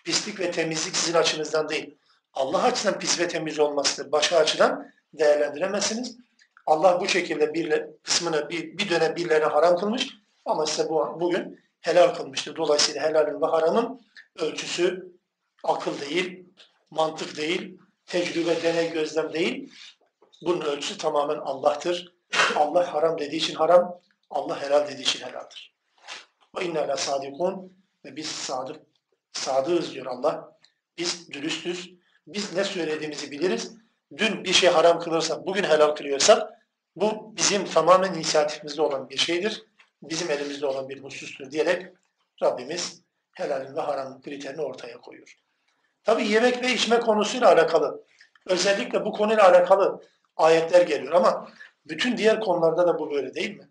pislik 0.06 0.39
ve 0.39 0.51
temizlik 0.51 0.95
sizin 0.95 1.14
açınızdan 1.14 1.70
değil. 1.70 1.97
Allah 2.34 2.64
açısından 2.64 2.99
pis 2.99 3.20
ve 3.20 3.28
temiz 3.28 3.60
olmasıdır. 3.60 4.12
Başka 4.12 4.38
açıdan 4.38 4.91
değerlendiremezsiniz. 5.14 6.18
Allah 6.66 6.99
bu 6.99 7.08
şekilde 7.08 7.53
bir 7.53 7.84
kısmını 8.03 8.49
bir, 8.49 8.78
bir 8.78 8.89
dönem 8.89 9.16
birilerine 9.16 9.45
haram 9.45 9.78
kılmış 9.78 10.10
ama 10.45 10.66
size 10.66 10.89
bu, 10.89 11.18
bugün 11.20 11.60
helal 11.82 12.16
kılmıştır. 12.16 12.56
Dolayısıyla 12.56 13.01
helalin 13.01 13.41
ve 13.41 13.45
haramın 13.45 14.01
ölçüsü 14.39 15.12
akıl 15.64 16.01
değil, 16.01 16.45
mantık 16.91 17.38
değil, 17.38 17.78
tecrübe, 18.06 18.64
deney, 18.64 18.91
gözlem 18.91 19.34
değil. 19.34 19.74
Bunun 20.41 20.62
ölçüsü 20.62 20.97
tamamen 20.97 21.38
Allah'tır. 21.38 22.16
Allah 22.56 22.93
haram 22.93 23.18
dediği 23.18 23.38
için 23.38 23.56
haram, 23.56 24.01
Allah 24.30 24.62
helal 24.62 24.88
dediği 24.88 25.01
için 25.01 25.26
helaldir. 25.26 25.76
Ve 26.58 26.66
inna 26.66 26.88
la 26.88 26.97
sadikun 26.97 27.78
ve 28.06 28.16
biz 28.16 28.28
sadık, 28.28 28.82
sadığız 29.34 29.93
diyor 29.93 30.06
Allah. 30.06 30.58
Biz 30.97 31.30
dürüstüz. 31.32 31.91
Biz 32.28 32.53
ne 32.53 32.64
söylediğimizi 32.64 33.32
biliriz. 33.32 33.74
Dün 34.18 34.43
bir 34.43 34.53
şey 34.53 34.70
haram 34.70 34.99
kılırsak, 34.99 35.45
bugün 35.45 35.64
helal 35.64 35.95
kılıyorsak 35.95 36.49
bu 36.95 37.36
bizim 37.38 37.66
tamamen 37.66 38.14
inisiyatifimizde 38.14 38.82
olan 38.82 39.10
bir 39.10 39.18
şeydir. 39.18 39.64
Bizim 40.01 40.32
elimizde 40.32 40.66
olan 40.66 40.89
bir 40.89 41.03
husustur 41.03 41.51
diyerek 41.51 41.93
Rabbimiz 42.43 43.01
helalin 43.36 43.76
ve 43.76 43.82
haramın 43.82 44.22
kriterini 44.22 44.62
ortaya 44.62 45.01
koyuyor. 45.01 45.45
Tabi 46.06 46.28
yemek 46.28 46.64
ve 46.64 46.74
içme 46.74 46.99
konusuyla 46.99 47.47
alakalı, 47.51 48.03
özellikle 48.45 49.06
bu 49.06 49.12
konuyla 49.12 49.49
alakalı 49.49 50.01
ayetler 50.38 50.82
geliyor 50.82 51.14
ama 51.14 51.49
bütün 51.86 52.18
diğer 52.18 52.39
konularda 52.39 52.88
da 52.88 52.99
bu 52.99 53.12
böyle 53.12 53.34
değil 53.34 53.58
mi? 53.58 53.70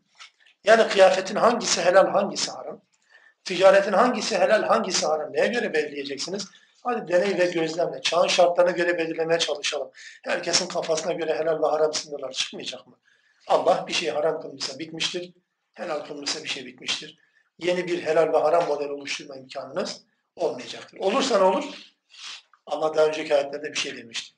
Yani 0.65 0.89
kıyafetin 0.89 1.37
hangisi 1.37 1.83
helal, 1.83 2.07
hangisi 2.07 2.51
haram? 2.51 2.81
Ticaretin 3.45 3.93
hangisi 3.93 4.39
helal, 4.39 4.63
hangisi 4.63 5.07
haram? 5.07 5.33
Neye 5.33 5.47
göre 5.47 5.73
belirleyeceksiniz? 5.73 6.49
Hadi 6.85 7.13
deney 7.13 7.39
ve 7.39 7.47
gözlemle, 7.47 8.01
çağın 8.01 8.27
şartlarına 8.27 8.71
göre 8.71 8.99
belirlemeye 8.99 9.39
çalışalım. 9.39 9.91
Herkesin 10.23 10.69
kafasına 10.69 11.13
göre 11.13 11.39
helal 11.39 11.63
ve 11.63 11.67
haram 11.67 11.93
sınırlar 11.93 12.33
çıkmayacak 12.33 12.87
mı? 12.87 12.99
Allah 13.47 13.85
bir 13.89 13.93
şey 13.93 14.11
haram 14.11 14.41
kılmışsa 14.41 14.79
bitmiştir, 14.79 15.33
helal 15.75 16.01
kılmışsa 16.01 16.45
bir 16.45 16.49
şey 16.49 16.67
bitmiştir. 16.67 17.19
Yeni 17.59 17.87
bir 17.87 18.03
helal 18.03 18.33
ve 18.33 18.39
haram 18.39 18.67
model 18.69 18.89
oluşturma 18.89 19.37
imkanınız 19.37 20.01
olmayacaktır. 20.37 20.99
Olursa 20.99 21.39
ne 21.39 21.45
olur? 21.45 21.94
Allah 22.67 22.95
daha 22.95 23.07
önceki 23.07 23.35
ayetlerde 23.35 23.73
bir 23.73 23.79
şey 23.79 23.97
demişti. 23.97 24.35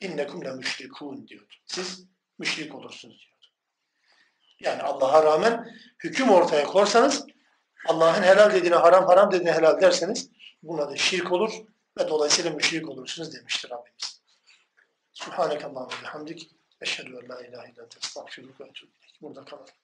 İnnekum 0.00 0.44
le 0.44 0.52
müşrikun 0.52 1.28
diyordu. 1.28 1.54
Siz 1.66 2.06
müşrik 2.38 2.74
olursunuz 2.74 3.26
diyordu. 3.26 3.46
Yani 4.60 4.82
Allah'a 4.82 5.22
rağmen 5.22 5.74
hüküm 6.04 6.30
ortaya 6.30 6.66
korsanız 6.66 7.26
Allah'ın 7.88 8.22
helal 8.22 8.54
dediğine 8.54 8.76
haram, 8.76 9.06
haram 9.06 9.32
dediğine 9.32 9.52
helal 9.52 9.80
derseniz 9.80 10.30
buna 10.62 10.90
da 10.90 10.96
şirk 10.96 11.32
olur 11.32 11.52
ve 11.98 12.08
dolayısıyla 12.08 12.50
müşrik 12.50 12.88
olursunuz 12.88 13.34
demiştir 13.34 13.70
Rabbimiz. 13.70 14.22
Subhaneke 15.12 15.66
Allah'ım 15.66 16.02
ve 16.02 16.06
hamdik. 16.06 16.50
Eşhedü 16.80 17.08
en 17.08 17.28
la 17.28 17.46
ilahe 17.46 17.72
illa 17.72 17.86
estağfirullah 18.02 18.60
ve 18.60 18.64
etûbü 18.64 18.90
Burada 19.22 19.44
kalalım. 19.44 19.74